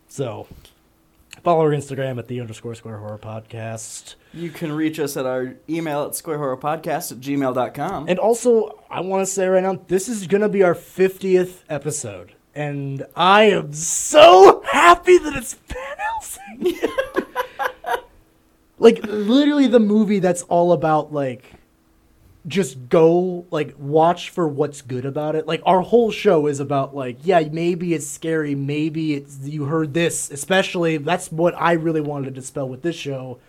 So, 0.07 0.47
Follow 1.47 1.61
our 1.61 1.71
Instagram 1.71 2.17
at 2.19 2.27
the 2.27 2.41
underscore 2.41 2.75
square 2.75 2.97
horror 2.97 3.17
podcast. 3.17 4.15
You 4.33 4.49
can 4.49 4.69
reach 4.71 4.99
us 4.99 5.15
at 5.15 5.25
our 5.25 5.55
email 5.69 6.03
at 6.03 6.11
squarehorrorpodcast 6.11 7.13
at 7.13 7.19
gmail.com. 7.19 8.09
And 8.09 8.19
also, 8.19 8.83
I 8.89 8.99
want 8.99 9.25
to 9.25 9.31
say 9.31 9.47
right 9.47 9.63
now, 9.63 9.79
this 9.87 10.09
is 10.09 10.27
going 10.27 10.41
to 10.41 10.49
be 10.49 10.63
our 10.63 10.73
50th 10.75 11.61
episode. 11.69 12.33
And 12.53 13.05
I 13.15 13.43
am 13.43 13.71
so 13.71 14.61
happy 14.69 15.17
that 15.19 15.37
it's 15.37 15.53
Van 15.53 15.97
Helsing. 15.97 16.79
like, 18.79 18.99
literally, 19.05 19.67
the 19.67 19.79
movie 19.79 20.19
that's 20.19 20.41
all 20.43 20.73
about, 20.73 21.13
like, 21.13 21.53
just 22.47 22.89
go, 22.89 23.45
like, 23.51 23.75
watch 23.77 24.29
for 24.29 24.47
what's 24.47 24.81
good 24.81 25.05
about 25.05 25.35
it. 25.35 25.47
Like, 25.47 25.61
our 25.65 25.81
whole 25.81 26.11
show 26.11 26.47
is 26.47 26.59
about, 26.59 26.95
like, 26.95 27.17
yeah, 27.23 27.41
maybe 27.51 27.93
it's 27.93 28.07
scary, 28.07 28.55
maybe 28.55 29.15
it's, 29.15 29.39
you 29.41 29.65
heard 29.65 29.93
this. 29.93 30.31
Especially, 30.31 30.97
that's 30.97 31.31
what 31.31 31.53
I 31.57 31.73
really 31.73 32.01
wanted 32.01 32.25
to 32.25 32.31
dispel 32.31 32.69
with 32.69 32.81
this 32.81 32.95
show 32.95 33.39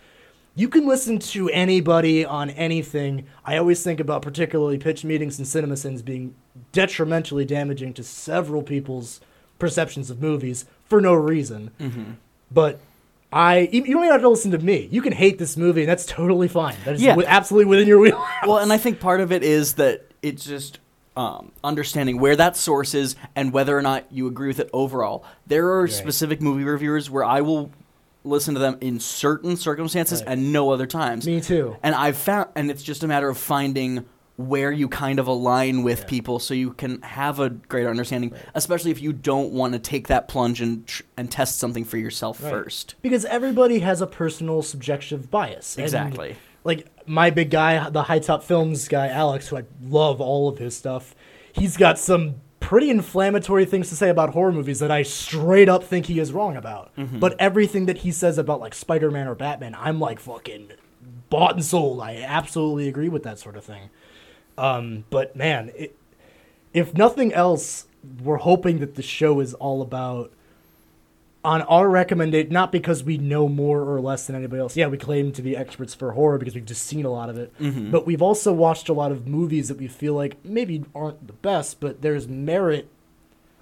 you 0.59 0.67
can 0.67 0.85
listen 0.85 1.19
to 1.19 1.49
anybody 1.51 2.25
on 2.25 2.49
anything. 2.49 3.25
I 3.45 3.55
always 3.55 3.81
think 3.81 4.01
about 4.01 4.21
particularly 4.21 4.77
pitch 4.77 5.05
meetings 5.05 5.39
and 5.39 5.47
CinemaSins 5.47 6.03
being 6.03 6.35
detrimentally 6.73 7.45
damaging 7.45 7.93
to 7.93 8.03
several 8.03 8.61
people's 8.61 9.21
perceptions 9.57 10.09
of 10.09 10.21
movies 10.21 10.65
for 10.83 10.99
no 10.99 11.13
reason. 11.13 11.71
Mm-hmm. 11.79 12.11
But 12.51 12.81
I, 13.31 13.69
you 13.71 13.81
don't 13.81 14.03
even 14.03 14.11
have 14.11 14.21
to 14.21 14.29
listen 14.29 14.51
to 14.51 14.57
me. 14.57 14.87
You 14.91 15.01
can 15.01 15.13
hate 15.13 15.37
this 15.37 15.55
movie, 15.55 15.81
and 15.81 15.89
that's 15.89 16.05
totally 16.05 16.47
fine. 16.47 16.75
That 16.85 16.95
is 16.95 17.01
Yeah. 17.01 17.15
absolutely 17.27 17.65
within 17.65 17.87
your 17.87 17.99
wheelhouse. 17.99 18.27
Well, 18.47 18.57
and 18.57 18.73
I 18.73 18.77
think 18.77 18.99
part 18.99 19.21
of 19.21 19.31
it 19.31 19.43
is 19.43 19.73
that 19.75 20.07
it's 20.21 20.43
just 20.43 20.79
um, 21.15 21.51
understanding 21.63 22.19
where 22.19 22.35
that 22.37 22.55
source 22.55 22.93
is 22.95 23.15
and 23.35 23.51
whether 23.51 23.77
or 23.77 23.81
not 23.81 24.05
you 24.09 24.25
agree 24.27 24.47
with 24.47 24.59
it 24.59 24.69
overall. 24.71 25.23
There 25.47 25.67
are 25.73 25.81
Right. 25.81 25.91
specific 25.91 26.41
movie 26.41 26.63
reviewers 26.63 27.09
where 27.09 27.25
I 27.25 27.41
will 27.41 27.71
listen 28.23 28.53
to 28.53 28.59
them 28.59 28.77
in 28.81 28.99
certain 28.99 29.57
circumstances 29.57 30.21
Right. 30.21 30.33
and 30.33 30.53
no 30.53 30.71
other 30.71 30.85
times. 30.87 31.25
me 31.27 31.41
too. 31.41 31.75
And 31.83 31.93
I've 31.93 32.17
found, 32.17 32.49
and 32.55 32.71
it's 32.71 32.83
just 32.83 33.03
a 33.03 33.07
matter 33.07 33.27
of 33.29 33.37
finding 33.37 34.05
where 34.39 34.71
you 34.71 34.87
kind 34.87 35.19
of 35.19 35.27
align 35.27 35.83
with 35.83 35.99
Yeah. 35.99 36.05
people 36.05 36.39
so 36.39 36.53
you 36.53 36.71
can 36.71 37.01
have 37.01 37.41
a 37.41 37.49
greater 37.49 37.89
understanding, 37.89 38.31
especially 38.55 38.89
if 38.89 39.01
you 39.01 39.11
don't 39.11 39.51
want 39.51 39.73
to 39.73 39.79
take 39.79 40.07
that 40.07 40.29
plunge 40.29 40.61
and 40.61 40.87
tr- 40.87 41.03
and 41.17 41.29
test 41.29 41.57
something 41.59 41.83
for 41.83 41.97
yourself 41.97 42.41
Right. 42.41 42.49
first. 42.49 42.95
Because 43.01 43.25
everybody 43.25 43.79
has 43.79 43.99
a 44.01 44.07
personal 44.07 44.61
subjective 44.61 45.29
bias. 45.29 45.75
And, 45.75 45.83
Exactly. 45.83 46.37
like 46.63 46.87
my 47.05 47.29
big 47.31 47.49
guy, 47.49 47.89
the 47.89 48.03
high 48.03 48.19
top 48.19 48.41
films 48.43 48.87
guy, 48.87 49.09
Alex, 49.09 49.49
who 49.49 49.57
I 49.57 49.63
love 49.85 50.21
all 50.21 50.47
of 50.47 50.57
his 50.57 50.73
stuff, 50.73 51.13
he's 51.51 51.75
got 51.75 51.99
some 51.99 52.35
pretty 52.61 52.89
inflammatory 52.89 53.65
things 53.65 53.89
to 53.89 53.95
say 53.97 54.07
about 54.09 54.29
horror 54.29 54.53
movies 54.53 54.79
that 54.79 54.89
I 54.91 55.03
straight 55.03 55.67
up 55.67 55.83
think 55.83 56.05
he 56.05 56.17
is 56.17 56.31
wrong 56.31 56.55
about. 56.55 56.95
Mm-hmm. 56.95 57.19
But 57.19 57.35
everything 57.39 57.87
that 57.87 57.99
he 57.99 58.11
says 58.13 58.37
about 58.37 58.61
like 58.61 58.73
Spider 58.73 59.11
Man 59.11 59.27
or 59.27 59.35
Batman, 59.35 59.75
I'm 59.77 59.99
like 59.99 60.19
fucking 60.21 60.69
bought 61.29 61.55
and 61.55 61.65
sold. 61.65 61.99
I 62.01 62.23
absolutely 62.25 62.87
agree 62.87 63.09
with 63.09 63.23
that 63.23 63.37
sort 63.37 63.57
of 63.57 63.65
thing. 63.65 63.89
Um, 64.59 65.05
but 65.09 65.35
man, 65.35 65.71
it, 65.75 65.95
if 66.73 66.93
nothing 66.93 67.33
else, 67.33 67.87
we're 68.23 68.37
hoping 68.37 68.79
that 68.79 68.95
the 68.95 69.01
show 69.01 69.39
is 69.39 69.53
all 69.55 69.81
about 69.81 70.31
on 71.43 71.61
our 71.63 71.89
recommendation, 71.89 72.51
not 72.51 72.69
because 72.71 73.01
we 73.01 73.17
know 73.17 73.47
more 73.47 73.81
or 73.81 74.01
less 74.01 74.27
than 74.27 74.35
anybody 74.35 74.59
else. 74.59 74.75
Yeah, 74.75 74.87
we 74.87 74.97
claim 74.97 75.31
to 75.31 75.41
be 75.41 75.55
experts 75.55 75.93
for 75.93 76.11
horror 76.11 76.37
because 76.37 76.53
we've 76.53 76.65
just 76.65 76.83
seen 76.85 77.05
a 77.05 77.09
lot 77.09 77.29
of 77.29 77.37
it. 77.37 77.53
But 77.91 78.05
we've 78.05 78.21
also 78.21 78.51
watched 78.51 78.89
a 78.89 78.93
lot 78.93 79.11
of 79.13 79.25
movies 79.25 79.69
that 79.69 79.77
we 79.77 79.87
feel 79.87 80.13
like 80.13 80.43
maybe 80.43 80.83
aren't 80.93 81.27
the 81.27 81.33
best, 81.33 81.79
but 81.79 82.01
there's 82.01 82.27
merit. 82.27 82.89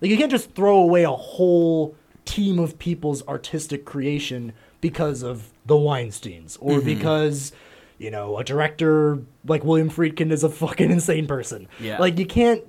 Like 0.02 0.10
you 0.10 0.18
can't 0.18 0.32
just 0.32 0.56
throw 0.56 0.78
away 0.78 1.04
a 1.04 1.12
whole 1.12 1.96
team 2.26 2.58
of 2.58 2.80
people's 2.80 3.26
artistic 3.28 3.86
creation 3.86 4.54
because 4.82 5.22
of 5.24 5.52
the 5.66 5.76
Weinsteins 5.76 6.58
or 6.60 6.82
because 6.82 7.52
you 7.98 8.12
know 8.12 8.38
a 8.38 8.44
director 8.44 9.20
like 9.46 9.64
William 9.64 9.90
Friedkin 9.90 10.32
is 10.32 10.44
a 10.44 10.50
fucking 10.50 10.92
insane 10.98 11.28
person. 11.28 11.68
Yeah. 11.80 11.98
Like 11.98 12.18
you 12.20 12.26
can't 12.26 12.64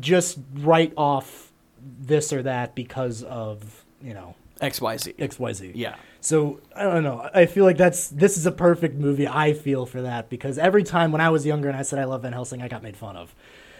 just 0.00 0.38
write 0.54 0.92
off 0.96 1.52
this 2.00 2.32
or 2.32 2.42
that 2.42 2.74
because 2.74 3.22
of 3.22 3.84
you 4.02 4.14
know 4.14 4.34
XYZ. 4.60 5.16
XYZ. 5.16 5.72
Yeah. 5.74 5.96
So 6.20 6.60
I 6.76 6.84
don't 6.84 7.02
know. 7.02 7.28
I 7.34 7.46
feel 7.46 7.64
like 7.64 7.76
that's 7.76 8.08
this 8.08 8.36
is 8.36 8.46
a 8.46 8.52
perfect 8.52 8.96
movie. 8.96 9.26
I 9.26 9.52
feel 9.54 9.86
for 9.86 10.02
that 10.02 10.30
because 10.30 10.56
every 10.56 10.84
time 10.84 11.10
when 11.10 11.20
I 11.20 11.30
was 11.30 11.44
younger 11.44 11.68
and 11.68 11.76
I 11.76 11.82
said 11.82 11.98
I 11.98 12.04
love 12.04 12.22
Van 12.22 12.32
Helsing, 12.32 12.62
I 12.62 12.68
got 12.68 12.82
made 12.82 12.96
fun 12.96 13.16
of, 13.16 13.34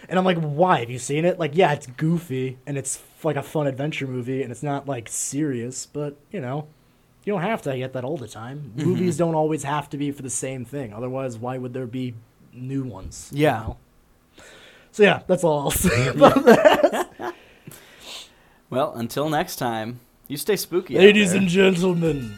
and 0.09 0.18
I'm 0.18 0.24
like, 0.24 0.38
why? 0.38 0.80
Have 0.80 0.90
you 0.90 0.98
seen 0.98 1.24
it? 1.24 1.38
Like, 1.38 1.53
yeah, 1.55 1.72
it's 1.72 1.86
goofy 1.86 2.59
and 2.66 2.76
it's 2.76 3.00
like 3.22 3.36
a 3.36 3.42
fun 3.42 3.68
adventure 3.68 4.09
movie 4.09 4.42
and 4.42 4.50
it's 4.50 4.62
not 4.62 4.88
like 4.88 5.09
serious, 5.09 5.86
but 5.86 6.16
you 6.32 6.40
know, 6.40 6.66
you 7.24 7.32
don't 7.32 7.42
have 7.42 7.62
to 7.62 7.76
get 7.76 7.92
that 7.94 8.04
all 8.04 8.16
the 8.16 8.28
time. 8.28 8.72
Mm-hmm. 8.76 8.88
Movies 8.88 9.16
don't 9.16 9.34
always 9.34 9.62
have 9.64 9.88
to 9.90 9.96
be 9.96 10.10
for 10.10 10.22
the 10.22 10.30
same 10.30 10.64
thing. 10.64 10.92
Otherwise, 10.92 11.38
why 11.38 11.58
would 11.58 11.72
there 11.72 11.86
be 11.86 12.14
new 12.52 12.82
ones? 12.84 13.30
you 13.32 13.42
Yeah. 13.44 13.60
know? 13.60 13.76
So 14.90 15.02
yeah, 15.04 15.22
that's 15.26 15.42
all 15.44 15.60
I'll 15.60 15.70
say 15.88 16.08
about 16.08 16.44
that. 16.44 17.34
Well, 18.68 18.92
until 18.94 19.28
next 19.30 19.56
time, 19.56 20.00
you 20.28 20.36
stay 20.36 20.56
spooky. 20.56 20.96
Ladies 20.98 21.32
and 21.34 21.48
gentlemen, 21.48 22.34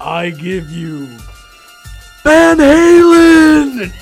I 0.00 0.30
give 0.30 0.70
you 0.70 1.06
Van 2.24 2.58
Halen. 2.58 3.92